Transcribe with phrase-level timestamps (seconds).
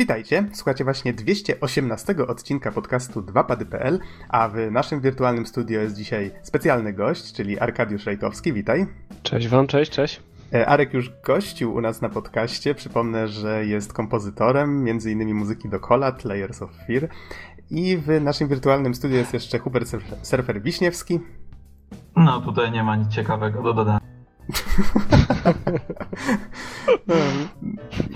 [0.00, 6.92] Witajcie, słuchacie właśnie 218 odcinka podcastu 2pady.pl, a w naszym wirtualnym studio jest dzisiaj specjalny
[6.92, 8.86] gość, czyli Arkadiusz Rajkowski, witaj.
[9.22, 10.22] Cześć wam, cześć, cześć.
[10.54, 15.68] E, Arek już gościł u nas na podcaście, przypomnę, że jest kompozytorem, między innymi muzyki
[15.68, 17.08] do Colat, Layers of Fear
[17.70, 19.88] i w naszym wirtualnym studiu jest jeszcze Hubert
[20.22, 21.20] Surfer Wiśniewski.
[22.16, 24.09] No, tutaj nie ma nic ciekawego do dodania.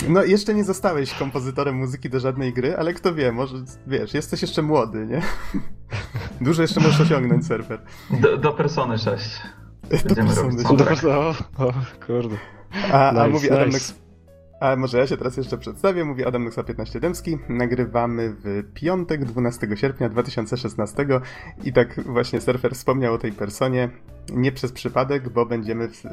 [0.08, 4.42] No, jeszcze nie zostałeś kompozytorem muzyki do żadnej gry, ale kto wie, może, wiesz, jesteś
[4.42, 5.22] jeszcze młody, nie?
[6.46, 7.82] Dużo jeszcze możesz osiągnąć, surfer.
[8.20, 9.40] Do, do Persony 6.
[9.90, 10.76] Do Persony 6.
[10.76, 11.72] Do Persony, o, o,
[12.06, 12.36] kurde.
[12.92, 14.03] A, nice, a mówi Adam nice.
[14.64, 16.04] A może ja się teraz jeszcze przedstawię.
[16.04, 17.38] Mówi Adam Nuxa 15 Dębski.
[17.48, 21.06] Nagrywamy w piątek, 12 sierpnia 2016
[21.64, 23.88] i tak właśnie surfer wspomniał o tej personie.
[24.32, 25.88] Nie przez przypadek, bo będziemy.
[25.88, 26.08] W, y,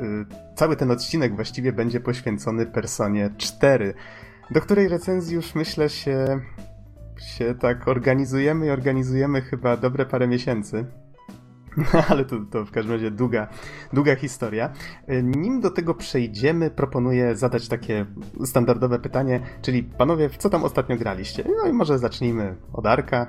[0.55, 3.93] cały ten odcinek właściwie będzie poświęcony personie 4,
[4.51, 6.39] do której recenzji już myślę się,
[7.37, 10.85] się tak organizujemy i organizujemy chyba dobre parę miesięcy.
[12.09, 13.47] ale to, to w każdym razie długa,
[13.93, 14.73] długa historia.
[15.23, 18.05] Nim do tego przejdziemy, proponuję zadać takie
[18.45, 21.43] standardowe pytanie, czyli panowie, w co tam ostatnio graliście?
[21.57, 23.27] No i może zacznijmy od Arka.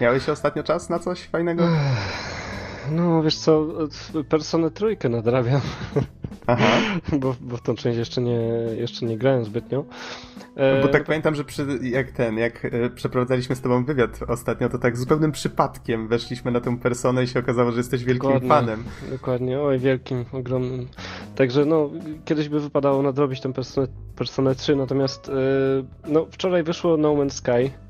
[0.00, 1.68] Miałeś ostatnio czas na coś fajnego?
[2.92, 3.66] No, wiesz co,
[4.28, 5.60] Personę trójkę nadrabiam.
[6.46, 6.66] Aha.
[7.20, 8.38] bo, bo w tą część jeszcze nie,
[8.76, 9.84] jeszcze nie grałem zbytnio.
[10.56, 10.82] E...
[10.82, 14.78] Bo tak pamiętam, że przy, jak ten, jak e, przeprowadzaliśmy z tobą wywiad ostatnio, to
[14.78, 18.84] tak zupełnym przypadkiem weszliśmy na tę personę i się okazało, że jesteś wielkim dokładnie, fanem.
[19.10, 20.88] Dokładnie, oj, wielkim, ogromnym.
[21.36, 21.90] Także no,
[22.24, 25.32] kiedyś by wypadało nadrobić tę personę, personę 3, natomiast e,
[26.08, 27.85] no, wczoraj wyszło No Man's Sky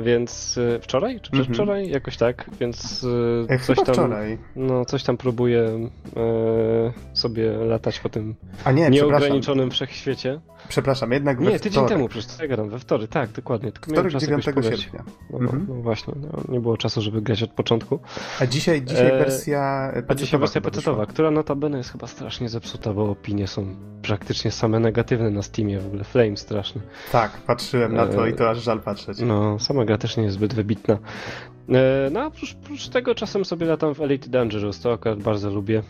[0.00, 1.80] więc y, wczoraj czy przedwczoraj?
[1.80, 1.94] Mm -hmm.
[1.94, 3.06] Jakoś tak, więc
[3.48, 3.94] e, coś tam.
[3.94, 4.38] Wczoraj.
[4.56, 10.40] No, coś tam próbuję e, sobie latać po tym A nie, nieograniczonym wszechświecie.
[10.68, 11.88] Przepraszam, jednak we Nie, tydzień wtorek.
[11.88, 13.72] temu przecież ja gadam, we wtorek, tak, dokładnie.
[13.72, 15.04] Tylko wtorek 9 sierpnia.
[15.30, 15.68] No, mm -hmm.
[15.68, 18.00] no właśnie, no, nie było czasu, żeby grać od początku.
[18.40, 22.92] A dzisiaj, dzisiaj e, wersja A dzisiaj wersja pecetowa, która notabene jest chyba strasznie zepsuta,
[22.92, 26.80] bo opinie są praktycznie same negatywne na Steamie, w ogóle flame straszny.
[27.12, 29.18] Tak, patrzyłem na to e, i to aż żal patrzeć.
[29.20, 30.98] No, sama gra też nie jest zbyt wybitna.
[31.68, 35.82] E, no a oprócz, tego czasem sobie latam w Elite Dangerous, to akurat bardzo lubię.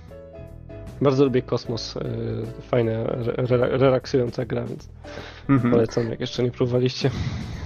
[1.00, 2.02] Bardzo lubię kosmos, e,
[2.62, 2.92] fajna,
[3.36, 4.88] re, relaksująca gra, więc
[5.48, 5.70] mhm.
[5.70, 7.10] polecam, jak jeszcze nie próbowaliście.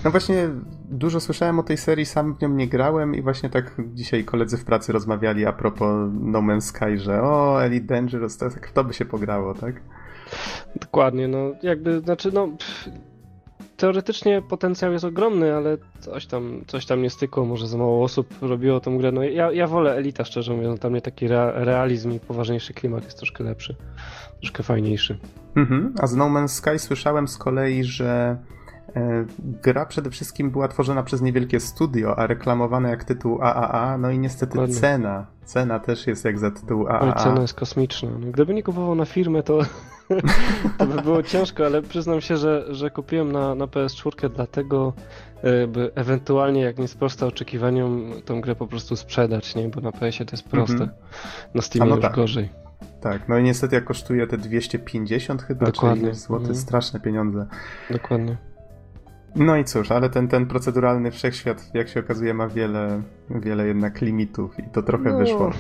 [0.05, 0.49] No właśnie,
[0.91, 4.57] dużo słyszałem o tej serii, sam w nią nie grałem i właśnie tak dzisiaj koledzy
[4.57, 8.85] w pracy rozmawiali a propos No Man's Sky, że o, Elite Dangerous, to tak kto
[8.85, 9.81] by się pograło, tak?
[10.81, 12.47] Dokładnie, no jakby, znaczy no...
[12.47, 12.89] Pff,
[13.81, 18.35] teoretycznie potencjał jest ogromny, ale coś tam, coś tam nie stykło, może za mało osób
[18.43, 19.13] robiło tą grę.
[19.13, 23.17] No ja, ja wolę Elita, szczerze mówiąc, tam mnie taki realizm i poważniejszy klimat jest
[23.17, 23.77] troszkę lepszy,
[24.41, 25.19] troszkę fajniejszy.
[25.57, 25.95] Mhm.
[25.99, 28.37] A z No Man's Sky słyszałem z kolei, że
[28.97, 34.11] e, gra przede wszystkim była tworzona przez niewielkie studio, a reklamowana jak tytuł AAA, no
[34.11, 37.01] i niestety cena, cena też jest jak za tytuł AAA.
[37.01, 38.11] Oj, cena jest kosmiczna.
[38.21, 39.59] No, gdyby nie kupował na firmę, to
[40.78, 44.93] to by było ciężko, ale przyznam się, że, że kupiłem na, na PS4 dlatego,
[45.43, 49.69] e, by ewentualnie, jak nie sprosta oczekiwaniom, tą grę po prostu sprzedać, nie?
[49.69, 50.75] Bo na PS-ie to jest proste.
[50.75, 51.54] Mm -hmm.
[51.54, 52.15] Na Steamie no już tak.
[52.15, 52.48] gorzej.
[53.00, 56.03] Tak, no i niestety jak kosztuje te 250 chyba, Dokładnie.
[56.03, 56.56] czyli złoty, mm.
[56.56, 57.47] straszne pieniądze.
[57.91, 58.37] Dokładnie.
[59.37, 64.00] No i cóż, ale ten, ten proceduralny wszechświat, jak się okazuje, ma wiele, wiele jednak
[64.00, 65.50] limitów i to trochę no, wyszło.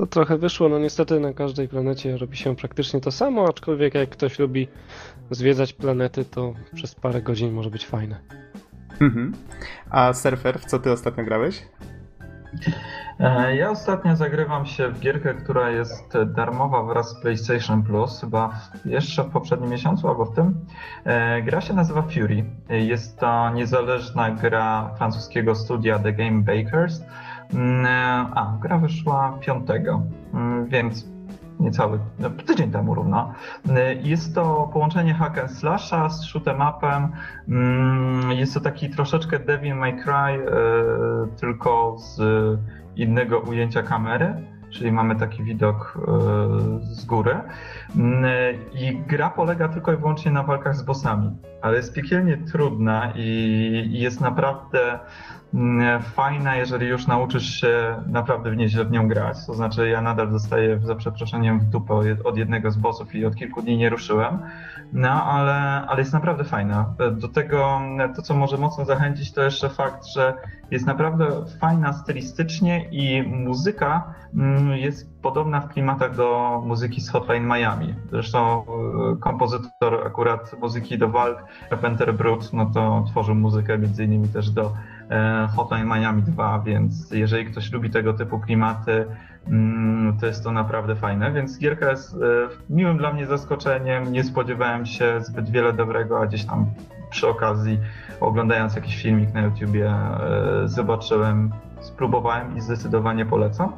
[0.00, 4.10] To trochę wyszło, no niestety na każdej planecie robi się praktycznie to samo, aczkolwiek jak
[4.10, 4.68] ktoś lubi
[5.30, 8.20] zwiedzać planety, to przez parę godzin może być fajne.
[9.00, 9.32] Mhm.
[9.90, 11.62] A Surfer, w co ty ostatnio grałeś?
[13.20, 18.50] E, ja ostatnio zagrywam się w gierkę, która jest darmowa wraz z PlayStation Plus, chyba
[18.84, 20.66] jeszcze w poprzednim miesiącu albo w tym.
[21.04, 22.44] E, gra się nazywa Fury.
[22.68, 27.02] Jest to niezależna gra francuskiego studia The Game Bakers.
[27.54, 27.86] Mm,
[28.34, 29.70] a, gra wyszła 5,
[30.34, 31.06] mm, więc
[31.60, 31.98] niecały
[32.46, 33.32] tydzień temu równo.
[33.68, 37.12] Mm, jest to połączenie hack and slasha z shoot'em upem.
[38.36, 40.40] Jest to taki troszeczkę Devil May Cry, e,
[41.40, 42.20] tylko z
[42.96, 44.34] innego ujęcia kamery
[44.70, 46.10] czyli mamy taki widok e,
[46.82, 47.40] z góry.
[48.72, 53.88] I gra polega tylko i wyłącznie na walkach z bossami, ale jest piekielnie trudna i
[53.92, 54.98] jest naprawdę
[55.54, 59.46] Mm, fajna, jeżeli już nauczysz się naprawdę w nieźle w nią grać.
[59.46, 61.94] To znaczy, ja nadal dostaję za przeproszeniem w dupę
[62.24, 64.38] od jednego z bossów i od kilku dni nie ruszyłem.
[64.92, 66.94] No, ale, ale jest naprawdę fajna.
[67.12, 67.80] Do tego,
[68.16, 70.34] to co może mocno zachęcić, to jeszcze fakt, że
[70.70, 71.26] jest naprawdę
[71.60, 77.94] fajna stylistycznie i muzyka mm, mm, jest podobna w klimatach do muzyki z Hotline Miami.
[78.10, 78.64] Zresztą
[79.12, 81.44] e, kompozytor akurat muzyki do walk,
[81.80, 84.72] Penter Brut, no to tworzył muzykę między innymi też do
[85.10, 89.06] e, Hotline Miami 2, więc jeżeli ktoś lubi tego typu klimaty,
[89.46, 92.16] mm, to jest to naprawdę fajne, więc gierka jest
[92.70, 96.66] miłym dla mnie zaskoczeniem, nie spodziewałem się zbyt wiele dobrego, a gdzieś tam
[97.10, 97.78] przy okazji
[98.20, 99.94] oglądając jakiś filmik na YouTubie
[100.64, 101.50] zobaczyłem
[101.80, 103.72] spróbowałem i zdecydowanie polecam.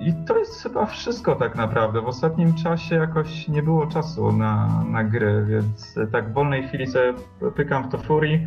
[0.00, 2.00] I to jest chyba wszystko tak naprawdę.
[2.00, 6.86] W ostatnim czasie jakoś nie było czasu na, na gry, więc tak w wolnej chwili
[6.86, 7.14] sobie
[7.54, 8.46] pykam w to Fury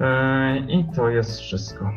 [0.00, 1.90] e, i to jest wszystko.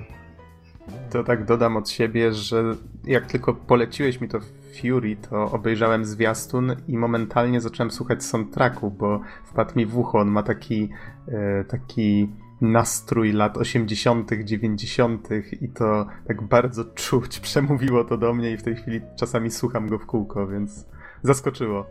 [1.09, 2.63] To tak dodam od siebie, że
[3.03, 4.39] jak tylko poleciłeś mi to
[4.81, 10.19] Fury, to obejrzałem zwiastun i momentalnie zacząłem słuchać soundtracku, bo wpadł mi w ucho.
[10.19, 10.89] On ma taki,
[11.27, 12.29] e, taki
[12.61, 15.29] nastrój lat 80., 90.
[15.61, 19.89] i to tak bardzo czuć, przemówiło to do mnie i w tej chwili czasami słucham
[19.89, 20.87] go w kółko, więc
[21.23, 21.85] zaskoczyło.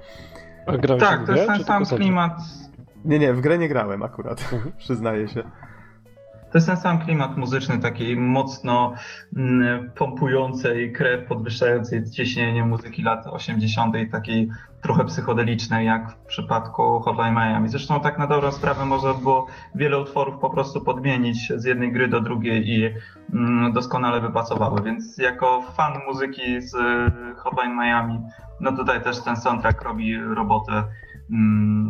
[0.67, 2.33] A grałeś tak, to jest ten sam klimat.
[3.05, 4.73] Nie, nie, w grę nie grałem akurat, mhm.
[4.79, 5.43] przyznaję się.
[6.51, 8.95] To jest ten sam klimat muzyczny, takiej mocno
[9.37, 14.49] mm, pompującej krew, podwyższającej ciśnienie muzyki lat 80., takiej
[14.83, 17.69] trochę psychodelicznej, jak w przypadku Hotline Miami.
[17.69, 22.09] Zresztą tak na dobrą sprawę można było wiele utworów po prostu podmienić z jednej gry
[22.09, 22.91] do drugiej i
[23.35, 26.77] mm, doskonale by pasowały, więc jako fan muzyki z
[27.37, 28.21] Hotline Miami,
[28.61, 30.85] no tutaj też ten soundtrack robi robotę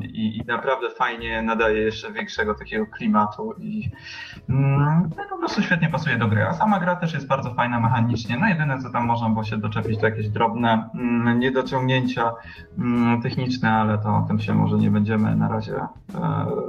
[0.03, 3.91] i, i, naprawdę fajnie nadaje jeszcze większego takiego klimatu i
[4.49, 6.47] mm, no, po prostu świetnie pasuje do gry.
[6.47, 8.37] A sama gra też jest bardzo fajna mechanicznie.
[8.39, 12.33] No jedyne co tam można było się doczepić to jakieś drobne mm, niedociągnięcia
[13.23, 15.87] techniczne, ale to o tym się może nie będziemy na razie e,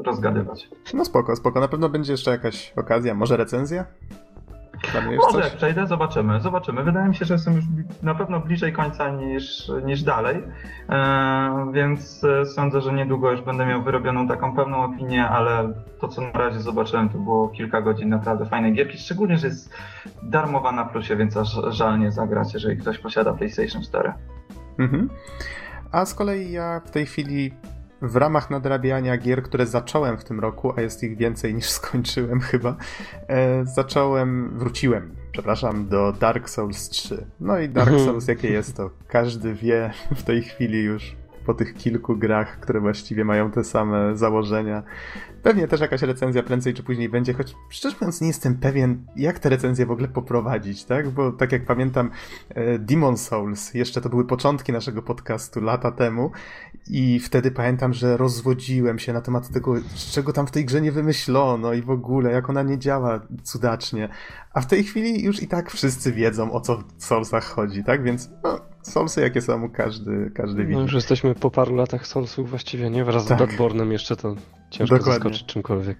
[0.06, 0.70] rozgadywać.
[0.94, 1.60] No spoko, spoko.
[1.60, 3.86] Na pewno będzie jeszcze jakaś okazja, może recenzja?
[5.18, 5.56] Może coś?
[5.56, 6.84] przejdę, zobaczymy, zobaczymy.
[6.84, 7.66] Wydaje mi się, że jestem już
[8.04, 10.44] na pewno bliżej końca niż, niż dalej,
[10.90, 16.08] e, więc e, sądzę, że niedługo już będę miał wyrobioną taką pewną opinię, ale to
[16.08, 19.74] co na razie zobaczyłem to było kilka godzin naprawdę fajnej gierki, szczególnie, że jest
[20.24, 24.14] darmowa na plusie, więc aż żal nie zagrać, jeżeli ktoś posiada PlayStation 4.
[24.80, 25.10] Mhm.
[25.92, 27.52] A z kolei ja w tej chwili
[28.02, 32.40] w ramach nadrabiania gier, które zacząłem w tym roku, a jest ich więcej niż skończyłem
[32.40, 32.76] chyba,
[33.28, 37.26] e, zacząłem, wróciłem, przepraszam, do Dark Souls 3.
[37.40, 38.06] No i Dark mhm.
[38.06, 41.16] Souls jakie jest to, każdy wie w tej chwili już
[41.46, 44.84] po tych kilku grach, które właściwie mają te same założenia.
[45.44, 49.40] Pewnie też jakaś recenzja prędzej czy później będzie, choć szczerze mówiąc nie jestem pewien, jak
[49.40, 51.10] te recenzje w ogóle poprowadzić, tak?
[51.10, 52.12] Bo tak jak pamiętam
[52.50, 56.32] e, Demon Souls, jeszcze to były początki naszego podcastu lata temu
[56.90, 59.76] i wtedy pamiętam, że rozwodziłem się na temat tego,
[60.12, 64.10] czego tam w tej grze nie wymyślono i w ogóle, jak ona nie działa cudacznie.
[64.54, 68.04] A w tej chwili już i tak wszyscy wiedzą, o co w Soulsach chodzi, tak?
[68.04, 70.76] Więc no, Soulsy jakie są, każdy, każdy widzi.
[70.76, 73.06] No już jesteśmy po paru latach Soulsów właściwie, nie?
[73.06, 73.38] Wraz tak.
[73.38, 74.36] z Bloodborne'em jeszcze to
[74.70, 75.14] ciężko Dokładnie.
[75.14, 75.98] zaskoczyć czymkolwiek.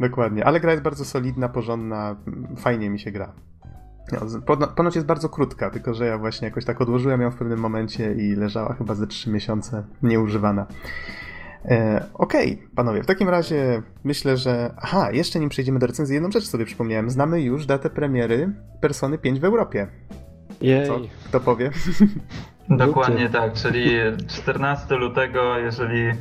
[0.00, 2.16] Dokładnie, ale gra jest bardzo solidna, porządna,
[2.56, 3.32] fajnie mi się gra.
[4.12, 7.58] No, ponoć jest bardzo krótka, tylko że ja właśnie jakoś tak odłożyłem ją w pewnym
[7.58, 10.66] momencie i leżała chyba ze 3 miesiące nieużywana.
[11.64, 14.74] E, Okej, okay, panowie, w takim razie myślę, że.
[14.76, 17.10] Aha, jeszcze nim przejdziemy do recenzji, jedną rzecz sobie przypomniałem.
[17.10, 19.86] Znamy już datę premiery Persony 5 w Europie.
[20.60, 20.86] Jej.
[20.86, 21.00] Co?
[21.24, 21.70] Kto powie?
[22.68, 23.90] Dokładnie tak, czyli
[24.28, 26.12] 14 lutego, jeżeli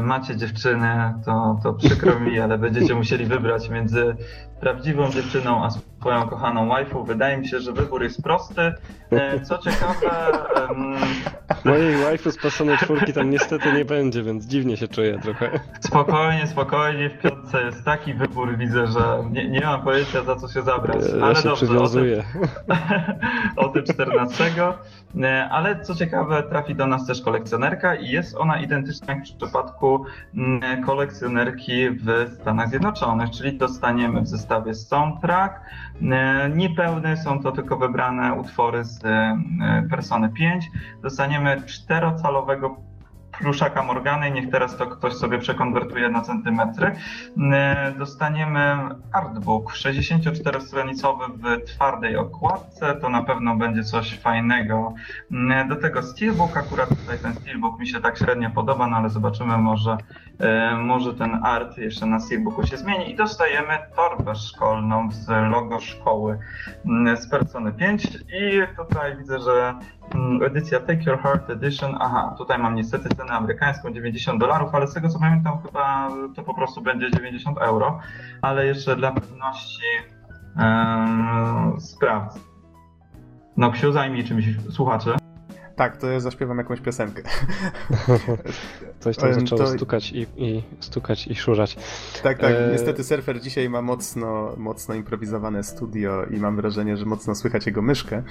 [0.00, 4.16] macie dziewczynę, to, to przykro mi, ale będziecie musieli wybrać między
[4.60, 7.04] prawdziwą dziewczyną a swoją kochaną waifu.
[7.04, 8.72] Wydaje mi się, że wybór jest prosty.
[9.10, 10.32] E, co ciekawe...
[10.68, 10.96] Um...
[11.64, 15.60] Mojej waifu z pasonej czwórki tam niestety nie będzie, więc dziwnie się czuję trochę.
[15.80, 17.10] Spokojnie, spokojnie.
[17.10, 21.02] W piątce jest taki wybór, widzę, że nie, nie mam pojęcia za co się zabrać.
[21.18, 22.04] Ja Ale się dobrze, o tym,
[23.66, 24.44] o tym 14.
[25.22, 29.36] E, ale co ciekawe, trafi do nas też kolekcjonerka i jest ona identyczna jak w
[29.36, 30.04] przypadku
[30.36, 35.60] mm, kolekcjonerki w Stanach Zjednoczonych, czyli dostaniemy w zestawie soundtrack,
[36.02, 39.38] E, niepełne są to tylko wybrane utwory z e,
[39.90, 40.70] Persony 5.
[41.02, 42.76] Dostaniemy czterocalowego
[43.38, 46.96] pluszaka Morgany, niech teraz to ktoś sobie przekonwertuje na centymetry.
[47.52, 48.76] E, dostaniemy
[49.12, 54.94] artbook 64-stronicowy w twardej okładce, to na pewno będzie coś fajnego.
[55.68, 59.58] Do tego steelbook, akurat tutaj ten steelbook mi się tak średnio podoba, no ale zobaczymy,
[59.58, 59.96] może,
[60.78, 63.10] może ten art jeszcze na steelbooku się zmieni.
[63.10, 66.38] I dostajemy torbę szkolną z logo szkoły
[67.16, 69.74] z Persony 5 i tutaj widzę, że
[70.14, 74.88] Mm, edycja Take Your Heart Edition, aha, tutaj mam niestety cenę amerykańską 90 dolarów, ale
[74.88, 78.00] z tego co pamiętam chyba to po prostu będzie 90 euro,
[78.42, 79.84] ale jeszcze dla pewności
[80.56, 82.40] um, sprawdzę.
[83.56, 85.25] Noksiu, zajmij czymś słuchaczy.
[85.76, 87.22] Tak, to ja zaśpiewam jakąś piosenkę.
[89.00, 89.66] Coś tam zaczęło to...
[89.66, 91.74] stukać i, i, stukać i szurzać.
[92.22, 92.54] Tak, tak.
[92.54, 92.68] E...
[92.72, 97.82] Niestety surfer dzisiaj ma mocno, mocno improwizowane studio i mam wrażenie, że mocno słychać jego
[97.82, 98.22] myszkę.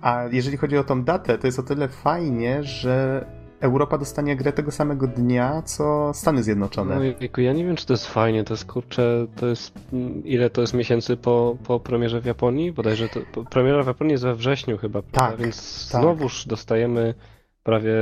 [0.00, 3.26] A jeżeli chodzi o tą datę, to jest o tyle fajnie, że
[3.60, 6.96] Europa dostanie grę tego samego dnia, co Stany Zjednoczone.
[6.96, 10.50] No ja nie wiem, czy to jest fajnie, to jest kurczę, to jest, mm, ile
[10.50, 12.72] to jest miesięcy po, po premierze w Japonii?
[12.72, 13.20] Bodajże to,
[13.50, 16.00] premiera w Japonii jest we wrześniu chyba, tak, więc tak.
[16.00, 17.14] znowuż dostajemy
[17.62, 17.94] prawie,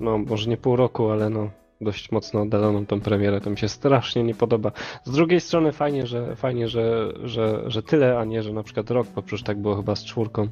[0.00, 3.68] no może nie pół roku, ale no dość mocno oddaloną tą premierę, to mi się
[3.68, 4.72] strasznie nie podoba.
[5.04, 8.90] Z drugiej strony fajnie, że fajnie, że, że, że tyle, a nie, że na przykład
[8.90, 10.48] rok, bo przecież tak było chyba z czwórką.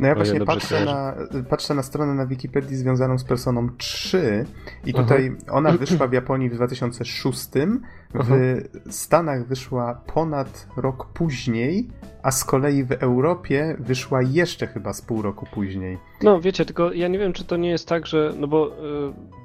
[0.00, 1.14] No ja właśnie patrzę na,
[1.50, 4.46] patrzę na stronę na Wikipedii związaną z Personą 3
[4.86, 5.52] i tutaj Aha.
[5.52, 7.48] ona wyszła w Japonii w 2006,
[8.14, 8.34] w Aha.
[8.90, 11.88] Stanach wyszła ponad rok później,
[12.22, 15.98] a z kolei w Europie wyszła jeszcze chyba z pół roku później.
[16.22, 18.68] No wiecie, tylko ja nie wiem, czy to nie jest tak, że, no bo...
[18.68, 19.41] Yy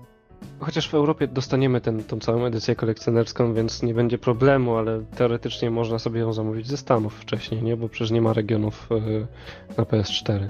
[0.59, 5.71] Chociaż w Europie dostaniemy ten, tą całą edycję kolekcjonerską, więc nie będzie problemu, ale teoretycznie
[5.71, 7.77] można sobie ją zamówić ze Stanów wcześniej, nie?
[7.77, 9.27] Bo przecież nie ma regionów y,
[9.77, 10.47] na PS4.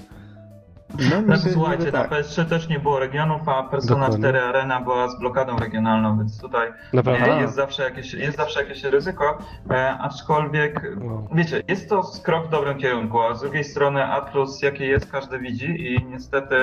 [0.90, 2.12] No, no słuchajcie, tak.
[2.12, 4.30] na PS3 też nie było regionów, a Persona Dokładnie.
[4.30, 8.84] 4 Arena była z blokadą regionalną, więc tutaj e, jest zawsze jakieś, jest zawsze jakieś
[8.84, 9.38] ryzyko,
[9.72, 11.28] e, aczkolwiek wow.
[11.34, 15.40] wiecie, jest to krok w dobrym kierunku, a z drugiej strony Atlus jakie jest, każdy
[15.40, 16.56] widzi i niestety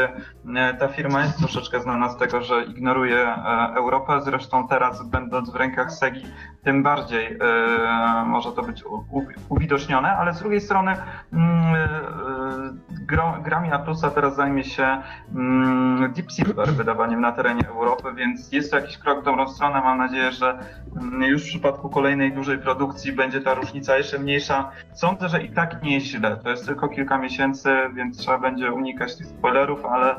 [0.57, 5.50] e, ta firma jest troszeczkę znana z tego, że ignoruje e, Europę, zresztą teraz będąc
[5.50, 6.26] w rękach Segi,
[6.62, 10.97] tym bardziej e, może to być u, u, uwidocznione, ale z drugiej strony
[11.33, 15.02] mm, e, grami Atlusa teraz zajmie się
[15.35, 19.80] mm, Deep Silver wydawaniem na terenie Europy, więc jest to jakiś krok w dobrą stronę.
[19.80, 20.59] Mam nadzieję, że
[20.97, 24.71] mm, już w przypadku kolejnej dużej produkcji będzie ta różnica jeszcze mniejsza.
[24.92, 26.37] Sądzę, że i tak nie jest źle.
[26.37, 30.16] To jest tylko kilka miesięcy, więc trzeba będzie unikać tych spoilerów, ale,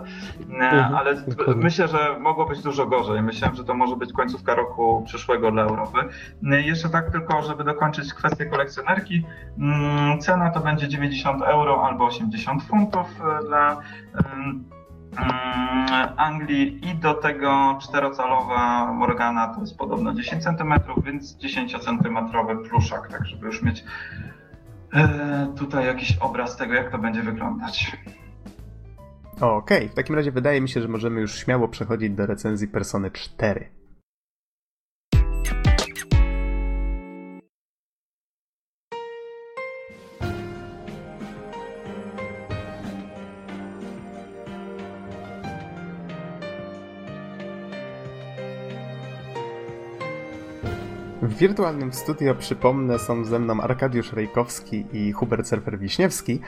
[0.49, 1.15] mhm, ale
[1.55, 3.23] myślę, że mogło być dużo gorzej.
[3.23, 5.99] Myślałem, że to może być końcówka roku przyszłego dla Europy.
[6.43, 9.25] Jeszcze tak tylko, żeby dokończyć kwestię kolekcjonerki.
[9.59, 13.77] Mm, cena to będzie 90 euro albo 80 funtów e, dla
[16.17, 20.73] Anglii i do tego czterocalowa Morgana to jest podobno 10 cm,
[21.05, 22.17] więc 10 cm
[22.69, 23.83] pluszak, tak żeby już mieć
[24.93, 27.97] e, tutaj jakiś obraz tego, jak to będzie wyglądać.
[29.35, 29.89] Okej, okay.
[29.89, 33.69] w takim razie wydaje mi się, że możemy już śmiało przechodzić do recenzji Persony 4.
[51.25, 56.39] W wirtualnym studio, przypomnę, są ze mną Arkadiusz Rejkowski i Hubert Surfer-Wiśniewski.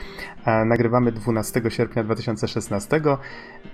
[0.66, 3.02] Nagrywamy 12 sierpnia 2016.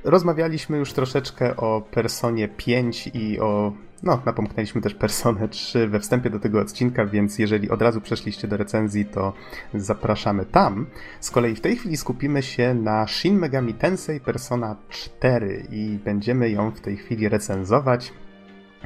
[0.04, 3.74] Rozmawialiśmy już troszeczkę o Personie 5 i o...
[4.04, 8.48] No, napomknęliśmy też Personę 3 we wstępie do tego odcinka, więc jeżeli od razu przeszliście
[8.48, 9.34] do recenzji, to
[9.74, 10.86] zapraszamy tam.
[11.20, 16.50] Z kolei w tej chwili skupimy się na Shin Megami Tensei Persona 4 i będziemy
[16.50, 18.14] ją w tej chwili recenzować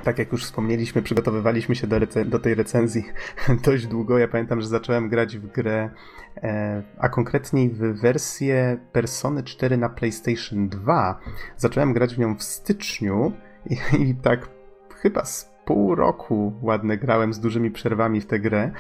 [0.04, 3.04] tak jak już wspomnieliśmy, przygotowywaliśmy się do, do, tej recenzji
[3.66, 4.18] dość długo.
[4.18, 5.89] Ja pamiętam, że zacząłem grać w grę,
[6.38, 11.20] e, a konkretniej w wersję Persony 4 na PlayStation 2.
[11.58, 13.32] Zacząłem grać w nią w styczniu
[13.70, 14.50] i, i tak
[14.96, 18.72] chyba z pół roku ładne grałem z dużymi przerwami w tę grę.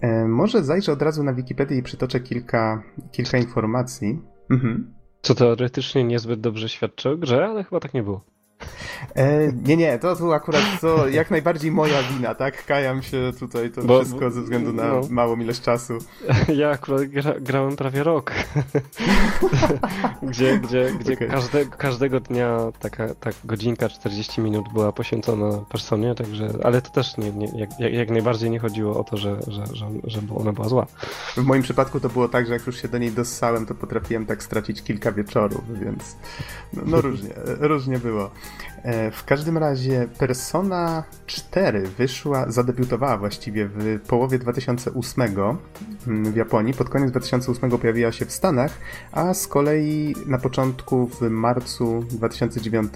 [0.00, 2.82] E, może zajrzę od razu na Wikipedię i przytoczę kilka,
[3.12, 4.22] kilka informacji.
[4.50, 4.94] Mhm.
[5.22, 8.37] Co teoretycznie niezbyt dobrze świadczy o grze, ale chyba tak nie było.
[9.14, 12.66] E, nie, nie, to tu akurat to jak najbardziej moja wina, tak?
[12.66, 15.00] Kajam się tutaj to bo, wszystko ze względu na no.
[15.10, 15.98] małą ilość czasu.
[16.58, 18.32] Ja akurat gra, grałem prawie rok.
[20.22, 21.28] gdzie gdzie, gdzie okay.
[21.28, 27.16] każde, każdego dnia taka, tak godzinka 40 minut była poświęcona personie, także, ale to też
[27.16, 30.68] nie, nie, jak, jak najbardziej nie chodziło o to, że, że, że, że ona była
[30.68, 30.86] zła.
[31.36, 34.26] W moim przypadku to było tak, że jak już się do niej dossałem, to potrafiłem
[34.26, 36.16] tak stracić kilka wieczorów, więc
[36.72, 38.30] no, no różnie, różnie było.
[38.82, 46.74] E, w każdym razie Persona 4 wyszła, zadebiutowała właściwie w połowie 2008 mm, w Japonii,
[46.74, 48.78] pod koniec 2008 pojawiła się w Stanach,
[49.12, 52.92] a z kolei na początku w marcu 2009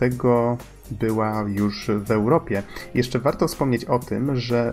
[0.90, 2.62] była już w Europie.
[2.94, 4.72] Jeszcze warto wspomnieć o tym, że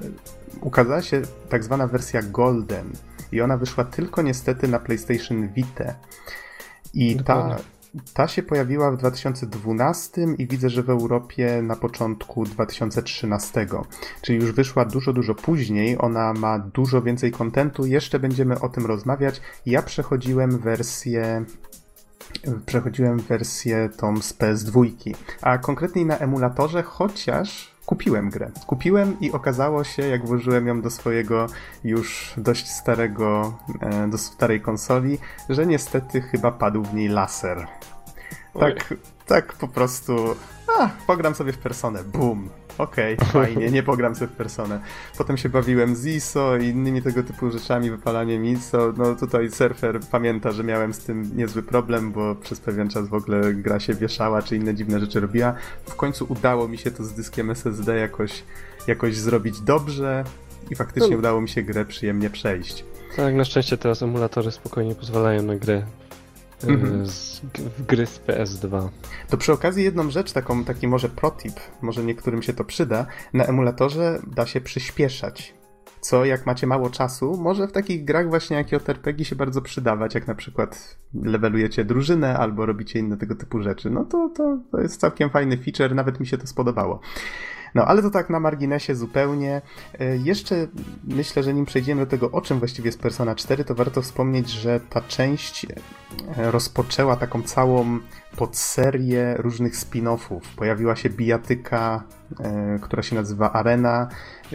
[0.62, 2.92] ukazała się tak zwana wersja Golden
[3.32, 5.94] i ona wyszła tylko niestety na PlayStation Vita.
[6.94, 7.58] I ta,
[8.14, 13.68] ta się pojawiła w 2012 i widzę, że w Europie na początku 2013.
[14.22, 15.98] Czyli już wyszła dużo, dużo później.
[16.00, 17.86] Ona ma dużo więcej kontentu.
[17.86, 19.42] Jeszcze będziemy o tym rozmawiać.
[19.66, 21.46] Ja przechodziłem wersję
[22.66, 24.92] przechodziłem wersję tą z PS2,
[25.42, 28.52] a konkretniej na emulatorze, chociaż kupiłem grę.
[28.68, 31.48] Kupiłem i okazało się, jak włożyłem ją do swojego
[31.84, 35.18] już dość starego, e, do starej konsoli,
[35.50, 37.68] że niestety chyba padł w niej laser.
[38.60, 38.94] Tak,
[39.26, 40.36] tak po prostu.
[40.80, 42.04] A, pogram sobie w personę.
[42.04, 42.50] Boom.
[42.80, 44.80] Okej, okay, fajnie, nie pogram sobie w personę.
[45.18, 48.94] Potem się bawiłem z ISO i innymi tego typu rzeczami, wypalaniem ISO.
[48.98, 53.14] No tutaj surfer pamięta, że miałem z tym niezły problem, bo przez pewien czas w
[53.14, 55.54] ogóle gra się wieszała, czy inne dziwne rzeczy robiła.
[55.86, 58.44] W końcu udało mi się to z dyskiem SSD jakoś,
[58.88, 60.24] jakoś zrobić dobrze
[60.72, 62.86] i faktycznie udało mi się grę przyjemnie przejść.
[63.16, 65.84] Tak, na szczęście teraz emulatory spokojnie pozwalają na grę
[66.64, 67.06] mhm.
[67.06, 67.42] z,
[67.78, 68.88] w gry z PS2.
[69.30, 73.46] To przy okazji jedną rzecz, taką, taki może protip, może niektórym się to przyda, na
[73.46, 75.54] emulatorze da się przyspieszać.
[76.02, 80.16] Co jak macie mało czasu, może w takich grach właśnie jak JRPG się bardzo przydawać,
[80.16, 83.90] jak na przykład levelujecie drużynę albo robicie inne tego typu rzeczy.
[83.90, 87.00] No to, to, to jest całkiem fajny feature, nawet mi się to spodobało.
[87.76, 89.62] No, ale to tak na marginesie zupełnie.
[90.00, 90.68] E, jeszcze
[91.04, 94.50] myślę, że nim przejdziemy do tego, o czym właściwie jest Persona 4, to warto wspomnieć,
[94.50, 95.66] że ta część
[96.38, 98.00] e, rozpoczęła taką całą
[98.40, 100.42] podserię różnych spin-offów.
[100.56, 102.04] Pojawiła się bijatyka,
[102.40, 104.08] e, która się nazywa Arena.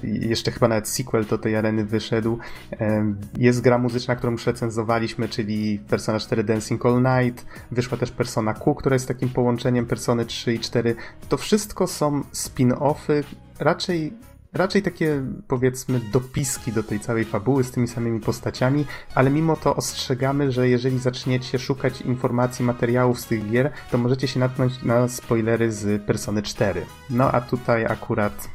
[0.02, 2.38] Jeszcze chyba nawet sequel do tej areny wyszedł.
[2.72, 7.46] E, jest gra muzyczna, którą już recenzowaliśmy, czyli Persona 4 Dancing All Night.
[7.70, 10.94] Wyszła też Persona Q, która jest takim połączeniem Persony 3 i 4.
[11.28, 13.24] To wszystko są spin-offy,
[13.58, 14.12] raczej
[14.54, 19.76] raczej takie, powiedzmy, dopiski do tej całej fabuły z tymi samymi postaciami, ale mimo to
[19.76, 25.08] ostrzegamy, że jeżeli zaczniecie szukać informacji, materiałów z tych gier, to możecie się natknąć na
[25.08, 26.86] spoilery z Persony 4.
[27.10, 28.48] No a tutaj akurat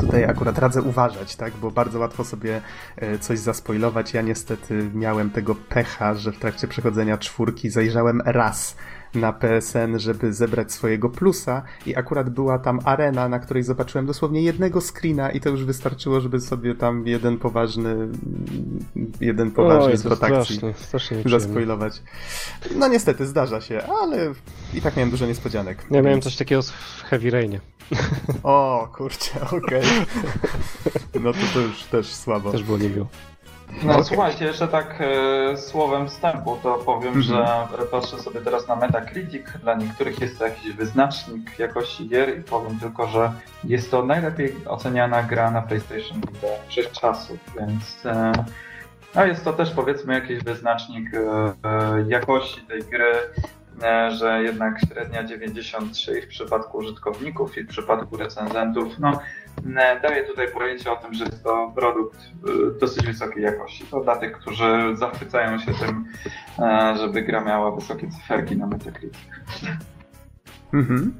[0.00, 2.60] Tutaj akurat radzę uważać, tak, bo bardzo łatwo sobie
[2.96, 4.14] e, coś zaspoilować.
[4.14, 8.76] Ja niestety miałem tego pecha, że w trakcie przechodzenia czwórki zajrzałem raz
[9.14, 14.42] na PSN, żeby zebrać swojego plusa i akurat była tam arena, na której zobaczyłem dosłownie
[14.42, 18.08] jednego screena i to już wystarczyło, żeby sobie tam jeden poważny
[19.20, 20.60] jeden poważny zwrot akcji
[21.26, 22.02] zaspoilować.
[22.76, 24.32] No niestety, zdarza się, ale
[24.74, 25.86] i tak miałem dużo niespodzianek.
[25.90, 27.60] Ja miałem coś takiego w Heavy Rainie.
[28.42, 29.58] O, kurczę, okej.
[29.58, 29.82] Okay.
[31.22, 32.52] No to to już też słabo.
[32.52, 33.06] Też było niemiło.
[33.84, 34.04] No okay.
[34.04, 37.78] słuchajcie, jeszcze tak e, słowem wstępu to powiem, mm -hmm.
[37.78, 39.46] że patrzę sobie teraz na Metacritic.
[39.62, 43.32] Dla niektórych jest to jakiś wyznacznik jakości gier i powiem tylko, że
[43.64, 48.32] jest to najlepiej oceniana gra na PlayStation Vita wszechczasów, więc e,
[49.14, 51.18] no jest to też powiedzmy jakiś wyznacznik e,
[51.64, 53.14] e jakości tej gry,
[53.82, 59.20] e, że jednak średnia 93 w przypadku użytkowników i w przypadku recenzentów, no
[60.02, 63.84] daje tutaj pojęcie o tym, że jest to produkt y, dosyć wysokiej jakości.
[63.90, 66.04] To dla tych, którzy zachwycają się tym,
[66.58, 69.20] e, żeby gra miała wysokie cyferki na Metacritic.
[70.72, 71.14] Mhm.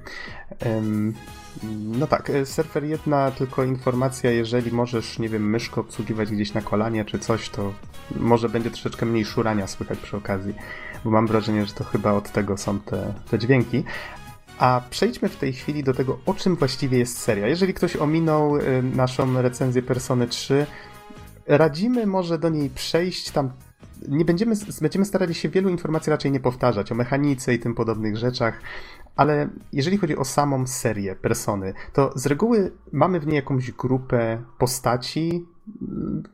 [1.72, 6.62] No tak, e, surfer jedna tylko informacja, jeżeli możesz, nie wiem, myszkę obsługiwać gdzieś na
[6.62, 7.72] kolanie czy coś, to
[8.16, 10.54] może będzie troszeczkę mniej szurania słychać przy okazji,
[11.04, 13.84] bo mam wrażenie, że to chyba od tego są te, te dźwięki.
[14.62, 17.48] A przejdźmy w tej chwili do tego, o czym właściwie jest seria.
[17.48, 20.66] Jeżeli ktoś ominął y, naszą recenzję Persony 3,
[21.46, 23.50] radzimy może do niej przejść tam.
[24.08, 28.16] Nie będziemy, będziemy starali się wielu informacji raczej nie powtarzać o mechanice i tym podobnych
[28.16, 28.60] rzeczach,
[29.16, 34.42] ale jeżeli chodzi o samą serię Persony, to z reguły mamy w niej jakąś grupę
[34.58, 35.46] postaci.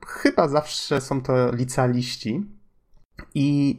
[0.07, 2.47] Chyba zawsze są to licealiści.
[3.35, 3.79] I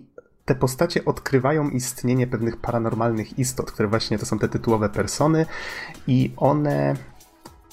[0.49, 5.45] te postacie odkrywają istnienie pewnych paranormalnych istot, które właśnie to są te tytułowe persony
[6.07, 6.95] i one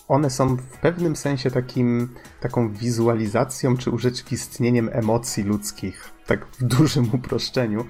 [0.09, 2.09] one są w pewnym sensie takim,
[2.41, 7.85] taką wizualizacją czy urzeczywistnieniem emocji ludzkich, tak w dużym uproszczeniu.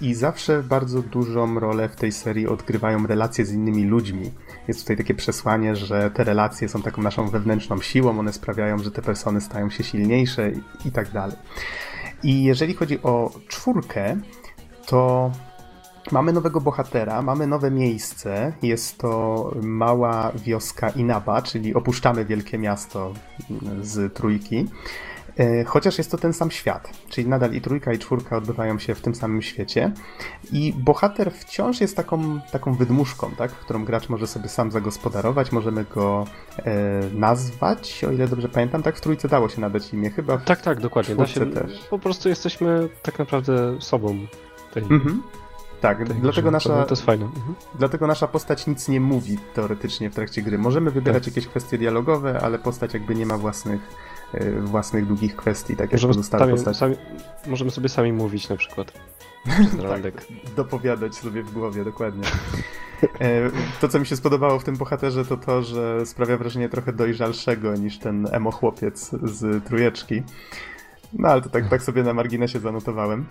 [0.00, 4.32] I zawsze bardzo dużą rolę w tej serii odgrywają relacje z innymi ludźmi.
[4.68, 8.90] Jest tutaj takie przesłanie, że te relacje są taką naszą wewnętrzną siłą, one sprawiają, że
[8.90, 11.36] te persony stają się silniejsze i, i tak dalej.
[12.22, 14.16] I jeżeli chodzi o czwórkę,
[14.86, 15.30] to
[16.12, 18.52] mamy nowego bohatera, mamy nowe miejsce.
[18.62, 23.12] Jest to mała wioska Inaba, czyli opuszczamy wielkie miasto
[23.82, 24.66] z trójki.
[25.38, 28.94] E, chociaż jest to ten sam świat, czyli nadal i trójka, i czwórka odbywają się
[28.94, 29.92] w tym samym świecie.
[30.52, 33.50] I bohater wciąż jest taką, taką wydmuszką, tak?
[33.50, 35.52] którą gracz może sobie sam zagospodarować.
[35.52, 36.24] Możemy go
[36.58, 36.72] e,
[37.14, 38.82] nazwać, o ile dobrze pamiętam.
[38.82, 40.38] Tak, w trójce dało się nadać imię chyba.
[40.38, 41.16] Tak, tak, dokładnie.
[41.16, 41.78] Da się, też.
[41.90, 44.26] Po prostu jesteśmy tak naprawdę sobą.
[44.74, 44.82] Tej...
[44.82, 45.22] Mhm.
[45.80, 47.24] Tak, dlatego nasza, to jest fajne.
[47.24, 47.54] Mhm.
[47.78, 50.58] Dlatego nasza postać nic nie mówi teoretycznie w trakcie gry.
[50.58, 51.36] Możemy wybierać tak.
[51.36, 53.80] jakieś kwestie dialogowe, ale postać jakby nie ma własnych,
[54.60, 56.78] własnych długich kwestii, tak możemy jak pozostałe postacie.
[56.78, 56.96] Sami,
[57.46, 58.92] możemy sobie sami mówić na przykład.
[60.02, 62.24] tak, dopowiadać sobie w głowie, dokładnie.
[63.20, 66.92] E, to, co mi się spodobało w tym bohaterze, to to, że sprawia wrażenie trochę
[66.92, 70.22] dojrzalszego niż ten emo chłopiec z trójeczki.
[71.12, 73.26] No ale to tak, tak sobie na marginesie zanotowałem.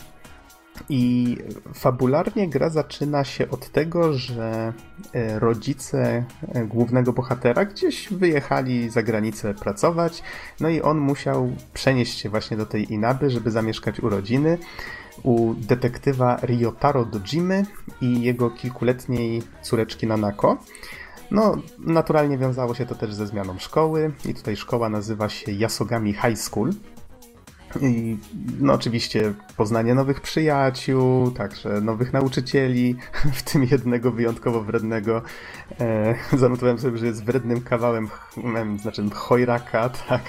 [0.89, 1.38] I
[1.74, 4.74] fabularnie gra zaczyna się od tego, że
[5.13, 10.24] e, rodzice e, głównego bohatera gdzieś wyjechali za granicę pracować,
[10.60, 14.58] no i on musiał przenieść się właśnie do tej Inaby, żeby zamieszkać u rodziny,
[15.24, 17.65] u detektywa Ryotaro Dojimy
[18.02, 20.58] i jego kilkuletniej córeczki Nanako.
[21.32, 26.13] No, naturalnie wiązało się to też ze zmianą szkoły i tutaj szkoła nazywa się Yasogami
[26.13, 26.72] High School.
[27.82, 28.18] I
[28.60, 32.96] no oczywiście poznanie nowych przyjaciół, także nowych nauczycieli,
[33.34, 35.22] w tym jednego wyjątkowo wrednego.
[35.80, 38.10] E, zanotowałem sobie, że jest wrednym kawałem,
[38.82, 40.22] znaczy chojraka, tak,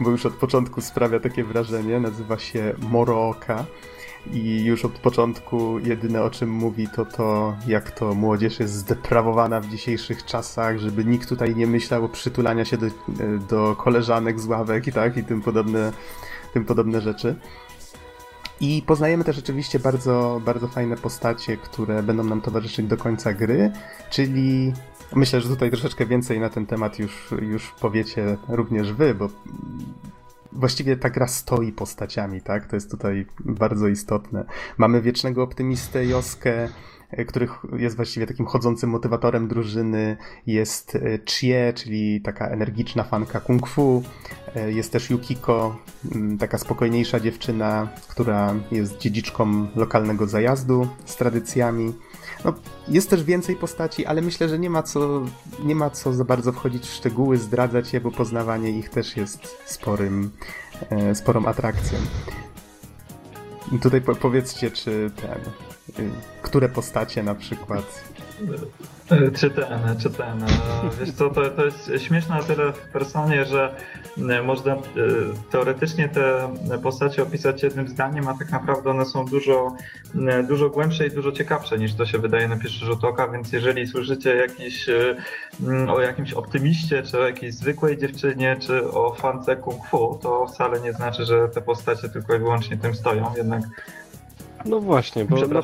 [0.00, 3.64] bo już od początku sprawia takie wrażenie, nazywa się Morooka.
[4.30, 9.60] I już od początku jedyne o czym mówi to to, jak to młodzież jest zdeprawowana
[9.60, 12.86] w dzisiejszych czasach, żeby nikt tutaj nie myślał o przytulania się do,
[13.48, 15.92] do koleżanek z ławek i tak, i tym podobne
[16.52, 17.36] tym podobne rzeczy.
[18.60, 23.72] I poznajemy też oczywiście bardzo, bardzo fajne postacie, które będą nam towarzyszyć do końca gry,
[24.10, 24.72] czyli
[25.14, 29.28] myślę, że tutaj troszeczkę więcej na ten temat już, już powiecie również wy, bo
[30.52, 32.66] właściwie ta gra stoi postaciami, tak?
[32.66, 34.44] To jest tutaj bardzo istotne.
[34.78, 36.68] Mamy wiecznego optymistę Joskę,
[37.12, 40.16] E, których jest właściwie takim chodzącym motywatorem drużyny.
[40.46, 44.02] Jest e, Chie, czyli taka energiczna fanka kung fu.
[44.54, 45.76] E, jest też Yukiko,
[46.38, 51.92] taka spokojniejsza dziewczyna, która jest dziedziczką lokalnego zajazdu z tradycjami.
[52.44, 52.54] No,
[52.88, 55.22] jest też więcej postaci, ale myślę, że nie ma, co,
[55.64, 59.56] nie ma co za bardzo wchodzić w szczegóły, zdradzać je, bo poznawanie ich też jest
[59.64, 60.30] sporym,
[61.14, 61.98] sporą atrakcją.
[63.82, 65.40] Tutaj po powiedzcie, czy ten,
[66.42, 68.04] które postacie na przykład
[69.40, 70.44] czy ten, czy ten.
[71.00, 73.74] Wiesz co, to, to jest śmieszne na tyle w personie, że
[74.18, 74.78] e, można e,
[75.50, 76.48] teoretycznie te
[76.82, 79.76] postacie opisać jednym zdaniem, a tak naprawdę one są dużo,
[80.28, 83.52] e, dużo głębsze i dużo ciekawsze niż to się wydaje na pierwszy rzut oka, więc
[83.52, 84.86] jeżeli słyszycie jakiś,
[85.88, 90.80] o jakimś optymiście, czy o jakiejś zwykłej dziewczynie, czy o fance kung fu, to wcale
[90.80, 93.62] nie znaczy, że te postacie tylko i wyłącznie tym stoją, jednak
[94.64, 95.62] no właśnie, bo na,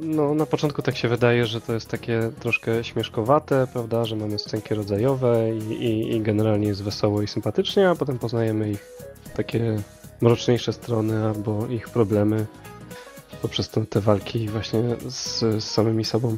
[0.00, 4.38] no, na początku tak się wydaje, że to jest takie troszkę śmieszkowate, prawda, że mamy
[4.38, 8.92] scenki rodzajowe i, i, i generalnie jest wesoło i sympatycznie, a potem poznajemy ich
[9.36, 9.76] takie
[10.20, 12.46] mroczniejsze strony albo ich problemy
[13.42, 16.36] poprzez te, te walki właśnie z, z samymi sobą.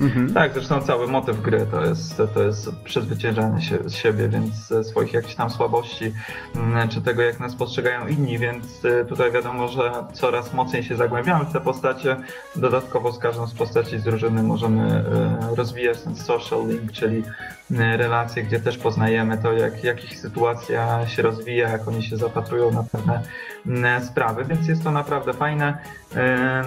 [0.00, 0.34] Mhm.
[0.34, 5.12] Tak, zresztą cały motyw gry to jest, to jest przezwyciężanie się z siebie, więc swoich
[5.12, 6.12] jakichś tam słabości,
[6.56, 10.96] mm, czy tego jak nas postrzegają inni, więc y, tutaj wiadomo, że coraz mocniej się
[10.96, 12.16] zagłębiamy w te postacie.
[12.56, 15.04] Dodatkowo z każdą z postaci z drużyny możemy
[15.52, 17.22] y, rozwijać ten social link, czyli
[17.70, 22.70] relacje, gdzie też poznajemy to, jak, jak ich sytuacja się rozwija, jak oni się zapatrują
[22.70, 23.22] na pewne
[24.04, 25.78] sprawy, więc jest to naprawdę fajne.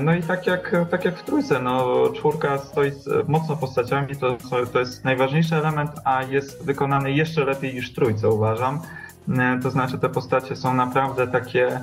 [0.01, 2.91] No i tak jak, tak jak w trójce, no czwórka stoi
[3.27, 4.37] mocno postaciami, to,
[4.73, 8.81] to jest najważniejszy element, a jest wykonany jeszcze lepiej niż trójce uważam.
[9.29, 11.79] E, to znaczy te postacie są naprawdę takie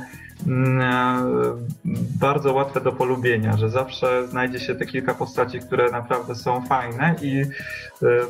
[0.47, 1.13] mm, e,
[2.21, 7.15] bardzo łatwe do polubienia, że zawsze znajdzie się te kilka postaci, które naprawdę są fajne
[7.23, 7.47] i e,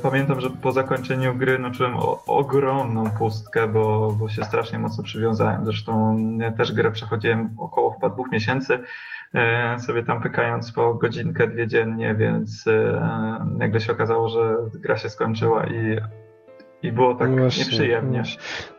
[0.02, 5.64] pamiętam, że po zakończeniu gry no, czułem ogromną pustkę, bo, bo się strasznie mocno przywiązałem.
[5.64, 8.78] Zresztą ja też grę przechodziłem około chyba dwóch miesięcy
[9.78, 12.64] sobie tam pykając po godzinkę, dwie dziennie, więc
[13.44, 15.98] nagle się okazało, że gra się skończyła i
[16.82, 18.22] i było tak no właśnie, nieprzyjemnie.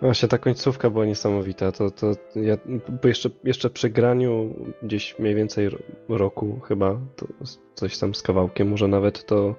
[0.01, 1.71] Właśnie ta końcówka była niesamowita.
[1.71, 2.57] To, to ja
[3.03, 5.69] jeszcze, jeszcze przy graniu gdzieś mniej więcej
[6.09, 7.27] roku chyba, to
[7.75, 9.55] coś tam z kawałkiem, może nawet to,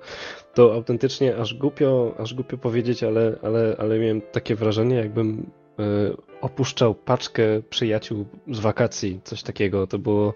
[0.54, 5.50] to autentycznie aż głupio, aż głupio powiedzieć, ale, ale, ale miałem takie wrażenie, jakbym
[5.80, 9.86] E, opuszczał paczkę przyjaciół z wakacji, coś takiego.
[9.86, 10.34] To było.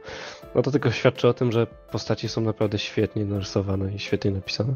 [0.54, 4.74] No to tylko świadczy o tym, że postaci są naprawdę świetnie narysowane i świetnie napisane.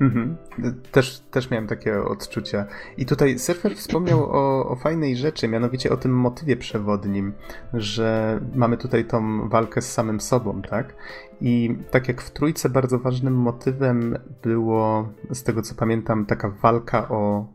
[0.00, 0.36] Mhm.
[0.92, 2.66] Też, też miałem takie odczucia.
[2.96, 7.32] I tutaj Surfer wspomniał o, o fajnej rzeczy, mianowicie o tym motywie przewodnim,
[7.74, 10.94] że mamy tutaj tą walkę z samym sobą, tak?
[11.40, 17.08] I tak jak w trójce bardzo ważnym motywem było, z tego co pamiętam, taka walka
[17.08, 17.46] o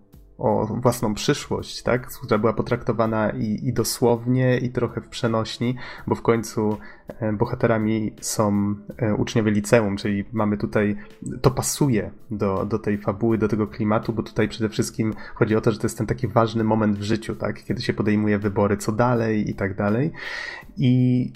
[0.43, 2.07] o własną przyszłość, tak?
[2.07, 5.75] która była potraktowana i, i dosłownie, i trochę w przenośni,
[6.07, 6.77] bo w końcu
[7.07, 10.95] e, bohaterami są e, uczniowie liceum, czyli mamy tutaj,
[11.41, 15.61] to pasuje do, do tej fabuły, do tego klimatu, bo tutaj przede wszystkim chodzi o
[15.61, 17.63] to, że to jest ten taki ważny moment w życiu, tak?
[17.63, 20.11] kiedy się podejmuje wybory, co dalej i tak dalej.
[20.77, 21.31] I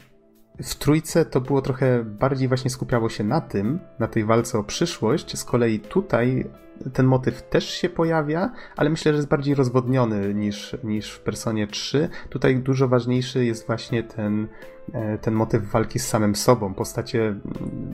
[0.63, 4.63] w trójce to było trochę bardziej właśnie skupiało się na tym, na tej walce o
[4.63, 5.37] przyszłość.
[5.37, 6.45] Z kolei tutaj
[6.93, 11.67] ten motyw też się pojawia, ale myślę, że jest bardziej rozwodniony niż, niż w Personie
[11.67, 12.09] 3.
[12.29, 14.47] Tutaj dużo ważniejszy jest właśnie ten,
[14.93, 16.73] e, ten motyw walki z samym sobą.
[16.73, 17.43] Postacie mm,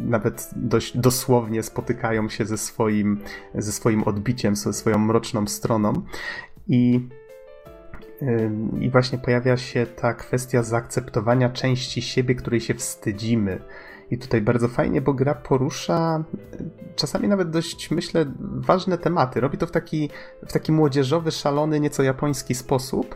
[0.09, 3.19] nawet dość dosłownie spotykają się ze swoim,
[3.55, 5.93] ze swoim odbiciem, ze swoją mroczną stroną.
[6.67, 7.09] I
[8.79, 13.59] i właśnie pojawia się ta kwestia zaakceptowania części siebie, której się wstydzimy.
[14.11, 16.23] I tutaj bardzo fajnie, bo gra porusza
[16.95, 19.39] czasami nawet dość, myślę, ważne tematy.
[19.39, 20.09] Robi to w taki,
[20.47, 23.15] w taki młodzieżowy, szalony, nieco japoński sposób,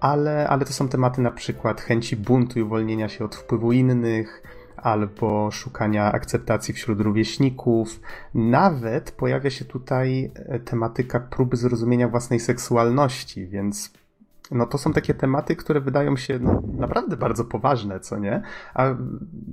[0.00, 4.42] ale, ale to są tematy na przykład chęci buntu i uwolnienia się od wpływu innych,
[4.76, 8.00] albo szukania akceptacji wśród rówieśników.
[8.34, 13.92] Nawet pojawia się tutaj e, tematyka próby zrozumienia własnej seksualności, więc
[14.52, 18.42] no to są takie tematy, które wydają się no, naprawdę bardzo poważne, co nie?
[18.74, 18.94] A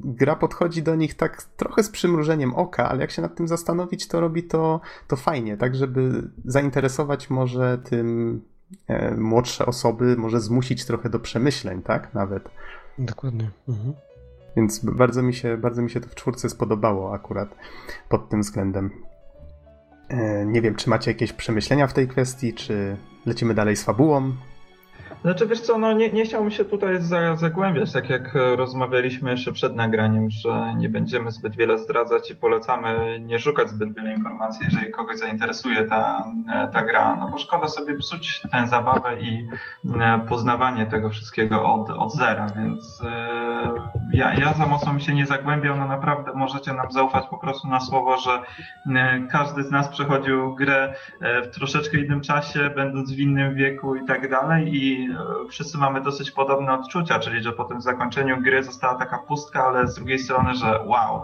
[0.04, 4.08] gra podchodzi do nich tak trochę z przymrużeniem oka, ale jak się nad tym zastanowić,
[4.08, 8.42] to robi to, to fajnie, tak żeby zainteresować może tym
[8.88, 12.14] e, młodsze osoby, może zmusić trochę do przemyśleń, tak?
[12.14, 12.50] Nawet.
[12.98, 13.50] Dokładnie.
[13.68, 13.94] Mhm.
[14.56, 17.56] Więc bardzo mi, się, bardzo mi się to w czwórce spodobało akurat
[18.10, 18.92] pod tym względem.
[20.10, 24.32] E, nie wiem, czy macie jakieś przemyślenia w tej kwestii, czy lecimy dalej z fabułą?
[25.22, 26.96] Znaczy wiesz co, no nie, nie chciałbym się tutaj
[27.36, 33.20] zagłębiać, tak jak rozmawialiśmy jeszcze przed nagraniem, że nie będziemy zbyt wiele zdradzać i polecamy
[33.20, 36.26] nie szukać zbyt wiele informacji, jeżeli kogoś zainteresuje ta,
[36.74, 39.48] ta gra, no bo szkoda sobie psuć tę zabawę i
[40.02, 43.28] e, poznawanie tego wszystkiego od, od zera, więc e,
[44.14, 47.68] ja, ja za mocno mi się nie zagłębiam, no naprawdę możecie nam zaufać po prostu
[47.68, 48.42] na słowo, że
[48.96, 54.06] e, każdy z nas przechodził grę w troszeczkę innym czasie, będąc w innym wieku i
[54.06, 55.09] tak dalej i
[55.50, 59.88] Wszyscy mamy dosyć podobne odczucia, czyli że po tym zakończeniu gry została taka pustka, ale
[59.88, 61.24] z drugiej strony, że wow,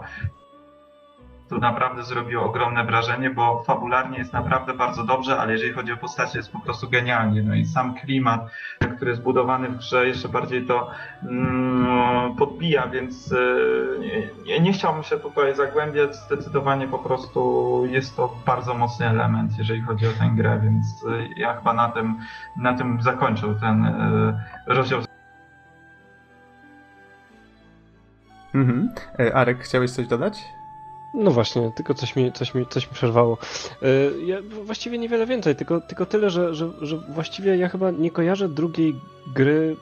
[1.48, 5.96] to naprawdę zrobiło ogromne wrażenie, bo fabularnie jest naprawdę bardzo dobrze, ale jeżeli chodzi o
[5.96, 7.42] postacie jest po prostu genialnie.
[7.42, 8.50] No i sam klimat,
[8.96, 10.90] który jest budowany w grze jeszcze bardziej to
[11.22, 16.16] mm, podbija, więc yy, nie, nie chciałbym się tutaj zagłębiać.
[16.16, 21.28] Zdecydowanie po prostu jest to bardzo mocny element, jeżeli chodzi o tę grę, więc yy,
[21.36, 22.18] ja chyba na tym,
[22.56, 23.82] na tym zakończył ten
[24.66, 25.00] yy, rozdział.
[28.54, 28.90] Mhm.
[29.34, 30.44] Arek, chciałeś coś dodać?
[31.14, 33.38] No właśnie, tylko coś mi, coś mi, coś mi przerwało.
[33.82, 33.86] E,
[34.26, 38.48] ja właściwie niewiele więcej, tylko, tylko tyle, że, że, że właściwie ja chyba nie kojarzę
[38.48, 39.00] drugiej
[39.34, 39.76] gry,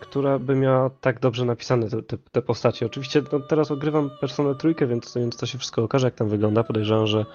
[0.00, 2.86] która by miała tak dobrze napisane te, te, te postacie.
[2.86, 6.64] Oczywiście no, teraz ogrywam Personę trójkę, więc, więc to się wszystko okaże, jak tam wygląda.
[6.64, 7.26] Podejrzewam, że,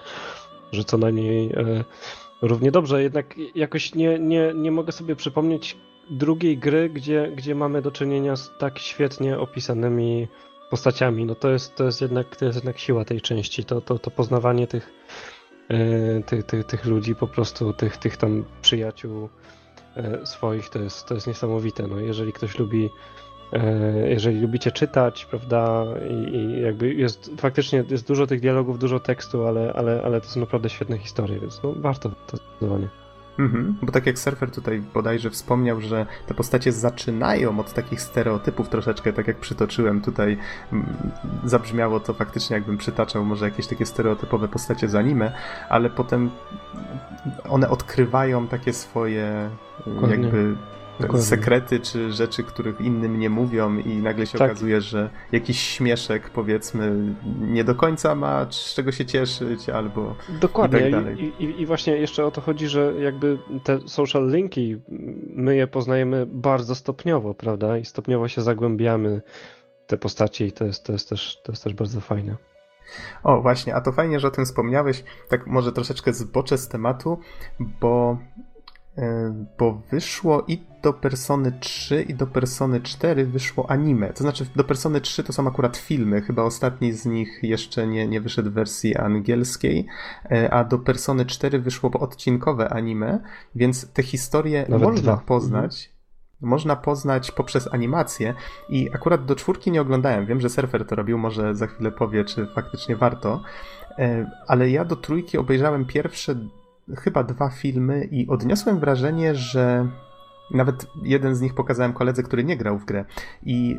[0.72, 1.84] że co najmniej e,
[2.42, 3.02] równie dobrze.
[3.02, 5.76] Jednak jakoś nie, nie, nie mogę sobie przypomnieć
[6.10, 10.28] drugiej gry, gdzie, gdzie mamy do czynienia z tak świetnie opisanymi
[10.72, 13.98] postaciami, no to jest, to jest, jednak, to jest jednak siła tej części, to, to,
[13.98, 14.92] to poznawanie tych,
[15.68, 19.28] yy, tych, tych, tych ludzi, po prostu tych, tych tam przyjaciół
[19.96, 21.86] yy, swoich, to jest, to jest niesamowite.
[21.86, 22.90] No, jeżeli ktoś lubi
[23.52, 23.60] yy,
[24.08, 29.46] jeżeli lubicie czytać, prawda, i, i, jakby jest faktycznie jest dużo tych dialogów, dużo tekstu,
[29.46, 33.01] ale, ale, ale to są naprawdę świetne historie, więc no warto to zdecydowanie.
[33.38, 38.68] Mhm, bo tak jak Surfer tutaj bodajże wspomniał, że te postacie zaczynają od takich stereotypów
[38.68, 40.38] troszeczkę, tak jak przytoczyłem tutaj,
[41.44, 45.32] zabrzmiało to faktycznie jakbym przytaczał może jakieś takie stereotypowe postacie z anime,
[45.68, 46.30] ale potem
[47.48, 49.50] one odkrywają takie swoje
[49.86, 50.16] Dokładnie.
[50.16, 50.56] jakby
[51.00, 51.26] Dokładnie.
[51.26, 54.50] sekrety czy rzeczy, których innym nie mówią i nagle się tak.
[54.50, 60.78] okazuje, że jakiś śmieszek powiedzmy nie do końca ma z czego się cieszyć albo Dokładnie.
[60.78, 61.32] I, tak dalej.
[61.38, 64.76] I, i, I, właśnie jeszcze o to chodzi, że jakby te social linki
[65.34, 67.78] my je poznajemy bardzo stopniowo, prawda?
[67.78, 69.22] I stopniowo się zagłębiamy
[69.86, 72.36] te postaci i to jest, to jest, też, to jest też bardzo fajne.
[73.22, 75.04] O, właśnie, a to fajnie, że o tym wspomniałeś.
[75.28, 77.18] Tak może troszeczkę zboczę z tematu,
[77.80, 78.18] bo
[79.58, 84.12] bo wyszło i do Persony 3 i do Persony 4 wyszło anime.
[84.12, 88.08] To znaczy do Persony 3 to są akurat filmy, chyba ostatni z nich jeszcze nie,
[88.08, 89.86] nie wyszedł w wersji angielskiej,
[90.30, 93.20] e, a do Persony 4 wyszło odcinkowe anime,
[93.54, 95.22] więc te historie Nawet można dwa.
[95.26, 95.84] poznać.
[95.84, 95.92] Mhm.
[96.40, 98.34] Można poznać poprzez animację
[98.68, 100.26] i akurat do czwórki nie oglądałem.
[100.26, 103.42] Wiem, że Surfer to robił, może za chwilę powie, czy faktycznie warto.
[103.98, 106.34] E, ale ja do trójki obejrzałem pierwsze
[106.98, 109.88] chyba dwa filmy i odniosłem wrażenie, że
[110.50, 113.04] nawet jeden z nich pokazałem koledze, który nie grał w grę.
[113.42, 113.76] I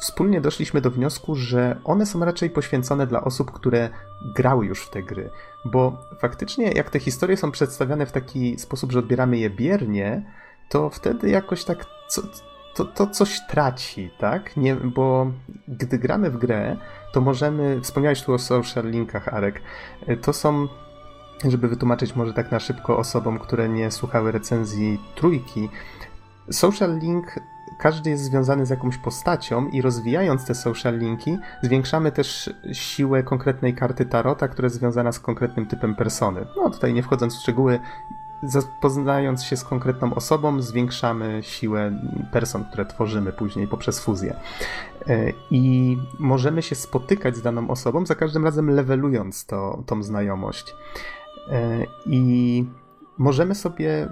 [0.00, 3.90] wspólnie doszliśmy do wniosku, że one są raczej poświęcone dla osób, które
[4.34, 5.30] grały już w te gry.
[5.64, 10.32] Bo faktycznie, jak te historie są przedstawiane w taki sposób, że odbieramy je biernie,
[10.68, 12.22] to wtedy jakoś tak co,
[12.74, 14.56] to, to coś traci, tak?
[14.56, 15.32] Nie, bo
[15.68, 16.76] gdy gramy w grę,
[17.12, 17.80] to możemy.
[17.80, 19.62] Wspomniałeś tu o social linkach, Arek.
[20.22, 20.68] To są
[21.44, 25.68] żeby wytłumaczyć może tak na szybko osobom, które nie słuchały recenzji trójki,
[26.50, 27.40] social link
[27.78, 33.74] każdy jest związany z jakąś postacią i rozwijając te social linki, zwiększamy też siłę konkretnej
[33.74, 36.46] karty tarota, która jest związana z konkretnym typem persony.
[36.56, 37.80] No tutaj nie wchodząc w szczegóły,
[38.80, 42.00] poznając się z konkretną osobą, zwiększamy siłę
[42.32, 44.36] person, które tworzymy później poprzez fuzję.
[45.08, 50.74] E, I możemy się spotykać z daną osobą, za każdym razem levelując to, tą znajomość.
[51.50, 52.64] E, I
[53.18, 54.08] możemy sobie,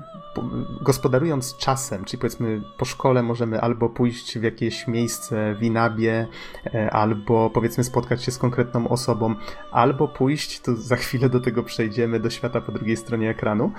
[0.80, 6.26] gospodarując czasem, czyli powiedzmy po szkole możemy albo pójść w jakieś miejsce w Inabie,
[6.74, 9.34] e, albo powiedzmy spotkać się z konkretną osobą,
[9.70, 13.72] albo pójść, to za chwilę do tego przejdziemy, do świata po drugiej stronie ekranu.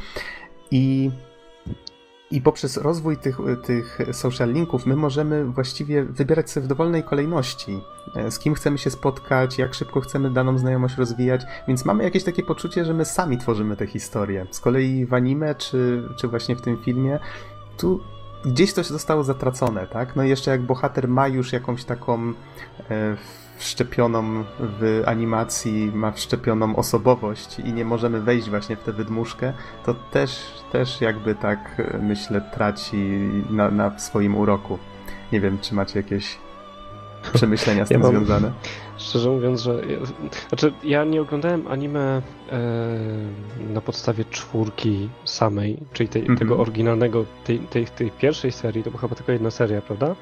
[0.72, 1.12] I
[2.31, 7.81] i poprzez rozwój tych, tych social linków my możemy właściwie wybierać sobie w dowolnej kolejności,
[8.15, 12.23] e, z kim chcemy się spotkać, jak szybko chcemy daną znajomość rozwijać, więc mamy jakieś
[12.23, 14.45] takie poczucie, że my sami tworzymy te historie.
[14.51, 17.19] Z kolei w anime, czy, czy właśnie w tym filmie,
[17.77, 17.99] tu
[18.45, 20.15] gdzieś coś zostało zatracone, tak?
[20.15, 22.33] No i jeszcze jak bohater ma już jakąś taką
[22.89, 23.17] e,
[23.65, 29.54] wszczepioną w animacji, ma wszczepioną osobowość i nie możemy wejść właśnie w tę wydmuszkę,
[29.86, 30.39] to też,
[30.71, 32.97] też jakby tak myślę traci
[33.49, 34.78] na, na swoim uroku.
[35.32, 36.38] Nie wiem, czy macie jakieś
[37.34, 38.51] przemyślenia z tym ja mam, związane?
[38.97, 39.82] Szczerze mówiąc, że.
[40.49, 42.62] Znaczy, ja nie oglądałem anime e,
[43.73, 46.39] na podstawie czwórki samej, czyli tej, mm -hmm.
[46.39, 50.15] tego oryginalnego, tej, tej, tej pierwszej serii, to była chyba tylko jedna seria, prawda?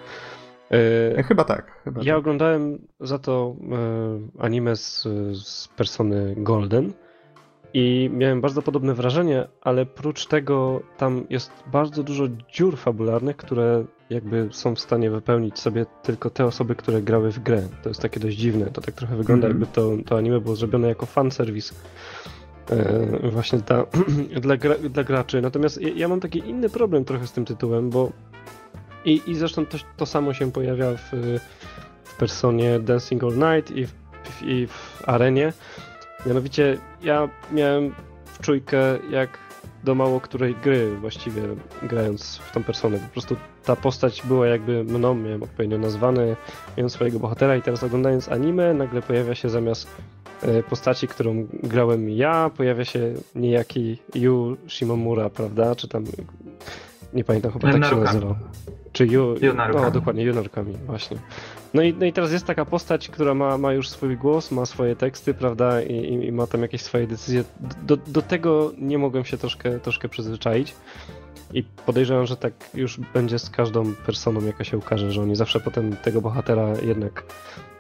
[0.71, 1.81] E, chyba tak.
[1.83, 2.19] Chyba ja tak.
[2.19, 6.93] oglądałem za to e, anime z, z persony Golden
[7.73, 12.23] i miałem bardzo podobne wrażenie, ale prócz tego tam jest bardzo dużo
[12.53, 17.39] dziur fabularnych, które jakby są w stanie wypełnić sobie tylko te osoby, które grały w
[17.39, 17.63] grę.
[17.83, 18.65] To jest takie dość dziwne.
[18.65, 19.61] To tak trochę wygląda, mm -hmm.
[19.61, 21.73] jakby to, to anime było zrobione jako fanserwis.
[22.71, 23.85] E, właśnie dla,
[24.45, 25.41] dla, gra, dla graczy.
[25.41, 28.11] Natomiast ja, ja mam taki inny problem trochę z tym tytułem, bo
[29.05, 31.39] i, i zresztą to, to samo się pojawia w,
[32.03, 33.93] w personie Dancing All Night i w,
[34.41, 35.53] i w arenie.
[36.25, 38.77] Mianowicie ja miałem w czujkę
[39.09, 39.43] jak
[39.83, 41.41] do mało której gry właściwie
[41.83, 42.97] grając w tą personę.
[42.99, 43.35] Po prostu
[43.65, 46.35] ta postać była jakby mną, miałem odpowiednio nazwane,
[46.77, 49.87] miałem swojego bohatera i teraz oglądając anime nagle pojawia się zamiast
[50.41, 55.75] e, postaci, którą grałem ja, pojawia się niejaki Yu Shimomura, prawda?
[55.75, 56.03] Czy tam
[57.13, 58.35] nie pamiętam, chyba tak się nazywał.
[58.91, 59.35] Czy Ju...
[59.73, 61.17] No, dokładnie, Junarkami, właśnie.
[61.73, 64.65] No i, no i teraz jest taka postać, która ma, ma już swój głos, ma
[64.65, 67.43] swoje teksty, prawda, i, i ma tam jakieś swoje decyzje.
[67.83, 70.75] Do, do tego nie mogłem się troszkę, troszkę przyzwyczaić.
[71.53, 75.59] I podejrzewam, że tak już będzie z każdą personą, jaka się ukaże, że oni zawsze
[75.59, 77.23] potem tego bohatera jednak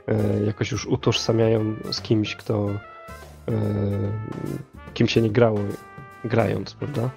[0.07, 3.51] e, jakoś już utożsamiają z kimś, kto e,
[4.93, 5.59] kim się nie grało
[6.23, 7.09] grając, prawda?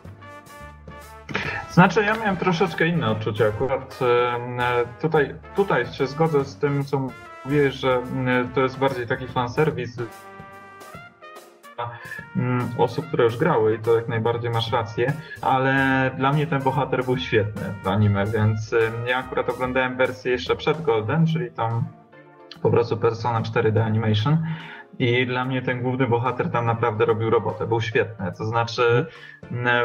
[1.70, 3.98] Znaczy, ja miałem troszeczkę inne odczucie akurat.
[5.00, 7.08] Tutaj, tutaj się zgodzę z tym, co
[7.44, 8.02] mówiłeś, że
[8.54, 9.96] to jest bardziej taki fanserwis
[12.36, 15.12] mm, osób, które już grały i to jak najbardziej masz rację,
[15.42, 18.74] ale dla mnie ten bohater był świetny w anime, więc
[19.06, 21.84] ja akurat oglądałem wersję jeszcze przed Golden, czyli tam
[22.62, 24.46] po prostu Persona 4D Animation
[24.98, 27.66] i dla mnie ten główny bohater tam naprawdę robił robotę.
[27.66, 28.32] Był świetny.
[28.38, 29.06] To znaczy,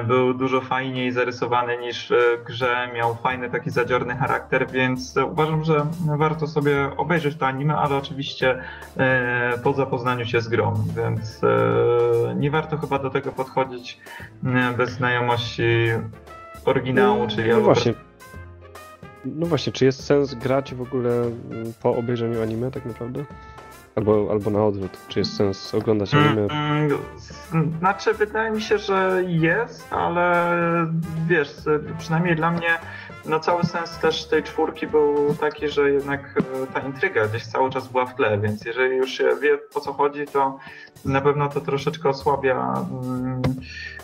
[0.08, 5.86] był dużo fajniej zarysowany niż w grze, miał fajny taki zadziorny charakter, więc uważam, że
[6.18, 8.62] warto sobie obejrzeć to anime, ale oczywiście
[8.98, 14.00] e, po zapoznaniu się z grą, więc e, nie warto chyba do tego podchodzić
[14.78, 15.64] bez znajomości
[16.66, 17.94] oryginału, czyli no właśnie.
[19.26, 21.12] No właśnie, czy jest sens grać w ogóle
[21.82, 23.26] po obejrzeniu anime tak naprawdę?
[23.96, 24.98] Albo, albo na odwrót.
[25.08, 26.48] Czy jest sens oglądać anime?
[27.54, 30.48] Mm, znaczy, wydaje mi się, że jest, ale
[31.28, 31.56] wiesz,
[31.98, 32.78] przynajmniej dla mnie
[33.26, 37.70] no cały sens też tej czwórki był taki, że jednak e, ta intryga gdzieś cały
[37.70, 40.58] czas była w tle, więc jeżeli już się wie o co chodzi, to
[41.06, 43.42] na pewno to troszeczkę osłabia mm,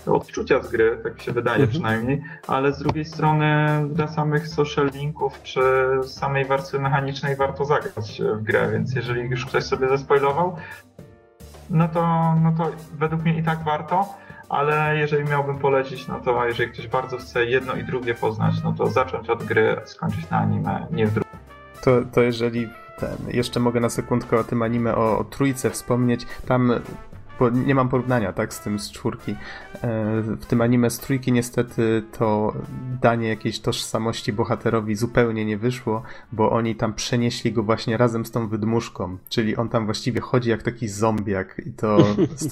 [0.06, 1.70] odczucia z gry, tak się wydaje mhm.
[1.70, 5.62] przynajmniej, ale z drugiej strony dla samych social linków czy
[6.04, 10.56] samej warstwy mechanicznej warto zagrać w grę, więc jeżeli już ktoś sobie zespoilował,
[11.70, 14.14] no to, no to według mnie i tak warto.
[14.50, 18.74] Ale jeżeli miałbym polecić, no to jeżeli ktoś bardzo chce jedno i drugie poznać, no
[18.78, 21.32] to zacząć od gry, skończyć na anime, nie w drugim.
[21.84, 22.70] To, to jeżeli
[23.00, 26.74] ten, jeszcze mogę na sekundkę o tym anime, o, o trójce wspomnieć, tam
[27.40, 29.32] bo nie mam porównania tak z tym z czwórki.
[29.32, 29.38] E,
[30.22, 32.54] w tym anime z trójki niestety to
[33.02, 38.32] danie jakiejś tożsamości bohaterowi zupełnie nie wyszło, bo oni tam przenieśli go właśnie razem z
[38.32, 41.98] tą wydmuszką, czyli on tam właściwie chodzi jak taki zombiak i to...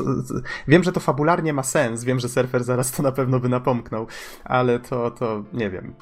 [0.68, 4.08] wiem, że to fabularnie ma sens, wiem, że surfer zaraz to na pewno by napomknął,
[4.44, 5.94] ale to, to nie wiem.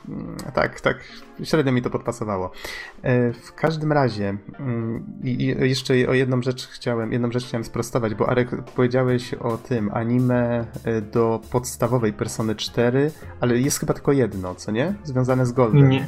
[0.53, 0.97] Tak, tak,
[1.43, 2.51] średnio mi to podpasowało.
[3.01, 5.05] E, w każdym razie mm,
[5.59, 10.65] jeszcze o jedną rzecz chciałem, jedną rzecz chciałem sprostować, bo Arek powiedziałeś o tym anime
[10.83, 14.95] e, do podstawowej Persony 4, ale jest chyba tylko jedno, co nie?
[15.03, 15.89] Związane z Goldem.
[15.89, 16.07] Nie.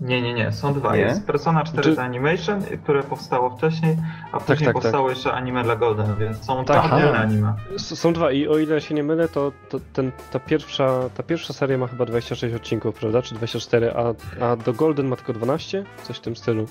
[0.00, 0.96] Nie, nie, nie, są dwa.
[0.96, 1.02] Nie?
[1.02, 2.02] Jest Persona 4 Czy...
[2.02, 3.96] Animation, które powstało wcześniej,
[4.32, 5.16] a tak, później tak, tak, powstało tak.
[5.16, 7.54] jeszcze anime dla Golden, więc są tak, dwa anime.
[7.78, 11.52] Są dwa i o ile się nie mylę, to, to ten, ta, pierwsza, ta pierwsza
[11.52, 13.22] seria ma chyba 26 odcinków, prawda?
[13.22, 14.14] Czy 24, a,
[14.44, 15.84] a do Golden ma tylko 12?
[16.02, 16.66] Coś w tym stylu.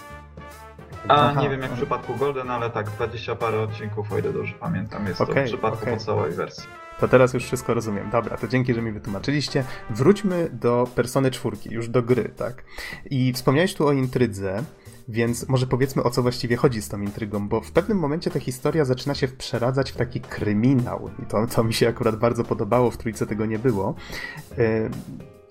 [1.08, 4.34] A Aha, nie wiem jak w przypadku Golden, ale tak, 20 parę odcinków, o ile
[4.34, 5.94] dobrze pamiętam, jest okay, to w przypadku okay.
[5.94, 6.83] podstawowej wersji.
[7.00, 8.10] To teraz już wszystko rozumiem.
[8.10, 9.64] Dobra, to dzięki, że mi wytłumaczyliście.
[9.90, 12.64] Wróćmy do Persony czwórki, już do gry, tak?
[13.10, 14.64] I wspomniałeś tu o intrydze,
[15.08, 18.40] więc może powiedzmy o co właściwie chodzi z tą intrygą, bo w pewnym momencie ta
[18.40, 21.10] historia zaczyna się przeradzać w taki kryminał.
[21.24, 23.96] I to, to mi się akurat bardzo podobało, w trójce tego nie było.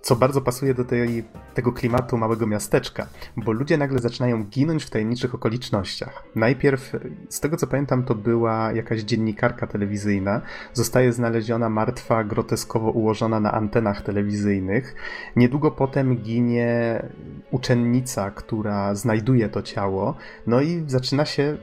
[0.02, 1.24] Co bardzo pasuje do tej,
[1.54, 6.24] tego klimatu małego miasteczka, bo ludzie nagle zaczynają ginąć w tajemniczych okolicznościach.
[6.34, 6.96] Najpierw,
[7.28, 10.40] z tego co pamiętam, to była jakaś dziennikarka telewizyjna,
[10.72, 14.94] zostaje znaleziona martwa, groteskowo ułożona na antenach telewizyjnych.
[15.36, 17.02] Niedługo potem ginie
[17.50, 20.14] uczennica, która znajduje to ciało,
[20.46, 21.56] no i zaczyna się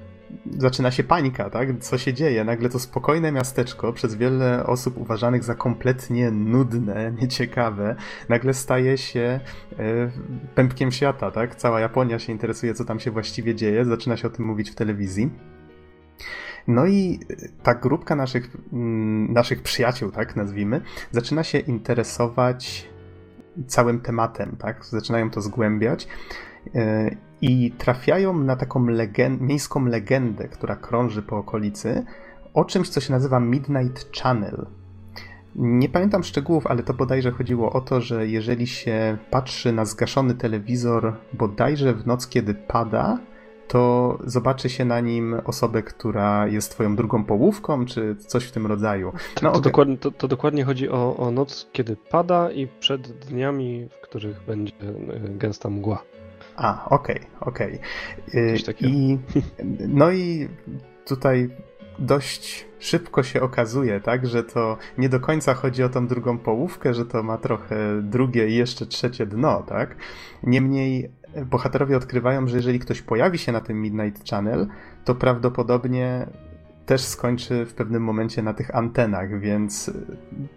[0.58, 1.80] zaczyna się panika, tak?
[1.80, 2.44] Co się dzieje?
[2.44, 7.96] Nagle to spokojne miasteczko, przez wiele osób uważanych za kompletnie nudne, nieciekawe,
[8.30, 9.40] nagle staje się
[9.80, 10.12] e,
[10.56, 11.56] pępkiem świata, tak?
[11.56, 14.76] Cała Japonia się interesuje, co tam się właściwie dzieje, zaczyna się o tym mówić w
[14.76, 15.30] telewizji.
[16.68, 17.20] No i
[17.64, 22.90] ta grupka naszych, mm, naszych przyjaciół, tak nazwijmy, zaczyna się interesować
[23.68, 24.86] całym tematem, tak?
[24.86, 26.49] Zaczynają to zgłębiać e,
[27.42, 32.06] i trafiają na taką legend, miejską legendę, która krąży po okolicy,
[32.54, 34.66] o czymś, co się nazywa Midnight Channel.
[35.56, 40.36] Nie pamiętam szczegółów, ale to bodajże chodziło o to, że jeżeli się patrzy na zgaszony
[40.36, 43.20] telewizor bodajże w noc, kiedy pada,
[43.68, 48.68] to zobaczy się na nim osobę, która jest twoją drugą połówką, czy coś w tym
[48.68, 49.12] rodzaju.
[49.12, 49.62] Tak, no, to, okay.
[49.62, 54.46] dokładnie, to, to, dokładnie chodzi o, o noc, kiedy pada i przed dniami, w których
[54.48, 56.04] będzie e, gęsta mgła.
[56.60, 57.80] A, okej, okay, okej.
[58.62, 58.90] Okay.
[58.90, 59.18] I
[59.88, 60.50] no i
[61.06, 61.50] tutaj
[62.00, 66.94] dość szybko się okazuje, tak, że to nie do końca chodzi o tą drugą połówkę,
[66.94, 69.96] że to ma trochę drugie i jeszcze trzecie dno, tak?
[70.44, 71.12] Niemniej
[71.46, 74.68] bohaterowie odkrywają, że jeżeli ktoś pojawi się na tym Midnight Channel,
[75.06, 76.28] to prawdopodobnie
[76.90, 79.92] też skończy w pewnym momencie na tych antenach, więc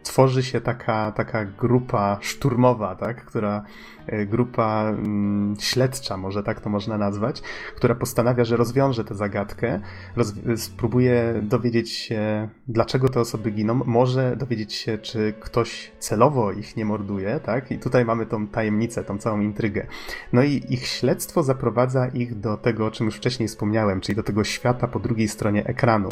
[0.03, 3.65] tworzy się taka, taka grupa szturmowa, tak, która
[4.07, 7.43] E, grupa mm, śledcza, może tak to można nazwać,
[7.77, 9.81] która postanawia, że rozwiąże tę zagadkę,
[10.17, 16.77] roz, spróbuje dowiedzieć się, dlaczego te osoby giną, może dowiedzieć się, czy ktoś celowo ich
[16.77, 17.71] nie morduje, tak?
[17.71, 19.87] I tutaj mamy tą tajemnicę, tą całą intrygę.
[20.33, 24.23] No i ich śledztwo zaprowadza ich do tego, o czym już wcześniej wspomniałem, czyli do
[24.23, 26.09] tego świata po drugiej stronie ekranu.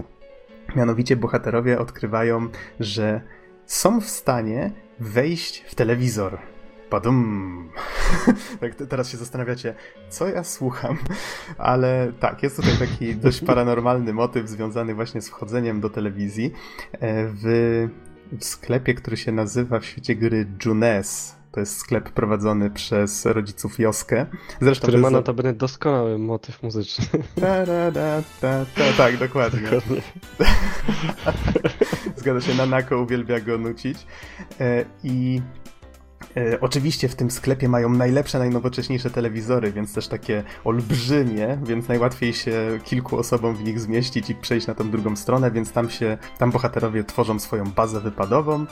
[0.77, 2.49] Mianowicie bohaterowie odkrywają,
[2.81, 3.21] że
[3.67, 6.39] są w stanie wejść w telewizor,
[6.91, 7.71] Padum.
[8.61, 9.75] tak teraz się zastanawiacie,
[10.09, 10.99] co ja słucham,
[11.59, 16.53] ale tak, jest tutaj taki dość paranormalny motyw związany właśnie z wchodzeniem do telewizji
[16.93, 17.89] e, w,
[18.33, 21.40] w sklepie, który się nazywa w świecie gry Junes.
[21.53, 24.27] To jest sklep prowadzony przez rodziców Joskę.
[24.61, 27.05] Zresztą który ma notabene doskonały motyw muzyczny.
[27.41, 29.61] Ta, ta, ta, ta, tak, dokładnie.
[29.61, 30.03] dokładnie.
[32.17, 34.07] Zgadza się, Nanako uwielbia go nucić.
[34.61, 35.43] E, I
[36.61, 42.79] oczywiście w tym sklepie mają najlepsze, najnowocześniejsze telewizory, więc też takie olbrzymie, więc najłatwiej się
[42.85, 46.51] kilku osobom w nich zmieścić i przejść na tą drugą stronę, więc tam się, tam
[46.51, 48.67] bohaterowie tworzą swoją bazę wypadową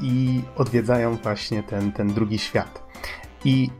[0.00, 2.82] i odwiedzają właśnie ten, ten drugi świat.
[3.44, 3.70] I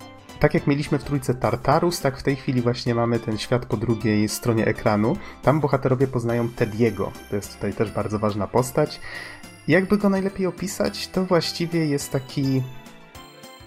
[0.40, 3.76] tak jak mieliśmy w trójce Tartarus, tak w tej chwili właśnie mamy ten świat po
[3.76, 5.16] drugiej stronie ekranu.
[5.42, 7.12] Tam bohaterowie poznają Tediego.
[7.30, 9.00] To jest tutaj też bardzo ważna postać.
[9.68, 12.62] Jakby go najlepiej opisać, to właściwie jest taki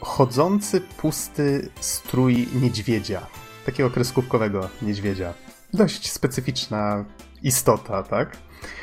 [0.02, 3.28] chodzący, pusty strój niedźwiedzia.
[3.66, 5.34] takiego kreskówkowego niedźwiedzia.
[5.74, 7.06] Dość specyficzna
[7.44, 8.38] istota, tak?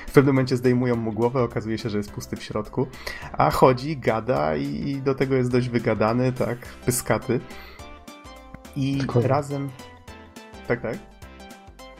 [0.07, 2.87] W pewnym momencie zdejmują mu głowę, okazuje się, że jest pusty w środku,
[3.33, 7.41] a chodzi, gada i do tego jest dość wygadany, tak, pyskaty.
[8.77, 9.71] I razem...
[10.69, 11.12] Tak, tak?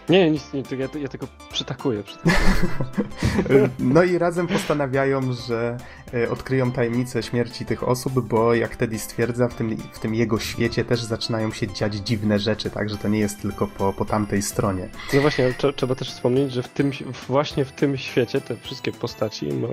[0.09, 2.35] Nie, nic, nie, ja, ja tylko przytakuję, przytakuję.
[3.79, 5.77] No i razem postanawiają, że
[6.15, 10.39] e, odkryją tajemnicę śmierci tych osób, bo jak Teddy stwierdza, w tym, w tym jego
[10.39, 14.05] świecie też zaczynają się dziać dziwne rzeczy, tak, że to nie jest tylko po, po
[14.05, 14.89] tamtej stronie.
[15.15, 16.91] No właśnie, trzeba też wspomnieć, że w tym,
[17.29, 19.69] właśnie w tym świecie te wszystkie postaci no,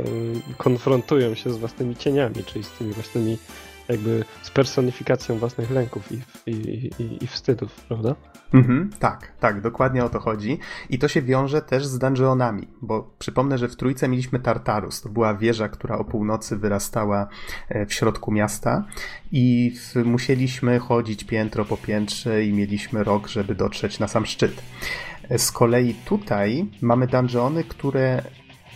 [0.57, 3.37] konfrontują się z własnymi cieniami, czyli z tymi własnymi
[3.89, 6.21] jakby z personifikacją własnych lęków i,
[6.51, 8.15] i, i, i wstydów, prawda?
[8.53, 10.59] Mhm, tak, tak, dokładnie o to chodzi.
[10.89, 15.01] I to się wiąże też z dungeonami, bo przypomnę, że w trójce mieliśmy Tartarus.
[15.01, 17.27] To była wieża, która o północy wyrastała
[17.69, 18.85] e, w środku miasta
[19.31, 24.63] i w, musieliśmy chodzić piętro po piętrze i mieliśmy rok, żeby dotrzeć na sam szczyt.
[25.29, 28.23] E, z kolei tutaj mamy dungeony, które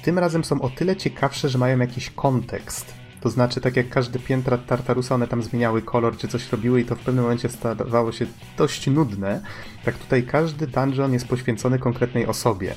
[0.03, 4.19] tym razem są o tyle ciekawsze, że mają jakiś kontekst to znaczy, tak jak każde
[4.19, 8.11] piętra Tartarusa, one tam zmieniały kolor czy coś robiły i to w pewnym momencie stawało
[8.11, 8.25] się
[8.57, 9.41] dość nudne.
[9.85, 12.75] Tak tutaj każdy dungeon jest poświęcony konkretnej osobie.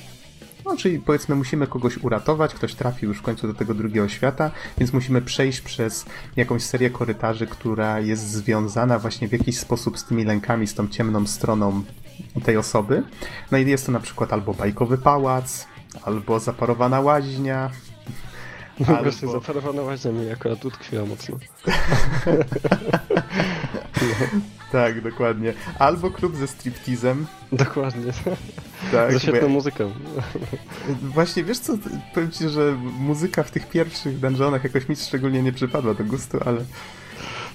[0.64, 4.50] No, czyli powiedzmy, musimy kogoś uratować, ktoś trafił już w końcu do tego drugiego świata,
[4.78, 6.04] więc musimy przejść przez
[6.36, 10.88] jakąś serię korytarzy, która jest związana właśnie w jakiś sposób z tymi lękami, z tą
[10.88, 11.82] ciemną stroną
[12.44, 13.02] tej osoby.
[13.50, 15.66] No i jest to na przykład albo bajkowy pałac,
[16.02, 17.70] albo zaparowana łaźnia,
[18.80, 19.02] Albo...
[19.02, 21.36] Właśnie zaparowana łaźnia mi akurat utkwiła mocno.
[24.72, 25.52] Tak, dokładnie.
[25.78, 27.26] Albo klub ze striptizem.
[27.52, 28.12] Dokładnie.
[28.92, 29.48] Tak, ze świetną ja...
[29.48, 29.92] muzyką.
[31.02, 31.72] Właśnie, wiesz co,
[32.14, 36.38] powiem ci, że muzyka w tych pierwszych dungeonach jakoś mi szczególnie nie przypadła do gustu,
[36.44, 36.60] ale...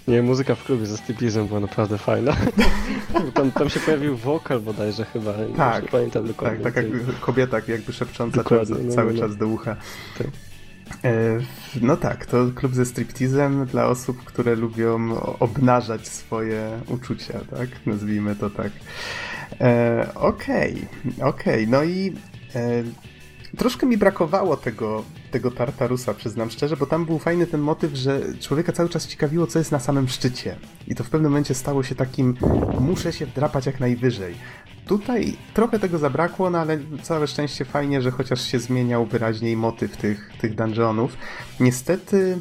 [0.08, 2.36] Nie, muzyka w klubie ze striptizem była naprawdę fajna.
[3.34, 5.34] Tam, tam się pojawił wokal bodajże chyba.
[5.58, 6.64] Tak, nie pamiętam dokładnie.
[6.64, 9.28] Tak, tak jak kobieta jakby szepcząca cały, no, cały no, no.
[9.28, 9.76] czas do ucha.
[10.18, 10.28] Tak.
[11.04, 11.40] E,
[11.82, 17.70] no tak, to klub ze striptizem dla osób, które lubią obnażać swoje uczucia, tak?
[17.86, 18.72] Nazwijmy to tak.
[19.62, 20.88] E, okej,
[21.22, 21.68] okej, okay.
[21.68, 22.16] no i
[22.56, 22.84] e,
[23.58, 28.22] troszkę mi brakowało tego, tego Tartarusa, przyznam szczerze, bo tam był fajny ten motyw, że
[28.40, 30.56] człowieka cały czas ciekawiło, co jest na samym szczycie.
[30.88, 32.38] I to w pewnym momencie stało się takim,
[32.80, 34.36] muszę się wdrapać jak najwyżej.
[34.88, 39.98] Tutaj trochę tego zabrakło, no ale całe szczęście fajnie, że chociaż się zmieniał wyraźniej motyw
[39.98, 41.18] tych, tych dungeonów.
[41.60, 42.40] Niestety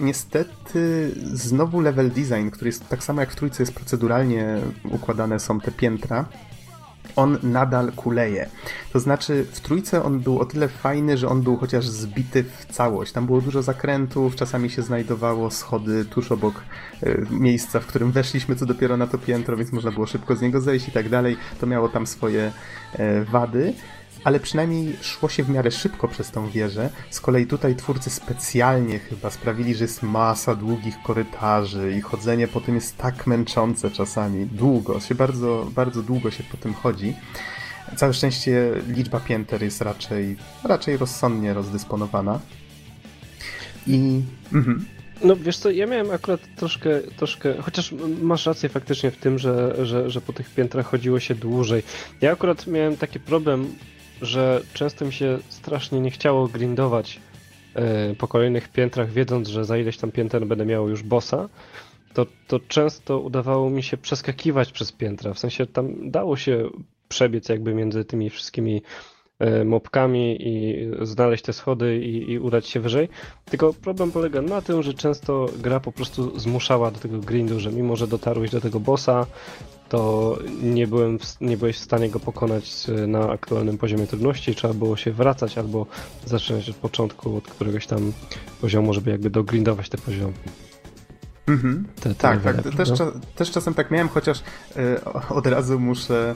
[0.00, 5.60] Niestety znowu level design, który jest tak samo jak w trójce jest proceduralnie układane są
[5.60, 6.24] te piętra,
[7.16, 8.48] on nadal kuleje.
[8.92, 12.72] To znaczy, w trójce on był o tyle fajny, że on był chociaż zbity w
[12.72, 13.12] całość.
[13.12, 16.62] Tam było dużo zakrętów, czasami się znajdowało schody tuż obok
[17.02, 20.40] y, miejsca, w którym weszliśmy co dopiero na to piętro, więc można było szybko z
[20.40, 21.36] niego zejść i tak dalej.
[21.60, 22.52] To miało tam swoje
[22.94, 23.72] y, wady
[24.26, 26.90] ale przynajmniej szło się w miarę szybko przez tą wieżę.
[27.10, 32.60] Z kolei tutaj twórcy specjalnie chyba sprawili, że jest masa długich korytarzy i chodzenie po
[32.60, 34.46] tym jest tak męczące czasami.
[34.46, 37.14] Długo, się bardzo, bardzo długo się po tym chodzi.
[37.96, 42.40] Całe szczęście liczba pięter jest raczej, raczej rozsądnie rozdysponowana.
[43.86, 44.22] I...
[44.52, 44.84] Mhm.
[45.24, 49.86] No wiesz co, ja miałem akurat troszkę, troszkę, chociaż masz rację faktycznie w tym, że,
[49.86, 51.82] że, że po tych piętrach chodziło się dłużej.
[52.20, 53.74] Ja akurat miałem taki problem
[54.22, 57.20] że często mi się strasznie nie chciało grindować
[57.74, 61.48] e, po kolejnych piętrach, wiedząc, że za ileś tam pięter będę miał już bossa,
[62.14, 65.34] to, to często udawało mi się przeskakiwać przez piętra.
[65.34, 66.70] W sensie tam dało się
[67.08, 68.82] przebiec jakby między tymi wszystkimi
[69.64, 73.08] mopkami i znaleźć te schody i, i, udać się wyżej.
[73.44, 77.72] Tylko problem polega na tym, że często gra po prostu zmuszała do tego grindu, że
[77.72, 79.26] mimo, że dotarłeś do tego bossa,
[79.88, 84.54] to nie, byłem w, nie byłeś w stanie go pokonać na aktualnym poziomie trudności.
[84.54, 85.86] Trzeba było się wracać albo
[86.24, 88.12] zaczynać od początku, od któregoś tam
[88.60, 90.34] poziomu, żeby jakby dogrindować te poziomy.
[91.46, 91.86] Mhm.
[91.96, 92.62] Te, te tak, tak.
[92.76, 92.88] Też,
[93.34, 96.34] też, czasem tak miałem, chociaż y, od razu muszę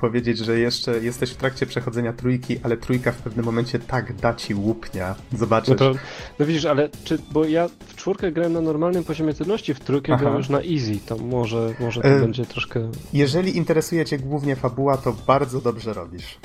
[0.00, 4.34] powiedzieć, że jeszcze jesteś w trakcie przechodzenia trójki, ale trójka w pewnym momencie tak da
[4.34, 5.14] ci łupnia.
[5.32, 5.68] Zobaczysz.
[5.68, 5.94] No, to,
[6.38, 10.16] no widzisz, ale czy, bo ja w czwórkę grałem na normalnym poziomie trudności, w trójkę
[10.16, 12.90] grałem już na easy, to może, może to e, będzie troszkę...
[13.12, 16.38] Jeżeli interesuje cię głównie fabuła, to bardzo dobrze robisz.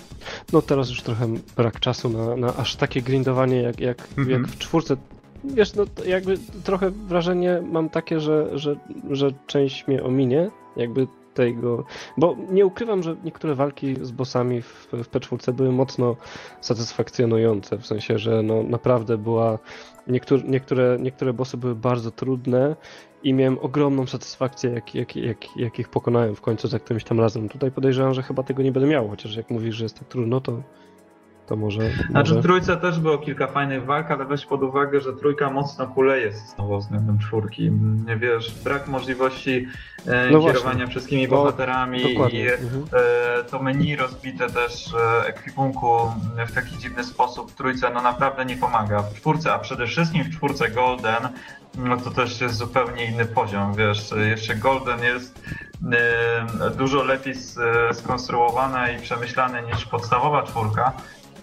[0.54, 4.30] No teraz już trochę brak czasu na, na aż takie grindowanie jak, jak, mhm.
[4.30, 4.98] jak w czwórce
[5.44, 8.76] wiesz, no jakby trochę wrażenie mam takie, że, że,
[9.10, 11.08] że część mnie ominie, jakby
[11.38, 11.84] tego.
[12.18, 16.16] Bo nie ukrywam, że niektóre walki z bossami w, w P4 były mocno
[16.62, 19.60] satysfakcjonujące, w sensie, że no naprawdę była.
[20.08, 22.76] Niektóre, niektóre, niektóre bossy były bardzo trudne
[23.24, 27.20] i miałem ogromną satysfakcję, jak, jak, jak, jak ich pokonałem w końcu za którymś tam
[27.20, 27.50] razem.
[27.50, 30.42] Tutaj podejrzewam, że chyba tego nie będę miał, chociaż jak mówisz, że jest tak trudno,
[30.42, 30.62] to
[31.48, 31.82] to może...
[32.10, 35.88] Znaczy w trójce też było kilka fajnych walk, ale weź pod uwagę, że trójka mocno
[35.88, 37.72] kuleje znowu względem czwórki.
[38.08, 39.68] Nie wiesz, brak możliwości
[40.06, 40.88] e, no kierowania właśnie.
[40.88, 42.86] wszystkimi bohaterami i mhm.
[42.94, 45.88] e, to menu rozbite też e, ekwipunku
[46.48, 49.02] w taki dziwny sposób w trójce no naprawdę nie pomaga.
[49.02, 51.30] W czwórce, a przede wszystkim w czwórce Golden
[51.78, 55.42] no to też jest zupełnie inny poziom, wiesz, jeszcze Golden jest
[55.92, 57.34] e, dużo lepiej
[57.94, 60.94] skonstruowane i przemyślane niż podstawowa czwórka,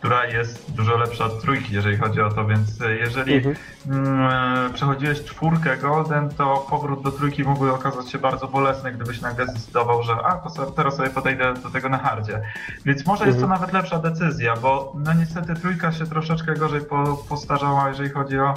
[0.04, 3.56] która jest dużo lepsza od trójki, jeżeli chodzi o to, więc e, jeżeli mhm.
[3.88, 9.46] mm, przechodziłeś czwórkę Golden, to powrót do trójki mógłby okazać się bardzo bolesny, gdybyś nagle
[9.46, 12.40] zdecydował, że a, to teraz sobie podejdę do tego na hardzie.
[12.84, 13.28] Więc może mhm.
[13.28, 13.60] jest to mhm.
[13.60, 18.54] nawet lepsza decyzja, bo no niestety trójka się troszeczkę gorzej po, postarzała, jeżeli chodzi o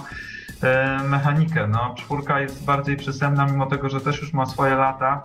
[0.63, 1.67] e, mechanikę.
[1.67, 5.23] No, czwórka jest bardziej przystępna, mimo tego, że też już ma swoje lata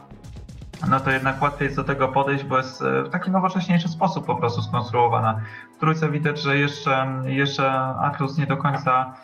[0.91, 4.27] no to jednak łatwiej jest do tego podejść, bo jest e, w taki nowocześniejszy sposób
[4.27, 5.41] po prostu skonstruowana.
[5.77, 9.15] W trójce widać, że jeszcze, jeszcze Atlus nie do końca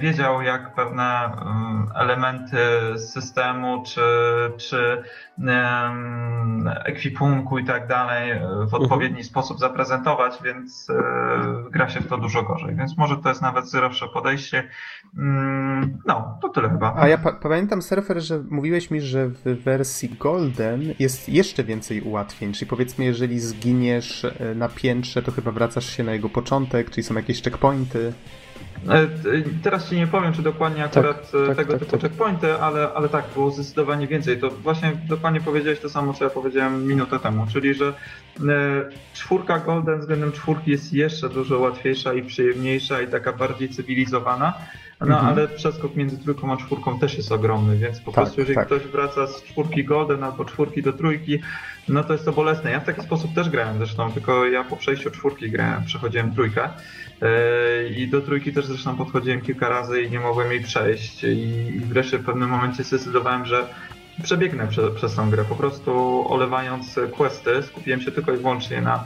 [0.00, 1.30] wiedział, jak pewne e,
[1.94, 2.58] elementy
[2.98, 4.00] systemu czy,
[4.56, 5.02] czy
[6.84, 8.82] ekwipunku i tak dalej w mhm.
[8.82, 10.88] odpowiedni sposób zaprezentować, więc
[11.70, 12.74] gra się w to dużo gorzej.
[12.76, 14.68] Więc może to jest nawet zdrowsze podejście.
[15.18, 16.94] Mm, no, to tyle chyba.
[16.96, 22.00] A ja pa pamiętam, surfer, że mówiłeś mi, że w wersji Golden jest jeszcze więcej
[22.00, 22.52] ułatwień.
[22.52, 27.02] Czyli powiedzmy, jeżeli zginiesz e, na piętrze, to chyba wracasz się na jego początek, czyli
[27.02, 28.12] są jakieś checkpointy.
[28.88, 29.08] E,
[29.62, 32.00] teraz ci nie powiem, czy dokładnie tak, akurat tak, tak, tego tak, typu tak.
[32.00, 34.40] checkpointy, ale, ale tak, było zdecydowanie więcej.
[34.40, 37.92] To właśnie dokładnie powiedziałeś to samo, co ja powiedziałem minutę temu, czyli że
[39.14, 44.54] czwórka Golden względem czwórki jest jeszcze dużo łatwiejsza i przyjemniejsza i taka bardziej cywilizowana.
[45.00, 45.26] No mhm.
[45.26, 48.82] ale przeskok między trójką a czwórką też jest ogromny, więc po tak, prostu jeżeli ktoś
[48.82, 51.38] wraca z czwórki Golden albo czwórki do trójki,
[51.88, 52.70] no to jest to bolesne.
[52.70, 56.68] Ja w taki sposób też grałem zresztą, tylko ja po przejściu czwórki grałem, przechodziłem trójkę
[57.96, 62.18] i do trójki też zresztą podchodziłem kilka razy i nie mogłem jej przejść i wreszcie
[62.18, 63.66] w pewnym momencie zdecydowałem, że
[64.22, 65.44] przebiegnę prze, przez tą grę.
[65.48, 69.04] Po prostu olewając questy, skupiłem się tylko i wyłącznie na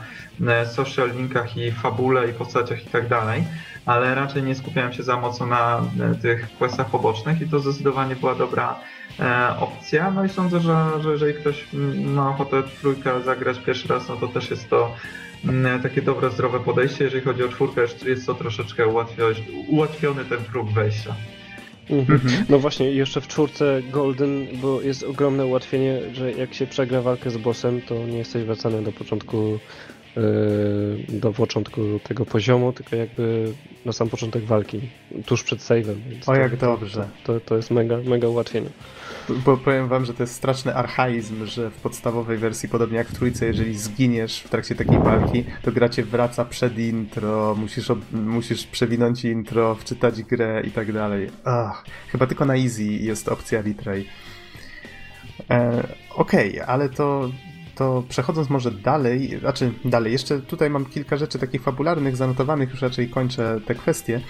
[0.64, 3.44] social linkach i fabule i postaciach i tak dalej
[3.86, 8.16] ale raczej nie skupiałem się za mocno na e, tych questach pobocznych i to zdecydowanie
[8.16, 8.80] była dobra
[9.20, 10.10] e, opcja.
[10.10, 11.66] No i sądzę, że, że jeżeli ktoś
[12.04, 14.94] ma ochotę trójkę zagrać pierwszy raz, no to też jest to
[15.82, 17.04] takie dobre, zdrowe podejście.
[17.04, 18.84] Jeżeli chodzi o czwórkę, jest to troszeczkę
[19.68, 21.14] ułatwiony ten próg wejścia.
[21.90, 22.20] Mhm.
[22.20, 22.44] mhm.
[22.48, 27.30] No właśnie, jeszcze w czwórce Golden, bo jest ogromne ułatwienie, że jak się przegra walkę
[27.30, 29.58] z bossem, to nie jesteś wracany do początku
[30.16, 33.52] Yy, do początku tego poziomu, tylko jakby
[33.84, 34.80] na sam początek walki,
[35.26, 35.94] tuż przed save'em.
[36.26, 37.08] O, jak to, dobrze.
[37.24, 38.70] To, to jest mega, mega ułatwienie.
[39.44, 43.14] Bo powiem wam, że to jest straszny archaizm, że w podstawowej wersji, podobnie jak w
[43.14, 48.66] trójce, jeżeli zginiesz w trakcie takiej walki, to gra cię wraca przed intro, musisz, musisz
[48.66, 51.30] przewinąć intro, wczytać grę i tak dalej.
[52.08, 54.04] Chyba tylko na easy jest opcja retry.
[55.50, 57.30] E, Okej, okay, ale to
[57.74, 62.82] to przechodząc może dalej, znaczy dalej, jeszcze tutaj mam kilka rzeczy takich fabularnych, zanotowanych, już
[62.82, 64.20] raczej kończę te kwestie.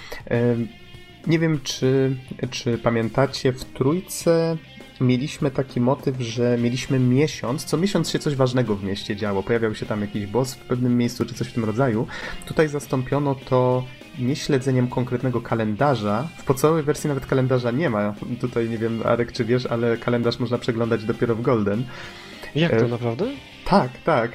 [1.27, 2.17] Nie wiem, czy,
[2.51, 4.57] czy pamiętacie, w trójce
[5.01, 9.43] mieliśmy taki motyw, że mieliśmy miesiąc, co miesiąc się coś ważnego w mieście działo.
[9.43, 12.07] Pojawiał się tam jakiś boss w pewnym miejscu, czy coś w tym rodzaju.
[12.47, 13.85] Tutaj zastąpiono to
[14.19, 16.29] nie śledzeniem konkretnego kalendarza.
[16.39, 18.15] W podstawowej wersji nawet kalendarza nie ma.
[18.41, 21.85] Tutaj nie wiem, Arek, czy wiesz, ale kalendarz można przeglądać dopiero w Golden.
[22.55, 23.27] Jak to e, naprawdę?
[23.65, 24.33] Tak, tak.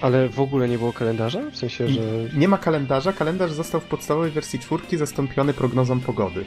[0.00, 1.50] Ale w ogóle nie było kalendarza?
[1.50, 2.00] W sensie, że.
[2.36, 3.12] Nie ma kalendarza.
[3.12, 6.44] Kalendarz został w podstawowej wersji czwórki zastąpiony prognozą pogody.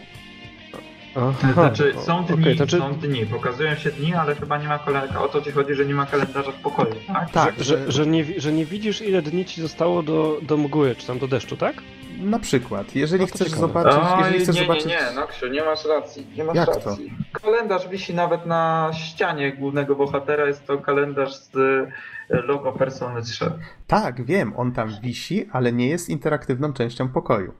[1.15, 2.77] Aha, znaczy są dni, okay, znaczy...
[2.77, 5.21] są dni, pokazują się dni, ale chyba nie ma kalendarza.
[5.21, 7.31] O to ci chodzi, że nie ma kalendarza w pokoju, tak?
[7.31, 10.95] Tak, że, że, że, nie, że nie widzisz ile dni ci zostało do, do mgły,
[10.95, 11.75] czy tam do deszczu, tak?
[12.19, 13.67] Na przykład, jeżeli no chcesz ciekawe.
[13.67, 14.01] zobaczyć...
[14.19, 14.85] jeżeli chcesz nie, zobaczyć...
[14.85, 16.27] nie, nie, Noksiu, nie masz racji.
[16.37, 17.13] Nie masz Jak racji.
[17.33, 17.39] To?
[17.39, 23.51] Kalendarz wisi nawet na ścianie głównego bohatera, jest to kalendarz z e, logo Persony 3.
[23.87, 27.53] Tak, wiem, on tam wisi, ale nie jest interaktywną częścią pokoju.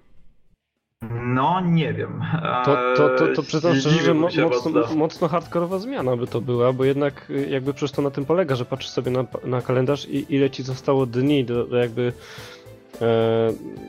[1.10, 2.22] No, nie wiem.
[2.66, 6.86] To, to, to, to przyznam szczerze, że mocno, mocno hardkorowa zmiana by to była, bo
[6.86, 10.36] jednak y, jakby przecież to na tym polega, że patrzysz sobie na, na kalendarz i
[10.36, 12.14] ile ci zostało dni do, do jakby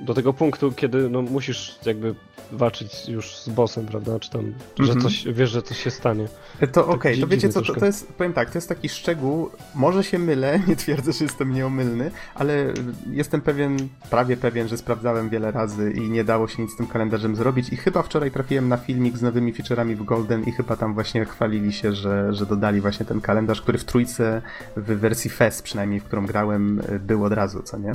[0.01, 2.15] do tego punktu, kiedy no, musisz jakby
[2.53, 4.19] walczyć już z bossem, prawda?
[4.21, 5.01] Czy tam, że mhm.
[5.01, 6.29] coś, wiesz, że coś się stanie.
[6.61, 8.89] To tak okej, okay, to wiecie co, to, to, jest, powiem tak, to jest taki
[8.89, 12.73] szczegół, może się mylę, nie twierdzę, że jestem nieomylny, ale
[13.11, 13.77] jestem pewien,
[14.11, 17.69] prawie pewien, że sprawdzałem wiele razy i nie dało się nic z tym kalendarzem zrobić
[17.69, 21.25] i chyba wczoraj trafiłem na filmik z nowymi featureami w Golden i chyba tam właśnie
[21.25, 24.43] chwalili się, że, że dodali właśnie ten kalendarz, który w trójce
[24.77, 27.93] w wersji FES przynajmniej, w którą grałem, był od razu, co nie?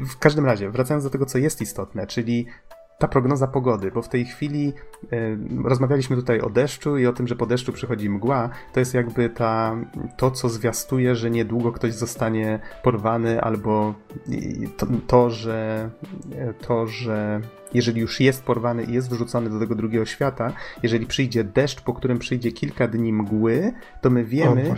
[0.00, 2.46] W każdym razie, wracając do tego, co jest istotne, czyli
[2.98, 4.72] ta prognoza pogody, bo w tej chwili
[5.64, 9.30] rozmawialiśmy tutaj o deszczu i o tym, że po deszczu przychodzi mgła, to jest jakby
[9.30, 9.76] ta,
[10.16, 13.94] to, co zwiastuje, że niedługo ktoś zostanie porwany, albo
[14.76, 15.90] to, to że,
[16.60, 17.40] to, że
[17.74, 21.94] jeżeli już jest porwany i jest wrzucony do tego drugiego świata, jeżeli przyjdzie deszcz, po
[21.94, 24.76] którym przyjdzie kilka dni mgły, to my wiemy, o, mhm.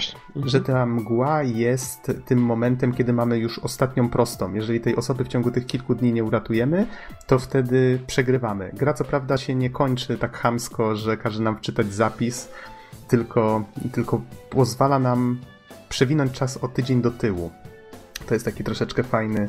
[0.49, 4.55] że ta mgła jest tym momentem, kiedy mamy już ostatnią prostą.
[4.55, 6.87] Jeżeli tej osoby w ciągu tych kilku dni nie uratujemy,
[7.27, 8.71] to wtedy przegrywamy.
[8.75, 12.49] Gra co prawda się nie kończy tak hamsko, że każe nam wczytać zapis,
[13.09, 15.41] tylko, tylko pozwala nam
[15.89, 17.51] przewinąć czas o tydzień do tyłu.
[18.27, 19.49] To jest taki troszeczkę fajny,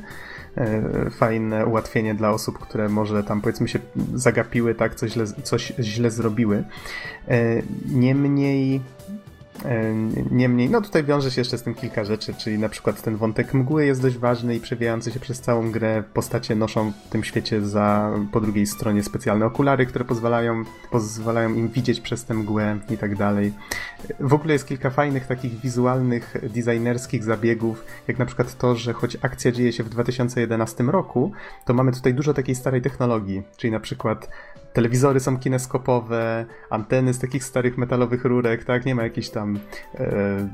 [0.57, 3.79] E, fajne ułatwienie dla osób, które może tam powiedzmy się
[4.13, 6.63] zagapiły, tak, coś źle, coś źle zrobiły.
[7.27, 8.81] E, niemniej
[10.31, 13.53] niemniej, no tutaj wiąże się jeszcze z tym kilka rzeczy, czyli na przykład ten wątek
[13.53, 16.03] mgły jest dość ważny i przewijający się przez całą grę.
[16.13, 21.69] Postacie noszą w tym świecie za po drugiej stronie specjalne okulary, które pozwalają, pozwalają im
[21.69, 23.53] widzieć przez tę mgłę i tak dalej.
[24.19, 29.17] W ogóle jest kilka fajnych takich wizualnych, designerskich zabiegów, jak na przykład to, że choć
[29.21, 31.31] akcja dzieje się w 2011 roku,
[31.65, 34.29] to mamy tutaj dużo takiej starej technologii, czyli na przykład
[34.73, 38.85] telewizory są kineskopowe, anteny z takich starych metalowych rurek, tak?
[38.85, 39.59] Nie ma jakichś tam
[39.95, 40.49] e,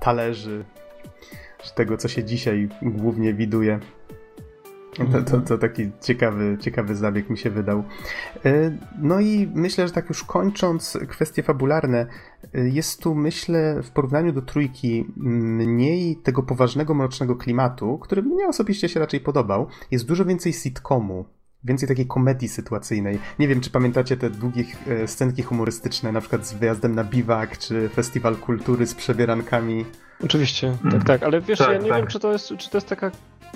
[0.00, 0.64] talerzy,
[1.62, 3.80] czy tego, co się dzisiaj głównie widuje.
[5.12, 7.84] To, to, to, taki ciekawy, ciekawy zabieg mi się wydał.
[8.44, 12.06] E, no i myślę, że tak już kończąc kwestie fabularne,
[12.54, 18.48] e, jest tu, myślę, w porównaniu do trójki mniej tego poważnego, mrocznego klimatu, który mnie
[18.48, 19.66] osobiście się raczej podobał.
[19.90, 21.24] Jest dużo więcej sitcomu
[21.64, 23.18] więcej takiej komedii sytuacyjnej.
[23.38, 27.58] Nie wiem, czy pamiętacie te długie e, scenki humorystyczne, na przykład z wyjazdem na biwak,
[27.58, 29.84] czy festiwal kultury z przebierankami.
[30.24, 31.98] Oczywiście, tak, tak, ale wiesz, tak, ja nie tak.
[31.98, 33.10] wiem, czy to, jest, czy to jest taka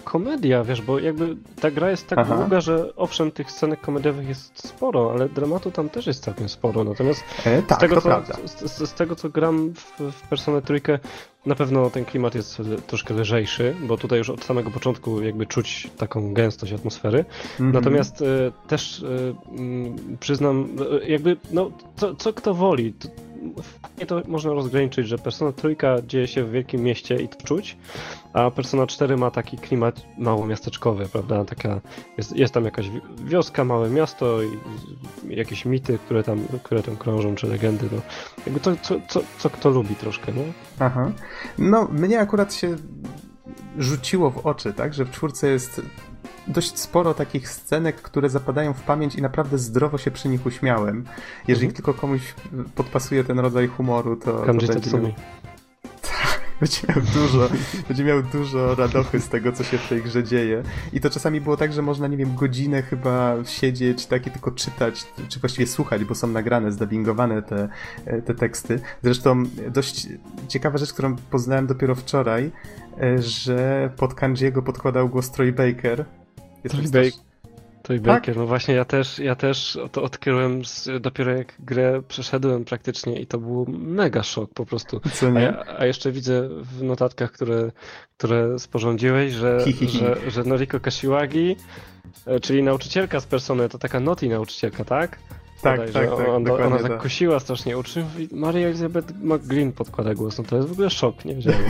[0.04, 2.36] komedia, wiesz, bo jakby ta gra jest tak Aha.
[2.36, 6.84] długa, że owszem, tych scenek komediowych jest sporo, ale dramatu tam też jest całkiem sporo,
[6.84, 10.98] natomiast e, tak, z, tego, co, z, z, tego, co gram w, w Personę Trójkę,
[11.46, 15.90] na pewno ten klimat jest troszkę lżejszy, bo tutaj już od samego początku jakby czuć
[15.98, 17.24] taką gęstość atmosfery.
[17.60, 17.74] Mm -hmm.
[17.74, 20.68] Natomiast y, też y, y, przyznam,
[21.06, 22.92] jakby, no, co, co kto woli.
[22.92, 23.08] To,
[23.98, 27.76] nie to można rozgraniczyć, że Persona Trójka dzieje się w wielkim mieście i to czuć,
[28.32, 31.44] a Persona 4 ma taki klimat mało miasteczkowy, prawda?
[31.44, 31.80] Taka,
[32.18, 32.90] jest, jest tam jakaś
[33.24, 34.48] wioska, małe miasto i
[35.28, 38.00] jakieś mity, które tam, które tam krążą, czy legendy, no.
[38.46, 40.42] Jakby to, co, co, co kto lubi troszkę, no.
[40.78, 41.12] Aha.
[41.58, 42.76] No, mnie akurat się
[43.78, 45.80] rzuciło w oczy, tak, że w czwórce jest
[46.48, 51.04] dość sporo takich scenek, które zapadają w pamięć i naprawdę zdrowo się przy nich uśmiałem.
[51.48, 51.76] Jeżeli mhm.
[51.76, 52.34] tylko komuś
[52.74, 55.12] podpasuje ten rodzaj humoru, to, to będzie miał...
[56.02, 57.48] Tak, będzie miał dużo,
[57.88, 60.62] będzie miał dużo radochy z tego, co się w tej grze dzieje.
[60.92, 64.50] I to czasami było tak, że można, nie wiem, godzinę chyba siedzieć tak i tylko
[64.50, 67.68] czytać, czy właściwie słuchać, bo są nagrane, zdubbingowane te,
[68.24, 68.80] te teksty.
[69.02, 70.08] Zresztą dość
[70.48, 72.50] ciekawa rzecz, którą poznałem dopiero wczoraj, e,
[73.18, 76.04] że pod Kanjiego podkładał głos Troy Baker,
[77.84, 78.36] Toy, ba Baker, tak?
[78.36, 83.26] no właśnie ja też, ja też to odkryłem z, dopiero jak grę przeszedłem praktycznie i
[83.26, 85.00] to był mega szok po prostu.
[85.12, 85.58] Co nie?
[85.58, 87.70] A, a jeszcze widzę w notatkach, które,
[88.16, 91.56] które sporządziłeś, że, że, że Noriko Kashiwagi,
[92.26, 95.18] e, czyli nauczycielka z Persony, to taka Noti nauczycielka, tak?
[95.64, 100.38] Tak, tak, tak, on, ona tak kosiła strasznie uczniów i Maria Elizabeth McGreen podkłada głos.
[100.38, 101.62] No to jest w ogóle szok, nie wiedziałem.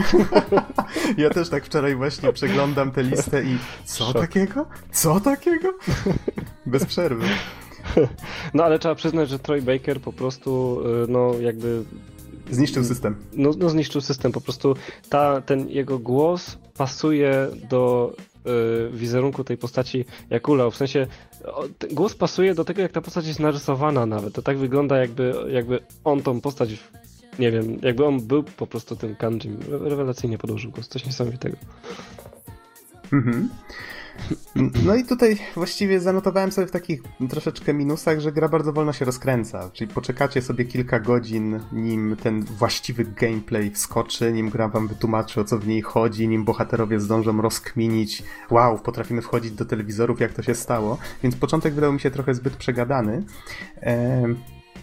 [1.17, 4.21] ja też tak wczoraj właśnie przeglądam tę listę i co szok.
[4.21, 4.65] takiego?
[4.91, 5.73] Co takiego?
[6.65, 7.25] Bez przerwy.
[8.53, 11.83] No ale trzeba przyznać, że Troy Baker po prostu, y, no jakby
[12.51, 13.15] Zniszczył system.
[13.33, 14.31] No, no zniszczył system.
[14.31, 14.75] Po prostu
[15.09, 18.13] ta, ten jego głos pasuje do
[18.87, 20.71] y, wizerunku tej postaci jak ulał.
[20.71, 21.07] W sensie
[21.91, 24.33] głos pasuje do tego, jak ta postać jest narysowana nawet.
[24.33, 26.69] To tak wygląda, jakby, jakby on tą postać,
[27.39, 29.59] nie wiem, jakby on był po prostu tym kanjim.
[29.69, 31.57] Rewelacyjnie podłożył głos, coś niesamowitego.
[33.13, 33.49] Mhm.
[34.85, 39.05] No i tutaj właściwie zanotowałem sobie w takich troszeczkę minusach, że gra bardzo wolno się
[39.05, 39.69] rozkręca.
[39.73, 45.43] Czyli poczekacie sobie kilka godzin, nim ten właściwy gameplay wskoczy, nim gra wam wytłumaczy o
[45.43, 48.23] co w niej chodzi, nim bohaterowie zdążą rozkminić.
[48.51, 50.97] Wow, potrafimy wchodzić do telewizorów, jak to się stało.
[51.23, 53.23] Więc początek wydał mi się trochę zbyt przegadany.
[53.81, 54.35] Ehm,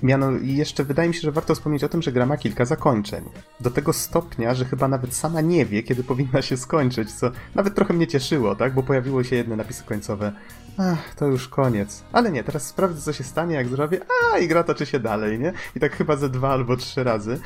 [0.02, 2.64] Miano, i jeszcze wydaje mi się, że warto wspomnieć o tym, że gra ma kilka
[2.64, 3.24] zakończeń.
[3.60, 7.74] Do tego stopnia, że chyba nawet sama nie wie, kiedy powinna się skończyć, co nawet
[7.74, 8.74] trochę mnie cieszyło, tak?
[8.74, 10.32] Bo pojawiło się jedne napisy końcowe.
[10.78, 12.04] Ach, to już koniec.
[12.12, 14.00] Ale nie, teraz sprawdzę, co się stanie, jak zrobię.
[14.34, 15.52] A, i gra toczy się dalej, nie?
[15.76, 17.40] I tak chyba ze dwa albo trzy razy.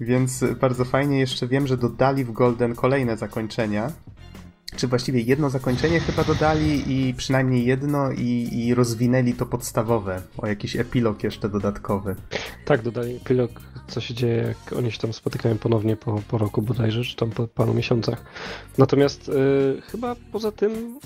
[0.00, 1.20] Więc bardzo fajnie.
[1.20, 3.92] Jeszcze wiem, że dodali w Golden kolejne zakończenia
[4.76, 10.46] czy właściwie jedno zakończenie chyba dodali i przynajmniej jedno i, i rozwinęli to podstawowe, o
[10.46, 12.16] jakiś epilog jeszcze dodatkowy.
[12.64, 13.50] Tak, dodali epilog,
[13.88, 17.30] co się dzieje, jak oni się tam spotykają ponownie po, po roku bodajże, czy tam
[17.30, 18.24] po paru miesiącach.
[18.78, 19.32] Natomiast y,
[19.82, 21.00] chyba poza tym,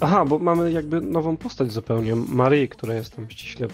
[0.00, 3.70] aha, bo mamy jakby nową postać zupełnie, Marie, która jest tam ściśle, y,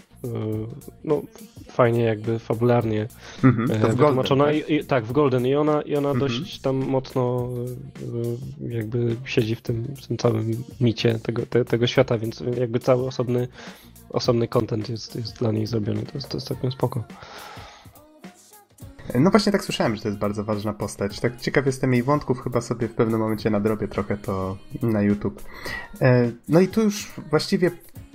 [1.04, 1.22] no
[1.68, 3.08] fajnie jakby fabularnie
[3.44, 4.44] mhm, to w wytłumaczona.
[4.44, 4.70] Golden, tak?
[4.70, 6.18] I, i, tak, w Golden i ona, i ona mhm.
[6.18, 7.48] dość tam mocno
[8.62, 12.80] y, jakby siedzi w tym, w tym całym micie tego, te, tego świata, więc jakby
[12.80, 13.48] cały osobny,
[14.10, 16.02] osobny content jest, jest dla niej zrobiony.
[16.02, 17.04] To jest, to jest całkiem spoko.
[19.14, 21.20] No właśnie tak słyszałem, że to jest bardzo ważna postać.
[21.20, 25.42] Tak ciekaw jestem jej wątków, chyba sobie w pewnym momencie nadrobię trochę to na YouTube.
[26.00, 27.70] E, no i tu już właściwie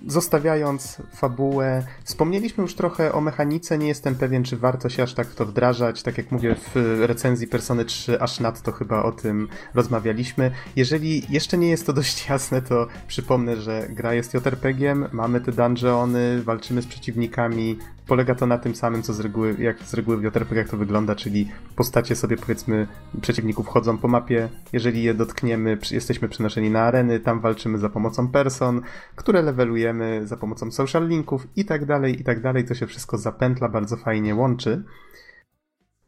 [0.07, 5.27] zostawiając fabułę, wspomnieliśmy już trochę o mechanice, nie jestem pewien, czy warto się aż tak
[5.27, 6.03] w to wdrażać.
[6.03, 10.51] Tak jak mówię, w recenzji Persony 3 aż nadto chyba o tym rozmawialiśmy.
[10.75, 15.51] Jeżeli jeszcze nie jest to dość jasne, to przypomnę, że gra jest JRPG-iem, mamy te
[15.51, 17.77] dungeony, walczymy z przeciwnikami,
[18.07, 20.77] polega to na tym samym, co z reguły, jak z reguły w JRPG jak to
[20.77, 22.87] wygląda, czyli postacie sobie powiedzmy
[23.21, 28.27] przeciwników chodzą po mapie, jeżeli je dotkniemy, jesteśmy przenoszeni na areny, tam walczymy za pomocą
[28.27, 28.81] person,
[29.15, 33.17] które levelujemy za pomocą social linków i tak dalej, i tak dalej, to się wszystko
[33.17, 34.83] zapętla, bardzo fajnie łączy.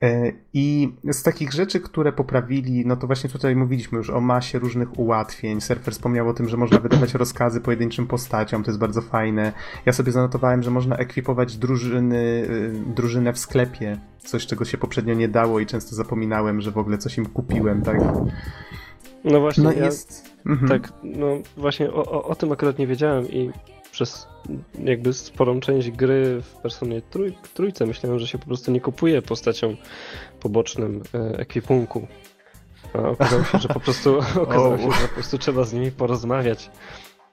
[0.03, 4.59] E, I z takich rzeczy, które poprawili, no to właśnie tutaj mówiliśmy już o masie
[4.59, 5.61] różnych ułatwień.
[5.61, 9.53] Surfer wspomniał o tym, że można wydawać rozkazy pojedynczym postaciom, to jest bardzo fajne.
[9.85, 15.13] Ja sobie zanotowałem, że można ekwipować drużyny, y, drużynę w sklepie, coś czego się poprzednio
[15.13, 17.97] nie dało i często zapominałem, że w ogóle coś im kupiłem, tak?
[19.23, 20.35] No właśnie, no ja, jest...
[20.45, 20.69] Mhm.
[20.69, 21.27] tak, no
[21.57, 23.51] właśnie o, o, o tym akurat nie wiedziałem i
[23.99, 24.27] przez
[24.83, 29.21] jakby sporą część gry w personie trój, trójce myślałem, że się po prostu nie kupuje
[29.21, 29.75] postacią
[30.39, 32.07] pobocznym e, ekwipunku.
[32.93, 36.71] A okazało się, że po prostu okazało się, że po prostu trzeba z nimi porozmawiać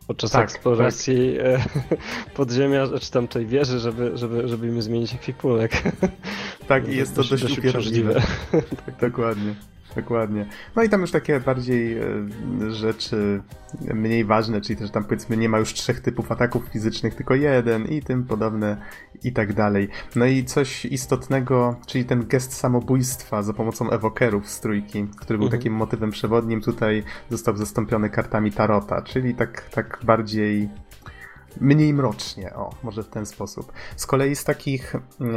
[0.06, 1.98] podczas tak, eksploracji tak.
[2.36, 5.82] podziemia, czy tam tej wieży, żeby, żeby, żeby im zmienić ekwipunek.
[6.68, 8.22] Tak, i jest to dość, dość upierdliwe.
[8.86, 9.54] tak, dokładnie.
[9.96, 10.46] Dokładnie.
[10.76, 12.04] No i tam już takie bardziej e,
[12.68, 13.42] rzeczy
[13.94, 17.84] mniej ważne, czyli też tam powiedzmy nie ma już trzech typów ataków fizycznych, tylko jeden
[17.84, 18.76] i tym podobne
[19.24, 19.88] i tak dalej.
[20.16, 25.46] No i coś istotnego, czyli ten gest samobójstwa za pomocą ewokerów z trójki, który był
[25.46, 25.60] mhm.
[25.60, 30.68] takim motywem przewodnim, tutaj został zastąpiony kartami Tarota, czyli tak, tak bardziej
[31.60, 33.72] mniej mrocznie, o, może w ten sposób.
[33.96, 34.94] Z kolei z takich,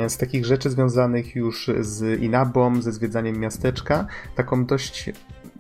[0.08, 5.10] z takich rzeczy związanych już z Inabą, ze zwiedzaniem miasteczka, taką dość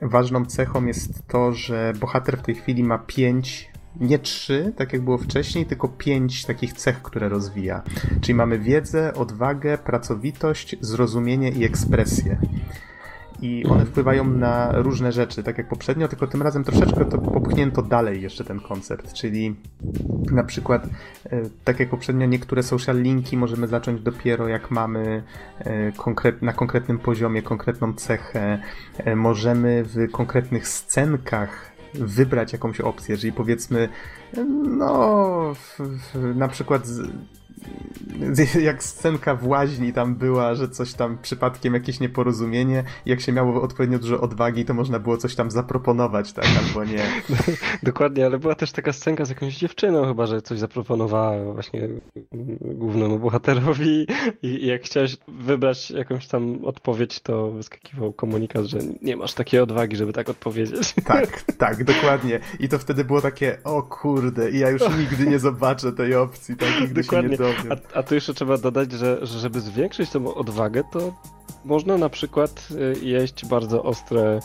[0.02, 5.02] ważną cechą jest to, że bohater w tej chwili ma pięć nie trzy, tak jak
[5.02, 7.82] było wcześniej, tylko pięć takich cech, które rozwija.
[8.22, 12.40] Czyli mamy wiedzę, odwagę, pracowitość, zrozumienie i ekspresję
[13.42, 17.82] i one wpływają na różne rzeczy, tak jak poprzednio, tylko tym razem troszeczkę to popchnięto
[17.82, 19.56] dalej jeszcze ten koncept, czyli
[20.32, 20.88] na przykład
[21.26, 25.24] e, tak jak poprzednio niektóre social linki możemy zacząć dopiero jak mamy
[25.60, 28.60] e, konkret, na konkretnym poziomie konkretną cechę,
[28.98, 33.90] e, możemy w konkretnych scenkach wybrać jakąś opcję, jeżeli powiedzmy
[34.78, 35.54] no
[36.36, 36.88] na przykład
[38.62, 43.62] jak scenka w łaźni tam była, że coś tam przypadkiem jakieś nieporozumienie, jak się miało
[43.62, 47.04] odpowiednio dużo odwagi, to można było coś tam zaproponować, tak, albo nie.
[47.84, 51.90] Dokładnie, ale była też taka scenka z jakąś dziewczyną chyba, że coś zaproponowała właśnie
[52.62, 54.08] głównemu bohaterowi
[54.42, 59.96] i jak chciałeś wybrać jakąś tam odpowiedź, to wyskakiwał komunikat, że nie masz takiej odwagi,
[59.96, 60.94] żeby tak odpowiedzieć.
[61.10, 62.40] Tak, tak, dokładnie.
[62.60, 66.56] I to wtedy było takie, o kurde, i ja już nigdy nie zobaczę tej opcji,
[66.56, 67.38] tak, nigdy dokładnie.
[67.38, 71.14] się nie a, a tu jeszcze trzeba dodać, że, że żeby zwiększyć tą odwagę, to
[71.66, 74.40] można na przykład y, jeść bardzo ostre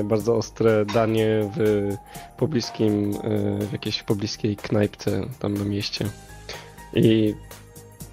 [0.00, 1.96] y, bardzo ostre danie w
[2.36, 6.04] pobliskim, y, w jakiejś pobliskiej knajpce tam na mieście.
[6.94, 7.34] I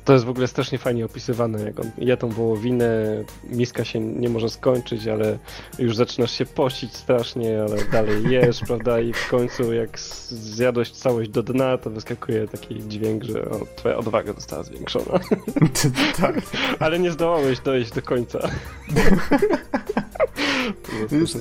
[0.08, 4.30] To jest w ogóle strasznie fajnie opisywane, jak on je tą wołowinę, miska się nie
[4.30, 5.38] może skończyć, ale
[5.80, 9.99] już zaczynasz się posić strasznie, ale dalej jesz, prawda, i w końcu jak
[10.30, 15.20] zjadłeś całość do dna, to wyskakuje taki dźwięk, że o, twoja odwaga została zwiększona.
[16.22, 16.41] tak.
[16.80, 18.49] ale nie zdołałeś dojść do końca.
[21.12, 21.38] jest,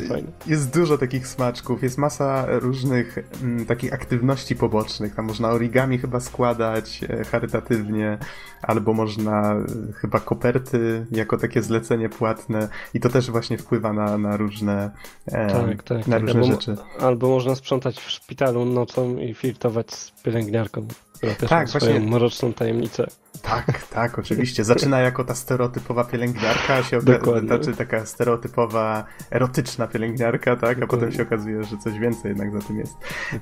[0.47, 5.15] jest, dużo takich smaczków, jest masa różnych m, mm, takich aktywności pobocznych.
[5.15, 8.19] Tam można origami chyba składać e, charytatywnie,
[8.63, 14.19] albo można e, chyba koperty jako takie zlecenie płatne i to też właśnie wpływa na,
[14.19, 14.91] na różne,
[15.27, 16.23] e, tak, tak, na tak.
[16.23, 16.77] różne albo, rzeczy.
[17.01, 21.93] Albo można sprzątać w szpitalu nocą i flirtować z pielęgniarką, która też tak, ma swoją
[21.93, 22.11] właśnie...
[22.11, 23.07] mroczną tajemnicę.
[23.43, 24.65] Tak, tak, oczywiście.
[24.65, 31.13] Zaczyna jako ta stereotypowa pielęgniarka, się okaże, znaczy taka stereotypowa, erotyczna pielęgniarka, tak, a potem
[31.13, 32.95] się okazuje, że coś więcej jednak za tym jest.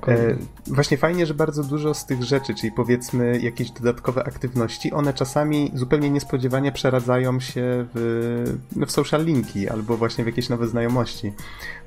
[0.08, 0.36] E,
[0.66, 5.70] właśnie fajnie, że bardzo dużo z tych rzeczy, czyli powiedzmy jakieś dodatkowe aktywności, one czasami
[5.74, 8.54] zupełnie niespodziewanie przeradzają się w,
[8.86, 11.32] w social linki albo właśnie w jakieś nowe znajomości.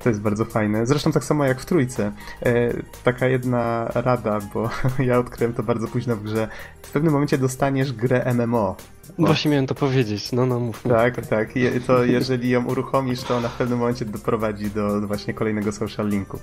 [0.02, 0.86] To jest bardzo fajne.
[0.86, 2.12] Zresztą tak samo jak w trójce.
[2.42, 4.70] E, taka jedna rada, bo
[5.08, 6.48] ja odkryłem to bardzo późno w grze.
[6.82, 8.76] W pewnym momencie dostaniesz grę MMO.
[9.18, 10.82] Właśnie miałem to powiedzieć, no no mów.
[10.82, 11.56] Tak, tak.
[11.56, 16.08] Je, to jeżeli ją uruchomisz, to ona w pewnym momencie doprowadzi do właśnie kolejnego social
[16.08, 16.38] linku.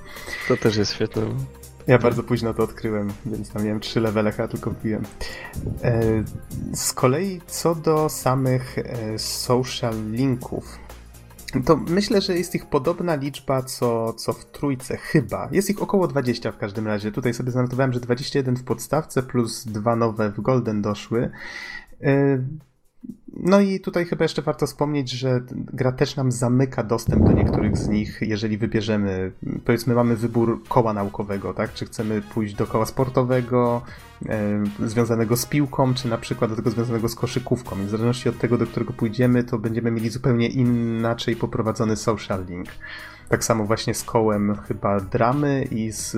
[0.48, 1.22] To też jest świetne.
[1.88, 5.04] Ja bardzo późno to odkryłem, więc tam miałem trzy levele, chyba tylko wbiłem.
[5.84, 6.24] E,
[6.74, 10.80] z kolei co do samych e, social linków,
[11.64, 15.50] to myślę, że jest ich podobna liczba co, co w trójce, chyba.
[15.52, 17.12] Jest ich około 20 w każdym razie.
[17.12, 21.32] Tutaj sobie zanotowałem, że 21 w podstawce plus dwa nowe w Golden doszły.
[23.38, 27.78] No i tutaj chyba jeszcze warto wspomnieć, że gra też nam zamyka dostęp do niektórych
[27.78, 29.32] z nich, jeżeli wybierzemy,
[29.66, 31.74] powiedzmy mamy wybór koła naukowego, tak?
[31.74, 33.82] Czy chcemy pójść do koła sportowego,
[34.30, 37.82] e, związanego z piłką, czy na przykład do tego związanego z koszykówką.
[37.82, 42.46] I w zależności od tego, do którego pójdziemy, to będziemy mieli zupełnie inaczej poprowadzony social
[42.46, 42.68] link.
[43.30, 46.18] Tak samo właśnie z kołem chyba dramy i z,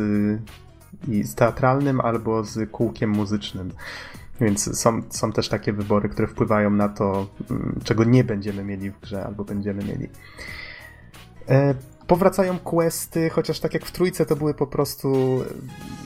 [1.07, 3.71] i z teatralnym albo z kółkiem muzycznym.
[4.41, 8.91] Więc są, są też takie wybory, które wpływają na to, mm, czego nie będziemy mieli
[8.91, 10.09] w grze, albo będziemy mieli.
[11.49, 11.73] E,
[12.07, 15.39] powracają questy, chociaż tak jak w trójce to były po prostu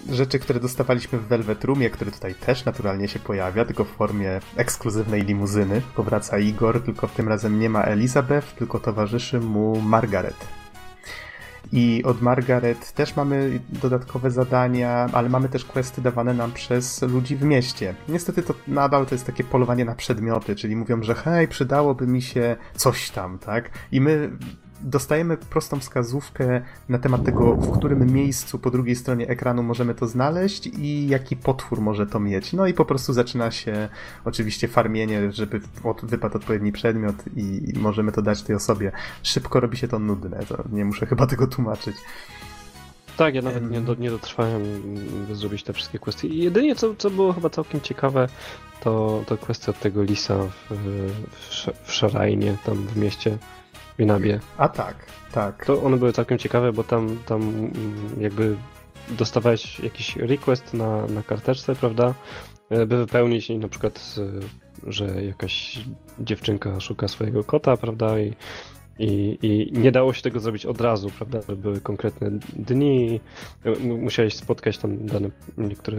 [0.09, 4.39] rzeczy, które dostawaliśmy w Velvet Roomie, które tutaj też naturalnie się pojawia, tylko w formie
[4.55, 5.81] ekskluzywnej limuzyny.
[5.95, 10.60] Powraca Igor, tylko w tym razem nie ma Elizabeth, tylko towarzyszy mu Margaret.
[11.73, 17.35] I od Margaret też mamy dodatkowe zadania, ale mamy też questy dawane nam przez ludzi
[17.35, 17.95] w mieście.
[18.09, 22.21] Niestety to nadal to jest takie polowanie na przedmioty, czyli mówią, że hej, przydałoby mi
[22.21, 23.69] się coś tam, tak?
[23.91, 24.31] I my
[24.83, 30.07] dostajemy prostą wskazówkę na temat tego, w którym miejscu po drugiej stronie ekranu możemy to
[30.07, 32.53] znaleźć i jaki potwór może to mieć.
[32.53, 33.89] No i po prostu zaczyna się
[34.25, 35.61] oczywiście farmienie, żeby
[36.03, 38.91] wypadł odpowiedni przedmiot i możemy to dać tej osobie.
[39.23, 41.95] Szybko robi się to nudne, to nie muszę chyba tego tłumaczyć.
[43.17, 44.63] Tak, ja nawet nie, do, nie dotrwałem,
[45.27, 46.27] by zrobić te wszystkie kwestie.
[46.27, 48.27] I jedynie co, co było chyba całkiem ciekawe,
[48.83, 50.75] to, to kwestia od tego lisa w,
[51.31, 53.37] w, w Szarajnie, tam w mieście
[53.99, 54.39] Winabie.
[54.57, 54.95] A tak,
[55.31, 55.65] tak.
[55.65, 57.73] To one były całkiem ciekawe, bo tam, tam mm,
[58.19, 58.55] jakby
[59.09, 62.13] dostawałeś jakiś request na, na karteczce, prawda?
[62.69, 64.15] E, by wypełnić na przykład,
[64.87, 65.79] że jakaś
[66.19, 68.19] dziewczynka szuka swojego kota, prawda?
[68.19, 68.33] I
[69.01, 71.39] i, I, nie dało się tego zrobić od razu, prawda?
[71.55, 73.19] Były konkretne dni,
[73.83, 75.97] musiałeś spotkać tam dane niektóre.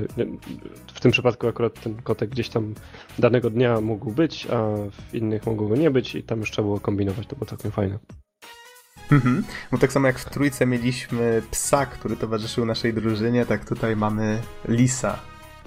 [0.86, 2.74] W tym przypadku akurat ten kotek gdzieś tam
[3.18, 6.66] danego dnia mógł być, a w innych mogło go nie być, i tam już trzeba
[6.66, 7.98] było kombinować, to było całkiem fajne.
[9.12, 9.44] Mhm.
[9.72, 14.38] Bo tak samo jak w trójce mieliśmy psa, który towarzyszył naszej drużynie, tak tutaj mamy
[14.68, 15.18] lisa,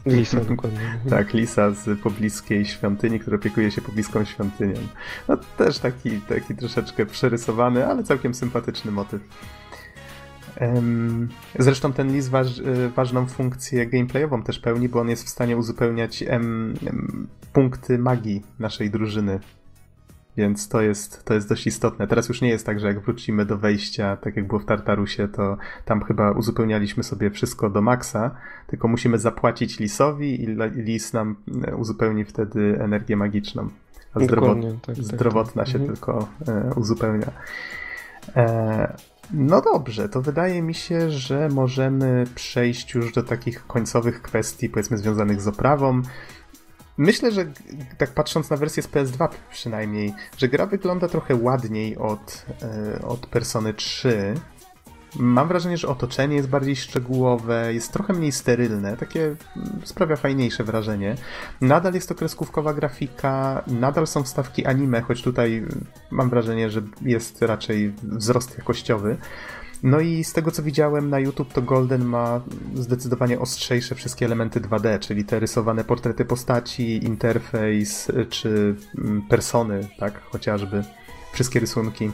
[0.06, 0.80] Lisa, dokładnie.
[1.10, 4.80] tak, Lisa z pobliskiej świątyni, która opiekuje się pobliską świątynią.
[5.28, 9.22] No też taki, taki troszeczkę przerysowany, ale całkiem sympatyczny motyw.
[11.60, 15.58] Zresztą ten Lis waż, y, ważną funkcję gameplayową też pełni, bo on jest w stanie
[15.58, 16.74] uzupełniać em,
[17.54, 19.40] punkty magii naszej drużyny
[20.38, 22.08] więc to jest, to jest dość istotne.
[22.08, 25.28] Teraz już nie jest tak, że jak wrócimy do wejścia, tak jak było w Tartarusie,
[25.28, 28.36] to tam chyba uzupełnialiśmy sobie wszystko do maksa,
[28.68, 31.36] tylko musimy zapłacić lisowi i lis nam
[31.68, 33.70] e, uzupełni wtedy energię magiczną.
[34.14, 35.96] A zdrowot, tak, tak, zdrowotna tak, się mhm.
[35.96, 37.32] tylko e, uzupełnia.
[38.36, 38.96] E,
[39.34, 44.98] no dobrze, to wydaje mi się, że możemy przejść już do takich końcowych kwestii, powiedzmy,
[44.98, 46.02] związanych z oprawą.
[46.98, 47.46] Myślę, że
[47.98, 53.26] tak patrząc na wersję z PS2 przynajmniej, że gra wygląda trochę ładniej od, e, od
[53.28, 54.34] Persony 3.
[55.20, 60.64] Mam wrażenie, że otoczenie jest bardziej szczegółowe, jest trochę mniej sterylne, takie mm, sprawia fajniejsze
[60.64, 61.16] wrażenie.
[61.62, 66.82] Nadal jest to kreskówkowa grafika, nadal są wstawki anime, choć tutaj mm, mam wrażenie, że
[67.02, 69.18] jest raczej wzrost jakościowy.
[69.86, 72.42] No i z tego co widziałem na YouTube, to Golden ma
[72.76, 80.22] zdecydowanie ostrzejsze wszystkie elementy 2D, czyli te rysowane portrety postaci, interfejs czy mm, persony, tak,
[80.22, 80.84] chociażby.
[81.34, 82.12] Wszystkie rysunki.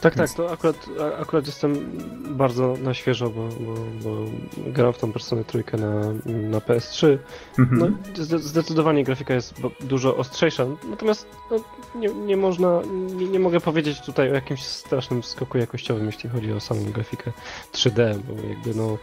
[0.00, 0.86] Tak, tak, to akurat,
[1.20, 1.98] akurat jestem
[2.30, 4.24] bardzo na świeżo, bo, bo, bo
[4.56, 7.18] gram w tą Personę trójkę na, na PS3.
[7.58, 7.78] Mhm.
[7.80, 11.56] No, zdecydowanie grafika jest dużo ostrzejsza, natomiast no,
[11.94, 12.82] nie, nie można,
[13.16, 17.32] nie, nie, mogę powiedzieć tutaj o jakimś strasznym skoku jakościowym, jeśli chodzi o samą grafikę
[17.72, 18.98] 3D, bo jakby no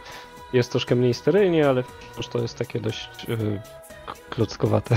[0.52, 3.60] jest troszkę mniej sterylnie, ale wciąż to jest takie dość yy,
[4.30, 4.96] klockowate.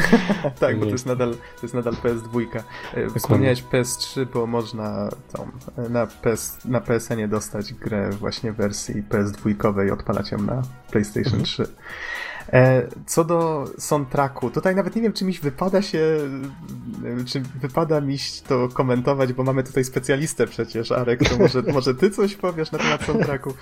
[0.60, 2.62] tak, bo to jest nadal, to jest nadal PS2.
[2.94, 5.48] E, wspomniałeś PS3, bo można tą,
[5.88, 11.40] na, PS, na PSN-ie dostać grę właśnie w wersji PS2 i odpalać ją na PlayStation
[11.40, 11.44] mhm.
[11.44, 11.66] 3.
[12.52, 16.18] E, co do soundtracku, tutaj nawet nie wiem, czy mi wypada się,
[17.26, 18.16] czy wypada mi
[18.48, 22.78] to komentować, bo mamy tutaj specjalistę przecież, Arek, to może, może ty coś powiesz na
[22.78, 23.54] temat soundtracku?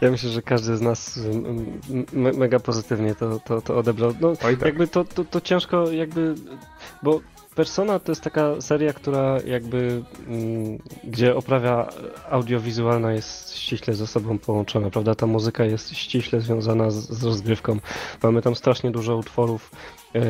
[0.00, 1.20] Ja myślę, że każdy z nas
[2.12, 4.14] me mega pozytywnie to, to, to odebrał.
[4.20, 4.62] No, Oj, tak.
[4.62, 6.34] jakby to, to, to ciężko jakby,
[7.02, 7.20] bo
[7.54, 11.88] Persona to jest taka seria, która jakby, mm, gdzie oprawia
[12.30, 15.14] audiowizualna jest ściśle ze sobą połączona, prawda?
[15.14, 17.78] Ta muzyka jest ściśle związana z, z rozgrywką.
[18.22, 19.70] Mamy tam strasznie dużo utworów
[20.14, 20.20] e,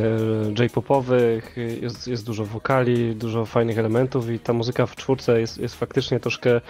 [0.59, 5.75] J-popowych, jest, jest dużo wokali, dużo fajnych elementów i ta muzyka w czwórce jest, jest
[5.75, 6.61] faktycznie troszkę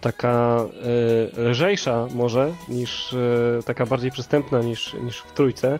[0.00, 0.64] taka
[1.36, 5.78] e, lżejsza może, niż e, taka bardziej przystępna niż, niż w trójce.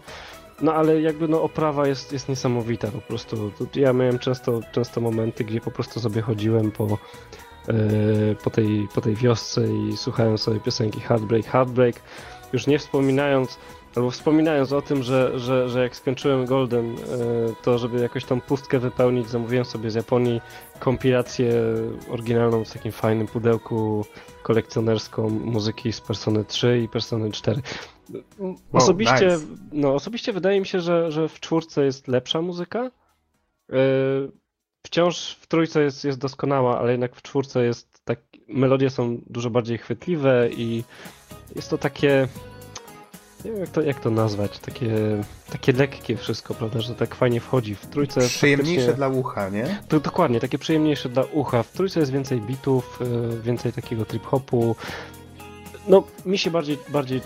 [0.62, 3.52] No ale jakby no oprawa jest, jest niesamowita po prostu.
[3.74, 6.98] Ja miałem często, często momenty, gdzie po prostu sobie chodziłem po,
[7.68, 11.96] yy, po, tej, po tej wiosce i słuchałem sobie piosenki Heartbreak, Heartbreak.
[12.52, 13.58] Już nie wspominając,
[13.96, 17.00] albo wspominając o tym, że, że, że jak skończyłem Golden, yy,
[17.62, 20.40] to żeby jakoś tą pustkę wypełnić, zamówiłem sobie z Japonii
[20.78, 21.52] kompilację
[22.10, 24.04] oryginalną w takim fajnym pudełku
[24.42, 27.62] kolekcjonerską muzyki z Persony 3 i Persony 4.
[28.72, 29.40] Osobiście, nice.
[29.72, 32.90] no, osobiście wydaje mi się, że, że w czwórce jest lepsza muzyka.
[33.72, 33.76] E,
[34.86, 38.20] wciąż w trójce jest, jest doskonała, ale jednak w czwórce jest tak.
[38.48, 40.84] Melodie są dużo bardziej chwytliwe i
[41.56, 42.28] jest to takie.
[43.44, 44.90] Nie wiem jak to, jak to nazwać, takie,
[45.52, 47.74] takie lekkie wszystko, prawda, że tak fajnie wchodzi.
[47.74, 48.20] W trójce.
[48.20, 49.82] Przyjemniejsze dla ucha, nie?
[49.88, 51.62] To, dokładnie, takie przyjemniejsze dla ucha.
[51.62, 54.74] W trójce jest więcej bitów, e, więcej takiego trip-hopu.
[55.88, 57.20] No, mi się bardziej, bardziej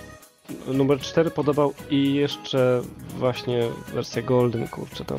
[0.66, 2.82] numer 4 podobał i jeszcze
[3.18, 5.18] właśnie wersja Golden, kurczę, tam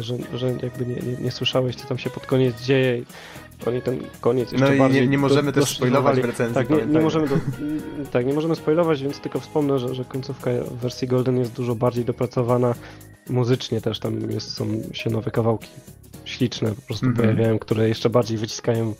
[0.00, 3.02] że, że jakby nie, nie, nie, słyszałeś, co tam się pod koniec dzieje.
[3.66, 6.54] Oni ten koniec jeszcze no i bardziej nie, nie możemy do, też spoilować w recenzji.
[6.54, 7.36] Tak nie, nie, możemy do,
[8.12, 11.74] tak, nie możemy spoilować, więc tylko wspomnę, że, że końcówka w wersji Golden jest dużo
[11.74, 12.74] bardziej dopracowana.
[13.30, 15.68] Muzycznie też tam jest, są się nowe kawałki
[16.24, 17.20] śliczne po prostu mm -hmm.
[17.20, 18.94] pojawiają, które jeszcze bardziej wyciskają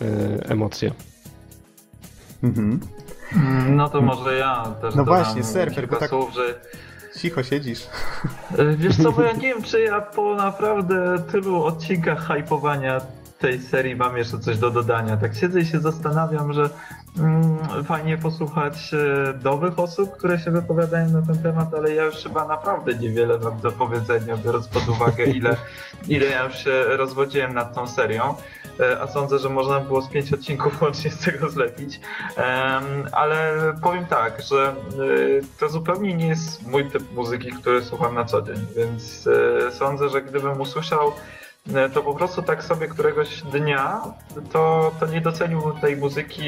[0.00, 0.04] e,
[0.50, 0.92] emocje.
[2.42, 2.80] Mhm.
[3.36, 6.60] Mm, no to może ja też No właśnie, surfer, bo tak słów, że...
[7.20, 7.86] cicho siedzisz.
[8.58, 13.00] E, wiesz co, bo ja nie wiem, czy ja po naprawdę tylu odcinkach hypowania
[13.42, 15.16] tej serii mam jeszcze coś do dodania.
[15.16, 16.70] Tak siedzę i się zastanawiam, że
[17.18, 22.14] mm, fajnie posłuchać e, nowych osób, które się wypowiadają na ten temat, ale ja już
[22.14, 25.56] chyba naprawdę niewiele mam do powiedzenia, biorąc pod uwagę, ile,
[26.08, 28.34] ile ja już się rozwodziłem nad tą serią.
[28.80, 32.00] E, a sądzę, że można było z pięć odcinków łącznie z tego zlepić.
[33.12, 34.74] Ale powiem tak, że e,
[35.60, 39.28] to zupełnie nie jest mój typ muzyki, który słucham na co dzień, więc
[39.70, 41.12] sądzę, że gdybym usłyszał
[41.94, 44.00] to po prostu tak sobie któregoś dnia,
[44.52, 46.42] to, to nie doceniłbym tej muzyki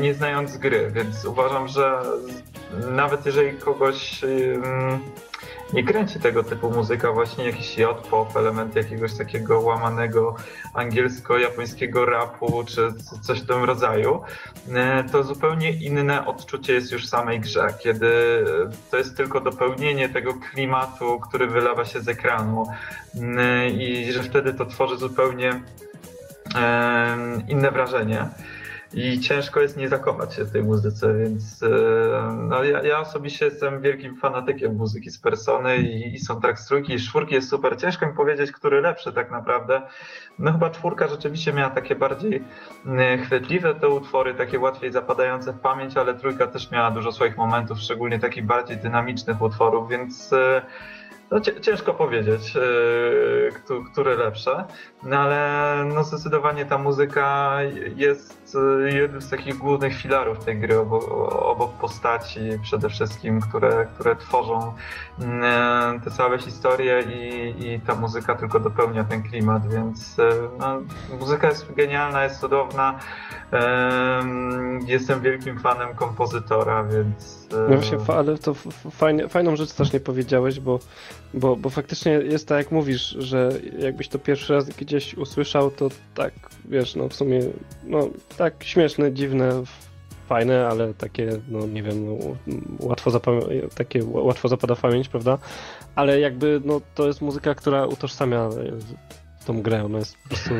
[0.00, 2.02] nie znając gry, więc uważam, że
[2.90, 4.20] nawet jeżeli kogoś
[5.72, 10.36] nie kręci tego typu muzyka, właśnie jakiś J-pop, element jakiegoś takiego łamanego
[10.74, 12.88] angielsko-japońskiego rapu, czy
[13.22, 14.20] coś w tym rodzaju,
[14.74, 18.12] e, to zupełnie inne odczucie jest już w samej grze, kiedy
[18.90, 22.66] to jest tylko dopełnienie tego klimatu, który wylewa się z ekranu.
[23.38, 25.62] E, i że wtedy to tworzy zupełnie
[26.54, 27.16] e,
[27.48, 28.28] inne wrażenie
[28.94, 31.68] i ciężko jest nie zakochać się w tej muzyce, więc e,
[32.48, 36.94] no, ja, ja osobiście jestem wielkim fanatykiem muzyki z Persony i, i tak z trójki
[36.94, 37.76] i czwórki jest super.
[37.76, 39.82] Ciężko mi powiedzieć, który lepszy tak naprawdę.
[40.38, 42.44] No chyba czwórka rzeczywiście miała takie bardziej
[43.24, 47.78] chwytliwe te utwory, takie łatwiej zapadające w pamięć, ale trójka też miała dużo swoich momentów,
[47.78, 50.62] szczególnie takich bardziej dynamicznych utworów, więc e,
[51.32, 54.64] No, ciężko powiedzieć, yy, które lepsze,
[55.02, 57.58] no ale no, zdecydowanie ta muzyka
[57.96, 64.16] jest yy, jednym z takich głównych filarów tej gry, obok, postaci przede wszystkim, które, które
[64.16, 64.72] tworzą
[65.18, 65.26] yy,
[66.04, 70.16] te całe historie i, i ta muzyka tylko dopełnia ten klimat, więc
[70.58, 70.80] no,
[71.20, 72.98] muzyka jest genialna, jest cudowna.
[74.86, 77.41] Jestem wielkim fanem kompozytora, więc.
[77.52, 78.54] No właśnie, ale to
[78.90, 80.78] fajnie, fajną rzecz też nie powiedziałeś, bo,
[81.34, 85.88] bo, bo faktycznie jest tak, jak mówisz, że jakbyś to pierwszy raz gdzieś usłyszał, to
[86.14, 86.32] tak,
[86.64, 87.40] wiesz, no w sumie,
[87.84, 89.62] no tak śmieszne, dziwne,
[90.28, 92.36] fajne, ale takie, no nie wiem, no,
[92.80, 93.20] łatwo,
[93.74, 95.38] takie łatwo zapada w pamięć, prawda?
[95.94, 98.48] Ale jakby, no to jest muzyka, która utożsamia
[99.46, 99.84] tą grę.
[99.84, 100.50] Ona jest po prostu...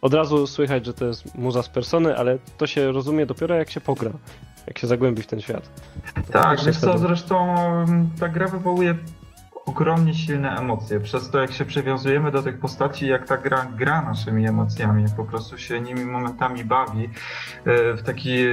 [0.00, 3.70] Od razu słychać, że to jest muza z persony, ale to się rozumie dopiero jak
[3.70, 4.10] się pogra,
[4.68, 5.70] jak się zagłębi w ten świat.
[6.32, 8.94] Tak, wiesz co, zresztą mm, ta gra wywołuje
[9.68, 11.00] ogromnie silne emocje.
[11.00, 15.24] Przez to, jak się przywiązujemy do tych postaci, jak ta gra gra naszymi emocjami, po
[15.24, 18.48] prostu się nimi momentami bawi e, w taki e,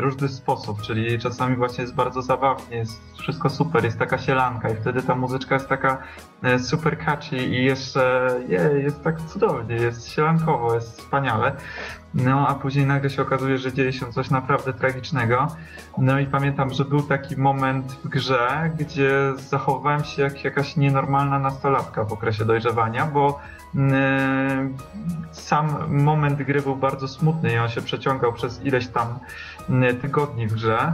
[0.00, 4.76] różny sposób, czyli czasami właśnie jest bardzo zabawnie, jest wszystko super, jest taka sielanka i
[4.76, 6.02] wtedy ta muzyczka jest taka
[6.42, 11.56] e, super catchy i jeszcze je, jest tak cudownie, jest sielankowo, jest wspaniale.
[12.14, 15.48] No a później nagle się okazuje, że dzieje się coś naprawdę tragicznego.
[15.98, 21.38] No i pamiętam, że był taki moment w grze, gdzie zachowywałem się jak jakaś nienormalna
[21.38, 23.40] nastolatka w okresie dojrzewania, bo
[23.74, 24.76] mm,
[25.32, 29.18] sam moment gry był bardzo smutny i on się przeciągał przez ileś tam
[29.68, 30.92] mm, tygodni w grze.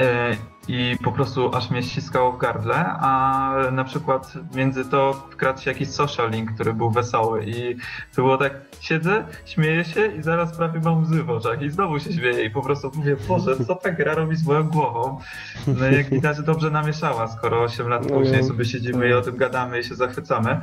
[0.00, 0.36] E,
[0.68, 5.70] i po prostu aż mnie ściskało w gardle, a na przykład między to wkradł się
[5.70, 7.76] jakiś social link, który był wesoły i
[8.16, 12.12] było tak, siedzę, śmieję się i zaraz prawie mam łzy w oczach i znowu się
[12.12, 15.18] śmieję i po prostu mówię, Boże, co ta gra robi z moją głową?
[15.66, 19.36] No jak widać, dobrze namieszała, skoro 8 lat no, później sobie siedzimy i o tym
[19.36, 20.60] gadamy i się zachwycamy,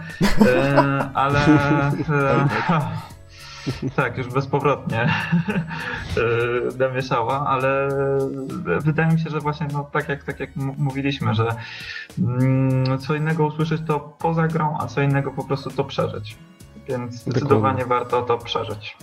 [0.48, 1.45] e, ale...
[1.45, 2.49] E,
[3.96, 5.14] tak, już bezpowrotnie
[6.80, 7.90] namieszała, ale
[8.80, 11.56] wydaje mi się, że właśnie no, tak, jak, tak jak mówiliśmy, że
[12.20, 16.38] mm, co innego usłyszeć to poza grą, a co innego po prostu to przeżyć.
[16.88, 17.86] Więc zdecydowanie Dokładnie.
[17.86, 18.98] warto to przeżyć.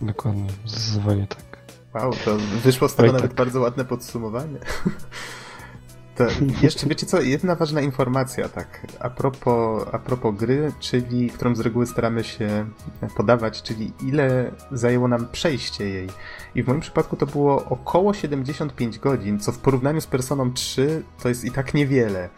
[0.00, 1.50] Dokładnie, zdecydowanie tak.
[1.94, 3.36] Wow, to wyszło z tego Oj, nawet tak.
[3.36, 4.58] bardzo ładne podsumowanie.
[6.20, 6.26] To
[6.62, 11.60] jeszcze wiecie co, jedna ważna informacja, tak, a propos, a propos gry, czyli którą z
[11.60, 12.66] reguły staramy się
[13.16, 16.08] podawać, czyli ile zajęło nam przejście jej.
[16.54, 21.02] I w moim przypadku to było około 75 godzin, co w porównaniu z Personą 3
[21.22, 22.28] to jest i tak niewiele.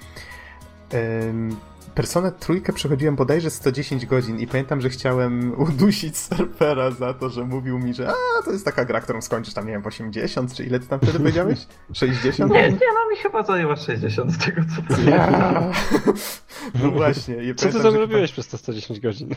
[1.94, 7.44] Personę trójkę przechodziłem bodajże 110 godzin i pamiętam, że chciałem udusić surfera za to, że
[7.44, 10.54] mówił mi, że a, to jest taka gra, którą skończysz tam, nie wiem, w 80,
[10.54, 11.66] czy ile ty tam wtedy powiedziałeś?
[11.92, 12.52] 60?
[12.52, 15.70] Nie, nie, no mi chyba zajęła 60 z tego, co ty ja.
[16.82, 17.54] No właśnie.
[17.54, 19.28] co ty tam robiłeś przez te 110 godzin?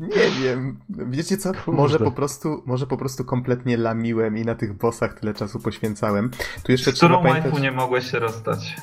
[0.00, 0.78] Nie wiem.
[0.88, 1.52] Wiecie co?
[1.66, 6.30] Może po, prostu, może po prostu kompletnie lamiłem i na tych bossach tyle czasu poświęcałem.
[6.62, 7.60] Tu jeszcze z którą pamiętać...
[7.60, 8.76] nie mogłeś się rozstać?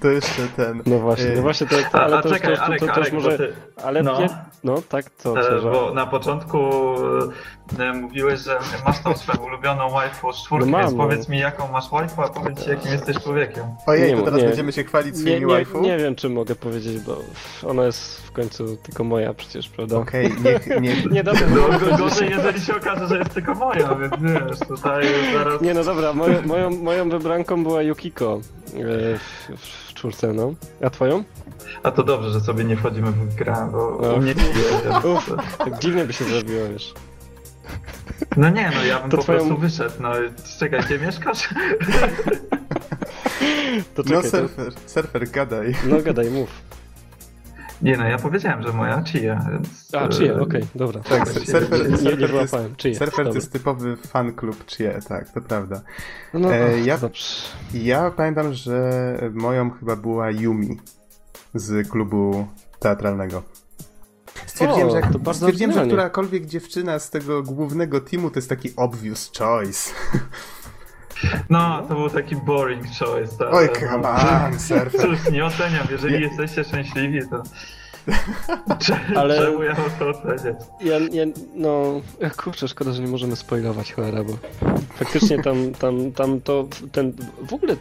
[0.00, 0.82] To jeszcze ten.
[0.86, 2.94] No właśnie, no y, właśnie, to, to, ale a, to, czekaj, to, to, to, to,
[2.94, 3.38] też może.
[3.38, 3.52] Ty...
[3.84, 4.20] Ale no.
[4.20, 4.28] Nie,
[4.64, 5.56] no tak, co?
[5.56, 6.58] E, bo na początku
[7.94, 11.04] mówiłeś, że masz tą swoją ulubioną waifu z czwórki, no mam, więc no.
[11.04, 13.64] powiedz mi jaką masz waifu, a powiedz ci jakim jesteś człowiekiem.
[13.86, 15.80] Ojej, to teraz nie, będziemy się chwalić swoimi nie, waifu?
[15.80, 17.16] Nie wiem, czy mogę powiedzieć, bo
[17.66, 19.96] ona jest w końcu tylko moja przecież, prawda?
[19.96, 21.10] Okej, okay, niech, niech...
[21.10, 21.42] nie, dobra.
[21.90, 25.60] No, gorzej, jeżeli się okaże, że jest tylko moja, więc wiesz, tutaj zaraz...
[25.60, 28.40] Nie, no dobra, moją, moją, moją wybranką była Yukiko
[28.74, 30.54] e, w, w czwórce, no.
[30.84, 31.24] A twoją?
[31.82, 34.16] A to dobrze, że sobie nie wchodzimy w grę, bo no.
[34.16, 34.34] mnie
[35.14, 36.94] Uf, tak dziwnie by się zrobiło, wiesz.
[38.36, 39.38] No nie, no ja bym to po twoją...
[39.38, 40.12] prostu wyszedł, no
[40.58, 41.48] czekaj, gdzie mieszkasz?
[43.94, 44.80] To no, czekaj, no surfer, to...
[44.86, 45.74] surfer, gadaj.
[45.88, 46.50] No gadaj, mów.
[47.82, 49.94] Nie no, ja powiedziałem, że moja Chia, więc...
[49.94, 51.00] A, Chia, okej, okay, dobra.
[51.00, 52.94] Tak, surfer, nie, nie wyłapałem, Chia.
[52.94, 55.80] Surfer to jest typowy fan klub Chia, tak, to prawda.
[56.34, 56.98] No, e, ja,
[57.74, 58.90] ja pamiętam, że
[59.32, 60.78] moją chyba była Yumi
[61.54, 62.46] z klubu
[62.78, 63.42] teatralnego.
[64.46, 68.72] Stwierdziłem, o, że, jak, stwierdziłem że którakolwiek dziewczyna z tego głównego teamu to jest taki
[68.76, 69.90] obvious choice.
[71.50, 73.36] No, to był taki boring choice.
[73.38, 73.48] Tak?
[73.54, 75.00] Oj, come on, surfer.
[75.00, 75.86] Cóż, nie oceniam.
[75.90, 76.20] Jeżeli nie.
[76.20, 77.42] jesteście szczęśliwi, to...
[79.20, 80.56] Ale czemu ja mam to oceniać?
[80.80, 82.00] Ja, ja, no,
[82.36, 84.32] kurczę, szkoda, że nie możemy spoilować cholera, bo
[84.94, 87.12] faktycznie tam, tam, tam to, ten,
[87.48, 87.76] w ogóle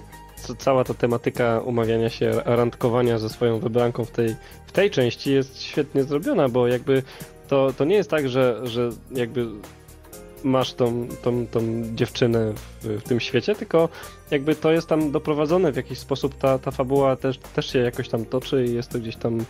[0.57, 4.35] cała ta tematyka umawiania się, randkowania ze swoją wybranką w tej,
[4.65, 7.03] w tej części jest świetnie zrobiona, bo jakby
[7.47, 9.47] to, to nie jest tak, że, że jakby
[10.43, 11.61] masz tą, tą, tą
[11.95, 13.89] dziewczynę w, w, tym świecie, tylko
[14.31, 18.09] jakby to jest tam doprowadzone w jakiś sposób, ta, ta fabuła też, też się jakoś
[18.09, 19.45] tam toczy i jest to gdzieś tam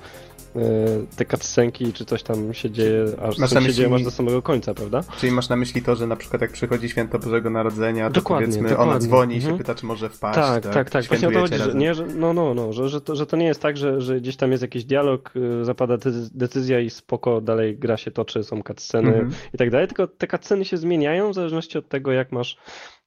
[1.15, 3.73] te cutscenki, czy coś tam się dzieje, aż masz się myśli...
[3.73, 5.03] dzieje masz do samego końca, prawda?
[5.17, 8.47] Czyli masz na myśli to, że na przykład jak przychodzi święto Bożego Narodzenia, to dokładnie,
[8.47, 8.91] powiedzmy dokładnie.
[8.91, 9.53] ona dzwoni i mhm.
[9.53, 10.35] się pyta, czy może wpaść.
[10.35, 10.89] Tak, tak, tak.
[10.89, 11.05] tak.
[11.05, 13.37] Właśnie o to chodzi, że, nie, że, no, no, no, że, że, to, że to
[13.37, 15.97] nie jest tak, że, że gdzieś tam jest jakiś dialog, y, zapada
[16.33, 19.31] decyzja i spoko, dalej gra się toczy, są cutsceny mhm.
[19.53, 22.57] i tak dalej, tylko te cutsceny się zmieniają w zależności od tego, jak masz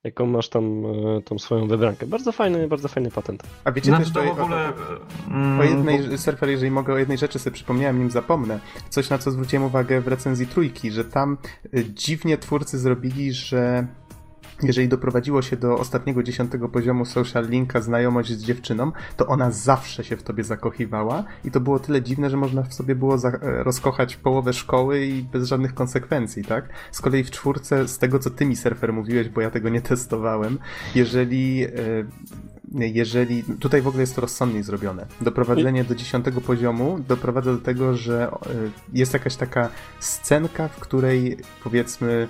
[0.05, 2.07] jaką masz tam e, tą swoją wybrankę.
[2.07, 3.43] Bardzo fajny, bardzo fajny patent.
[3.65, 4.73] A wiecie znaczy, też, to w ogóle...
[5.59, 8.61] O, o jednej, mm, surfer, jeżeli mogę, o jednej rzeczy sobie przypomniałem, nim zapomnę.
[8.89, 13.87] Coś, na co zwróciłem uwagę w recenzji trójki, że tam e, dziwnie twórcy zrobili, że
[14.63, 20.05] jeżeli doprowadziło się do ostatniego dziesiątego poziomu social linka znajomość z dziewczyną, to ona zawsze
[20.05, 23.39] się w tobie zakochiwała i to było tyle dziwne, że można w sobie było e,
[23.63, 26.69] rozkochać połowę szkoły i bez żadnych konsekwencji, tak?
[26.93, 29.81] Z kolei w czwórce, z tego co ty mi surfer mówiłeś, bo ja tego nie
[29.81, 30.59] testowałem,
[30.95, 31.69] jeżeli e,
[32.75, 35.07] jeżeli tutaj w ogóle jest to rozsądniej zrobione.
[35.21, 38.37] Doprowadzenie do dziesiątego poziomu doprowadza do tego, że e,
[38.93, 39.69] jest jakaś taka
[40.01, 42.29] scenka, w której powiedzmy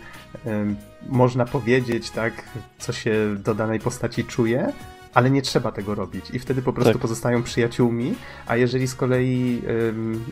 [1.08, 2.32] można powiedzieć, tak,
[2.78, 4.72] co się do danej postaci czuje,
[5.14, 7.02] ale nie trzeba tego robić i wtedy po prostu tak.
[7.02, 8.14] pozostają przyjaciółmi,
[8.46, 9.62] a jeżeli z kolei,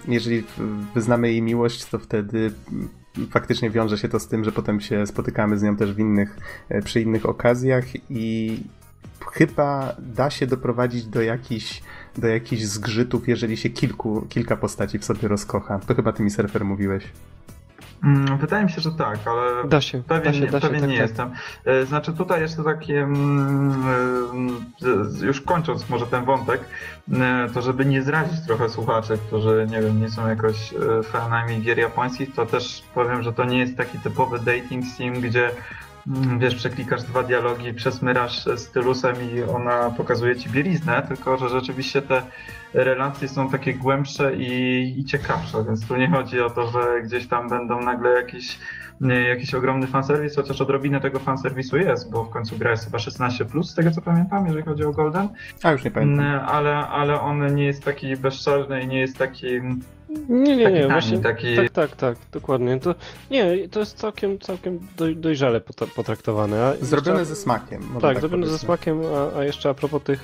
[0.09, 0.45] jeżeli
[0.95, 2.53] wyznamy jej miłość, to wtedy
[3.31, 6.39] faktycznie wiąże się to z tym, że potem się spotykamy z nią też w innych,
[6.69, 8.57] e, przy innych okazjach i
[9.33, 11.83] chyba da się doprowadzić do jakichś
[12.19, 15.79] do jakichś zgrzytów, jeżeli się kilku, kilka postaci w sobie rozkocha.
[15.79, 17.05] To chyba ty mi surfer mówiłeś.
[18.05, 20.87] Mm, wydaje mi się, że tak, ale da się, pewien, da się, da pewien się,
[20.87, 21.31] nie tak, jestem.
[21.65, 21.87] Tak.
[21.87, 23.85] Znaczy tutaj jeszcze takie, mm,
[25.23, 26.61] e, już kończąc może ten wątek,
[27.55, 32.35] to żeby nie zrazić trochę słuchaczy, którzy nie wiem, nie są jakoś fanami gier japońskich,
[32.35, 35.51] to też powiem, że to nie jest taki typowy dating sim, gdzie
[36.39, 42.23] wiesz, przeklikasz dwa dialogi, przesmyrasz stylusem i ona pokazuje ci bieliznę, tylko że rzeczywiście te
[42.75, 47.29] relacje są takie głębsze i, i ciekawsze, więc tu nie chodzi o to, że gdzieś
[47.29, 48.59] tam będą nagle jakieś
[49.01, 53.45] jakiś ogromny fanserwis, chociaż odrobinę tego fanserwisu jest, bo w końcu gra jest chyba 16
[53.45, 55.29] plus, z tego co pamiętam, jeżeli chodzi o Golden.
[55.63, 56.27] A już nie pamiętam.
[56.27, 59.47] Mm, ale, ale on nie jest taki bezczelny i nie jest taki
[60.29, 61.57] nie, nie, nie, właśnie taki...
[61.57, 62.81] tak, tak, tak, dokładnie.
[62.81, 62.95] To,
[63.31, 64.81] nie, to jest całkiem, całkiem
[65.17, 65.61] dojrzale
[65.95, 66.65] potraktowane.
[66.65, 67.83] A zrobione jeszcze, ze smakiem.
[67.93, 70.21] Tak, tak zrobione ze smakiem, a, a, jeszcze a propos tych,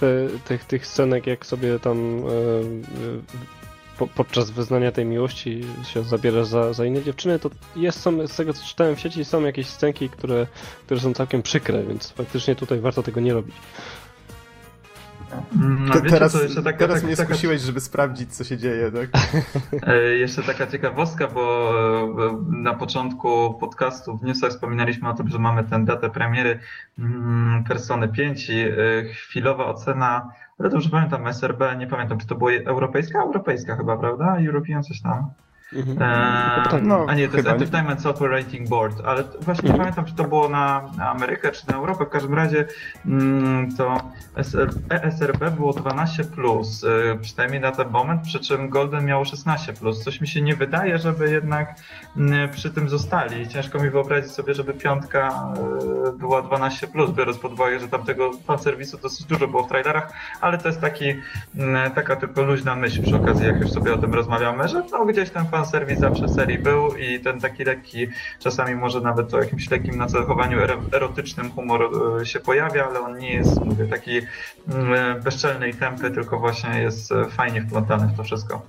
[0.00, 0.06] te,
[0.44, 2.22] tych, tych scenek, jak sobie tam e,
[3.98, 8.36] po, podczas wyznania tej miłości się zabierasz za, za inne dziewczyny, to jest, są, z
[8.36, 10.46] tego co czytałem w sieci, są jakieś scenki, które,
[10.84, 13.54] które są całkiem przykre, więc faktycznie tutaj warto tego nie robić.
[15.56, 16.32] No, wiecie, teraz
[16.64, 17.28] taka, teraz taka, mnie taka...
[17.28, 19.08] skusiłeś, żeby sprawdzić, co się dzieje, tak?
[19.86, 21.72] E, jeszcze taka ciekawostka, bo
[22.50, 26.58] na początku podcastu w newsach wspominaliśmy o tym, że mamy tę datę premiery
[26.98, 32.34] mm, Persony 5 i e, chwilowa ocena ale dobrze pamiętam, SRB, nie pamiętam, czy to
[32.34, 33.22] była europejska?
[33.22, 34.36] Europejska chyba, prawda?
[34.46, 35.30] European coś tam.
[35.74, 36.02] Mhm.
[36.02, 39.78] Eee, no, a nie, to jest Entertainment Software Rating Board, ale właśnie nie mhm.
[39.78, 42.04] pamiętam, czy to było na, Amerykę, czy na Europę.
[42.04, 42.64] W każdym razie
[43.06, 44.00] mm, to
[44.90, 49.72] ESRB było 12, plus, y, przynajmniej na ten moment, przy czym Golden miało 16.
[49.72, 50.04] Plus.
[50.04, 51.74] Coś mi się nie wydaje, żeby jednak
[52.16, 53.48] mm, przy tym zostali.
[53.48, 55.52] Ciężko mi wyobrazić sobie, żeby piątka
[56.08, 59.68] y, była 12, plus, biorąc pod uwagę, że tam tego serwisu dosyć dużo było w
[59.68, 61.14] trailerach, ale to jest taki,
[61.56, 65.06] mm, taka tylko luźna myśl przy okazji, jak już sobie o tym rozmawiamy, że no,
[65.06, 68.06] gdzieś ten fanserwis zawsze serii był i ten taki lekki,
[68.38, 70.58] czasami może nawet o jakimś lekkim nacechowaniu
[70.92, 74.20] erotycznym humor e, się pojawia, ale on nie jest, mówię, taki
[74.68, 78.62] mm, bezczelny i tępy, tylko właśnie jest e, fajnie wplątany w to wszystko.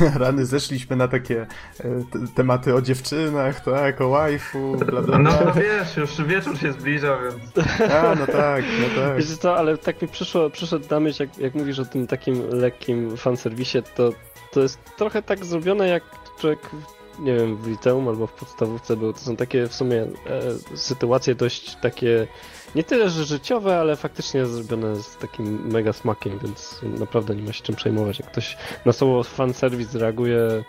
[0.20, 1.46] Rany, zeszliśmy na takie
[1.80, 1.86] e,
[2.34, 7.68] tematy o dziewczynach, tak, o waifu, bla, bla, No wiesz, już wieczór się zbliża, więc...
[8.02, 9.16] A, no tak, no tak.
[9.16, 12.50] Wiesz co, ale tak mi przyszło, przyszedł na myśl, jak, jak mówisz o tym takim
[12.50, 14.12] lekkim fanserwisie, to
[14.50, 16.02] to jest trochę tak zrobione, jak
[16.38, 16.70] człowiek,
[17.18, 19.12] nie wiem, w liceum albo w podstawówce był.
[19.12, 22.26] To są takie w sumie e, sytuacje dość takie,
[22.74, 27.52] nie tyle, że życiowe, ale faktycznie zrobione z takim mega smakiem, więc naprawdę nie ma
[27.52, 28.18] się czym przejmować.
[28.18, 30.64] Jak ktoś na słowo fanserwis reaguje,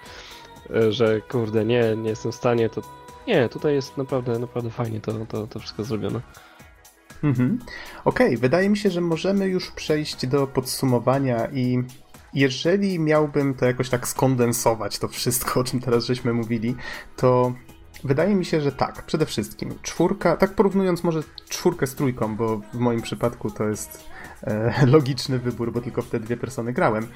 [0.75, 2.81] e, że kurde, nie, nie jestem w stanie, to
[3.27, 6.21] nie, tutaj jest naprawdę, naprawdę fajnie to, to, to wszystko zrobione.
[7.23, 7.59] Mhm.
[8.05, 11.83] Okej, okay, wydaje mi się, że możemy już przejść do podsumowania i
[12.33, 16.75] jeżeli miałbym to jakoś tak skondensować, to wszystko, o czym teraz żeśmy mówili,
[17.15, 17.53] to
[18.03, 22.61] wydaje mi się, że tak, przede wszystkim czwórka, tak porównując może czwórkę z trójką, bo
[22.73, 24.09] w moim przypadku to jest
[24.43, 27.07] e, logiczny wybór, bo tylko w te dwie persony grałem.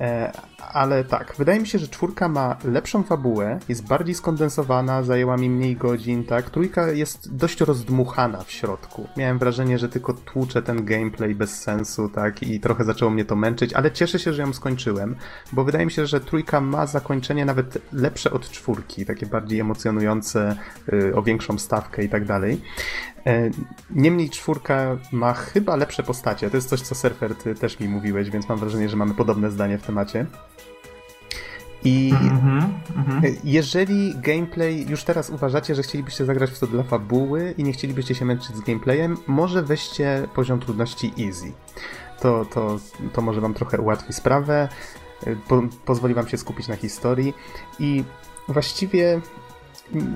[0.00, 0.32] E,
[0.72, 5.50] ale tak, wydaje mi się, że czwórka ma lepszą fabułę, jest bardziej skondensowana, zajęła mi
[5.50, 6.50] mniej godzin, tak?
[6.50, 9.08] Trójka jest dość rozdmuchana w środku.
[9.16, 12.42] Miałem wrażenie, że tylko tłuczę ten gameplay bez sensu, tak?
[12.42, 15.16] I trochę zaczęło mnie to męczyć, ale cieszę się, że ją skończyłem,
[15.52, 20.56] bo wydaje mi się, że trójka ma zakończenie nawet lepsze od czwórki, takie bardziej emocjonujące,
[20.92, 22.60] yy, o większą stawkę i tak dalej.
[23.26, 23.50] E,
[23.90, 26.50] niemniej czwórka ma chyba lepsze postacie.
[26.50, 29.50] To jest coś, co Surfer ty też mi mówiłeś, więc mam wrażenie, że mamy podobne
[29.50, 30.26] zdanie w temacie.
[31.84, 32.62] I mm-hmm,
[32.96, 33.32] mm-hmm.
[33.44, 38.14] jeżeli gameplay już teraz uważacie, że chcielibyście zagrać w to dla fabuły i nie chcielibyście
[38.14, 41.52] się męczyć z gameplayem, może weźcie poziom trudności easy.
[42.20, 42.78] To, to,
[43.12, 44.68] to może wam trochę ułatwi sprawę,
[45.26, 47.34] e, po, pozwoli wam się skupić na historii
[47.78, 48.04] i
[48.48, 49.20] właściwie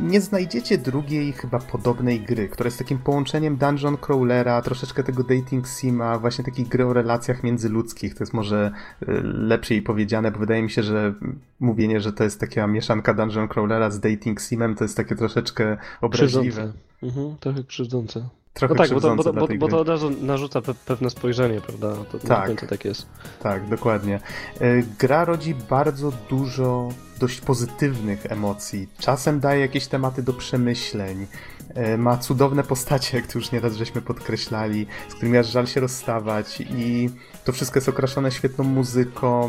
[0.02, 5.68] nie znajdziecie drugiej chyba podobnej gry, która jest takim połączeniem dungeon crawlera, troszeczkę tego dating
[5.68, 8.14] sima, właśnie takiej gry o relacjach międzyludzkich.
[8.14, 8.72] To jest może
[9.02, 11.14] y, lepiej powiedziane, bo wydaje mi się, że
[11.60, 15.76] mówienie, że to jest taka mieszanka dungeon crawlera z dating simem, to jest takie troszeczkę
[16.01, 16.72] obraźliwe.
[17.02, 18.28] Mhm, trochę krzywdzące.
[18.55, 21.60] Trochę no tak, bo to, bo, bo, bo to od razu narzuca pe pewne spojrzenie,
[21.60, 22.05] prawda?
[22.12, 23.06] To, tak, to tak jest.
[23.43, 24.20] Tak, dokładnie.
[24.60, 26.89] E, gra rodzi bardzo dużo
[27.20, 28.89] dość pozytywnych emocji.
[28.98, 31.26] Czasem daje jakieś tematy do przemyśleń.
[31.74, 35.81] E, ma cudowne postacie, jak tu już nieraz żeśmy podkreślali, z którymi aż żal się
[35.81, 37.10] rozstawać i
[37.44, 39.48] to wszystko jest okraszone świetną muzyką.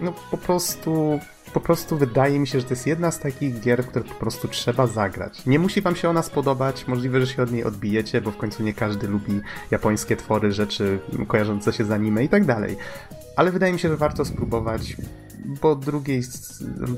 [0.00, 1.20] No po prostu
[1.54, 4.48] po prostu wydaje mi się, że to jest jedna z takich gier, które po prostu
[4.48, 5.46] trzeba zagrać.
[5.46, 8.62] Nie musi wam się ona spodobać, możliwe, że się od niej odbijecie, bo w końcu
[8.62, 9.40] nie każdy lubi
[9.70, 10.98] japońskie twory, rzeczy
[11.28, 12.76] kojarzące się z anime i tak dalej.
[13.36, 14.96] Ale wydaje mi się, że warto spróbować,
[15.62, 16.22] bo drugiej,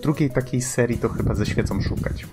[0.02, 2.26] drugiej takiej serii to chyba ze świecą szukać.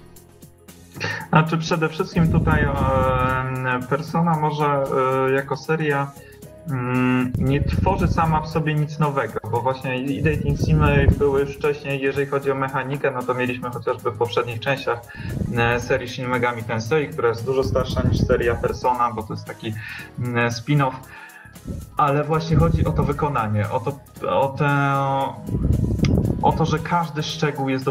[1.30, 4.84] Znaczy przede wszystkim tutaj e, Persona może
[5.28, 6.12] e, jako seria
[7.38, 12.02] nie tworzy sama w sobie nic nowego, bo właśnie i dating simy były już wcześniej,
[12.02, 14.99] jeżeli chodzi o mechanikę, no to mieliśmy chociażby w poprzednich częściach
[15.57, 19.45] e, serii Shin Megami Tensei, która jest dużo starsza niż seria Persona, bo to jest
[19.45, 19.73] taki
[20.19, 20.94] mm, spin-off.
[21.98, 23.99] Ale właśnie chodzi o to wykonanie, o to,
[24.30, 24.68] o te,
[26.44, 27.86] o to, że każdy szczegół jest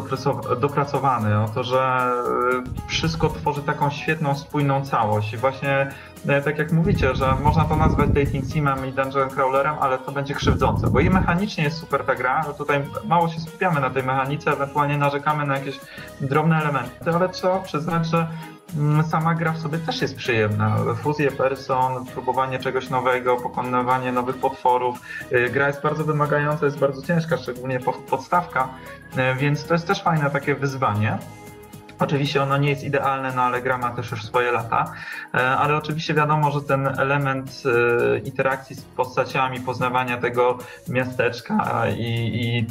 [0.60, 5.32] dopracowany, o to, że e, wszystko tworzy taką świetną, spójną całość.
[5.32, 5.90] I właśnie
[6.26, 10.12] e, tak jak mówicie, że można to nazwać dating simem i dungeon crawlerem, ale to
[10.12, 13.90] będzie krzywdzące, bo i mechanicznie jest super ta gra, ale tutaj mało się skupiamy na
[13.90, 15.80] tej mechanice, ewentualnie narzekamy na jakieś
[16.20, 18.26] drobne elementy, ale trzeba przyznać, że
[19.10, 20.76] sama gra w sobie też jest przyjemna.
[21.02, 25.00] Fuzje person, próbowanie czegoś nowego, pokonywanie nowych potworów.
[25.32, 27.80] Y, gra jest bardzo wymagająca, jest bardzo ciężka, szczególnie
[28.10, 28.68] podstawka,
[29.16, 31.18] y, więc to jest też fajne takie wyzwanie.
[32.02, 34.92] Oczywiście ono nie jest idealne, no ale gra ma też już swoje lata,
[35.34, 40.58] e, ale oczywiście wiadomo, że ten element e, interakcji z postaciami, poznawania tego
[40.88, 42.66] miasteczka i, i,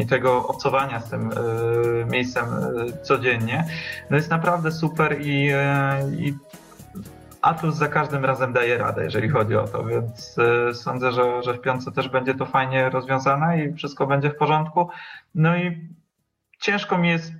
[0.00, 2.44] i tego obcowania z tym e, miejscem
[3.02, 3.64] codziennie,
[4.10, 5.50] no jest naprawdę super i,
[6.18, 6.34] i
[7.42, 10.36] Atlus za każdym razem daje radę, jeżeli chodzi o to, więc
[10.72, 14.88] sądzę, że, że w piątce też będzie to fajnie rozwiązane i wszystko będzie w porządku.
[15.34, 15.88] No i
[16.60, 17.32] ciężko mi jest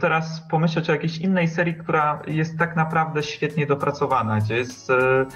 [0.00, 5.26] teraz pomyśleć o jakiejś innej serii, która jest tak naprawdę świetnie dopracowana, gdzie jest e,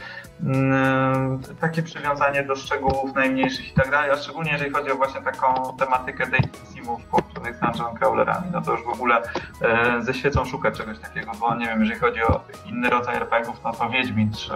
[1.61, 5.77] takie przywiązanie do szczegółów najmniejszych i tak dalej, a szczególnie jeżeli chodzi o właśnie taką
[5.79, 9.23] tematykę dating simów połączonych z dungeon crawlerami, no to już w ogóle
[9.63, 13.61] e, ze świecą szukać czegoś takiego, bo nie wiem, jeżeli chodzi o inny rodzaj RPGów,
[13.65, 14.53] no to Wiedźmin 3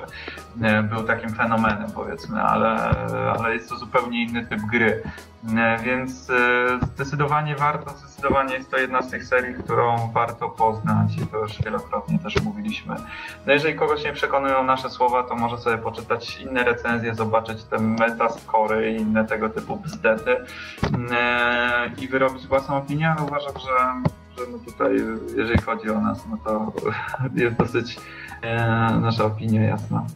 [0.62, 2.90] e, był takim fenomenem powiedzmy, ale,
[3.38, 5.02] ale jest to zupełnie inny typ gry.
[5.84, 6.30] Więc
[6.82, 11.62] zdecydowanie warto, zdecydowanie jest to jedna z tych serii, którą warto poznać i to już
[11.62, 12.94] wielokrotnie też mówiliśmy.
[13.46, 17.78] No jeżeli kogoś nie przekonują nasze słowa, to może sobie poczytać inne recenzje, zobaczyć te
[17.78, 20.36] metascory i inne tego typu bzdety
[21.10, 24.02] e, i wyrobić własną opinię, ale uważam, że,
[24.38, 24.96] że no tutaj
[25.36, 26.72] jeżeli chodzi o nas, no to
[27.42, 27.96] jest dosyć
[28.42, 28.56] e,
[29.00, 30.06] nasza opinia jasna.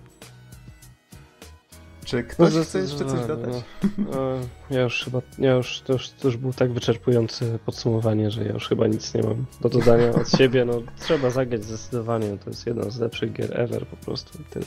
[2.09, 3.55] Czy ktoś no, chce jeszcze coś dodać?
[3.99, 4.39] No, no,
[4.71, 8.53] ja już chyba, ja już to, już, to już był tak wyczerpujące podsumowanie, że ja
[8.53, 10.65] już chyba nic nie mam do dodania od siebie.
[10.65, 14.39] No, trzeba zagrać zdecydowanie, to jest jedna z lepszych gier ever po prostu.
[14.51, 14.65] Tyle.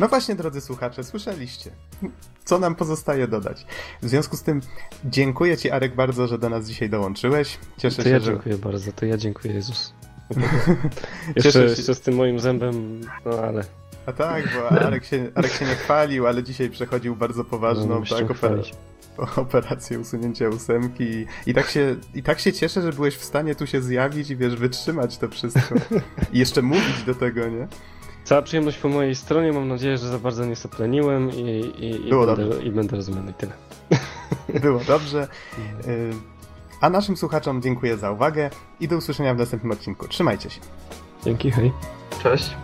[0.00, 1.70] No właśnie, drodzy słuchacze, słyszeliście.
[2.44, 3.66] Co nam pozostaje dodać?
[4.02, 4.60] W związku z tym
[5.04, 7.58] dziękuję Ci, Arek, bardzo, że do nas dzisiaj dołączyłeś.
[7.78, 8.62] Cieszę to się, ja dziękuję że...
[8.62, 9.94] bardzo, to ja dziękuję, Jezus.
[11.36, 13.64] jeszcze, jeszcze z tym moim zębem, no ale
[14.08, 18.16] a tak, bo Arek się, Arek się nie chwalił, ale dzisiaj przechodził bardzo poważną no,
[18.16, 18.74] tak, operację,
[19.36, 23.66] operację usunięcia ósemki i tak, się, i tak się cieszę, że byłeś w stanie tu
[23.66, 25.74] się zjawić i wiesz, wytrzymać to wszystko.
[26.32, 27.68] I jeszcze mówić do tego, nie?
[28.28, 29.52] Cała przyjemność po mojej stronie.
[29.52, 31.40] Mam nadzieję, że za bardzo nie sopleniłem i,
[31.78, 33.32] i, i, będę, i będę rozumiany.
[33.32, 33.52] Tyle.
[34.62, 35.28] Było dobrze.
[35.88, 36.12] Y,
[36.80, 38.50] a naszym słuchaczom dziękuję za uwagę
[38.80, 40.08] i do usłyszenia w następnym odcinku.
[40.08, 40.60] Trzymajcie się.
[41.24, 41.72] Dzięki, hej.
[42.22, 42.56] Cześć.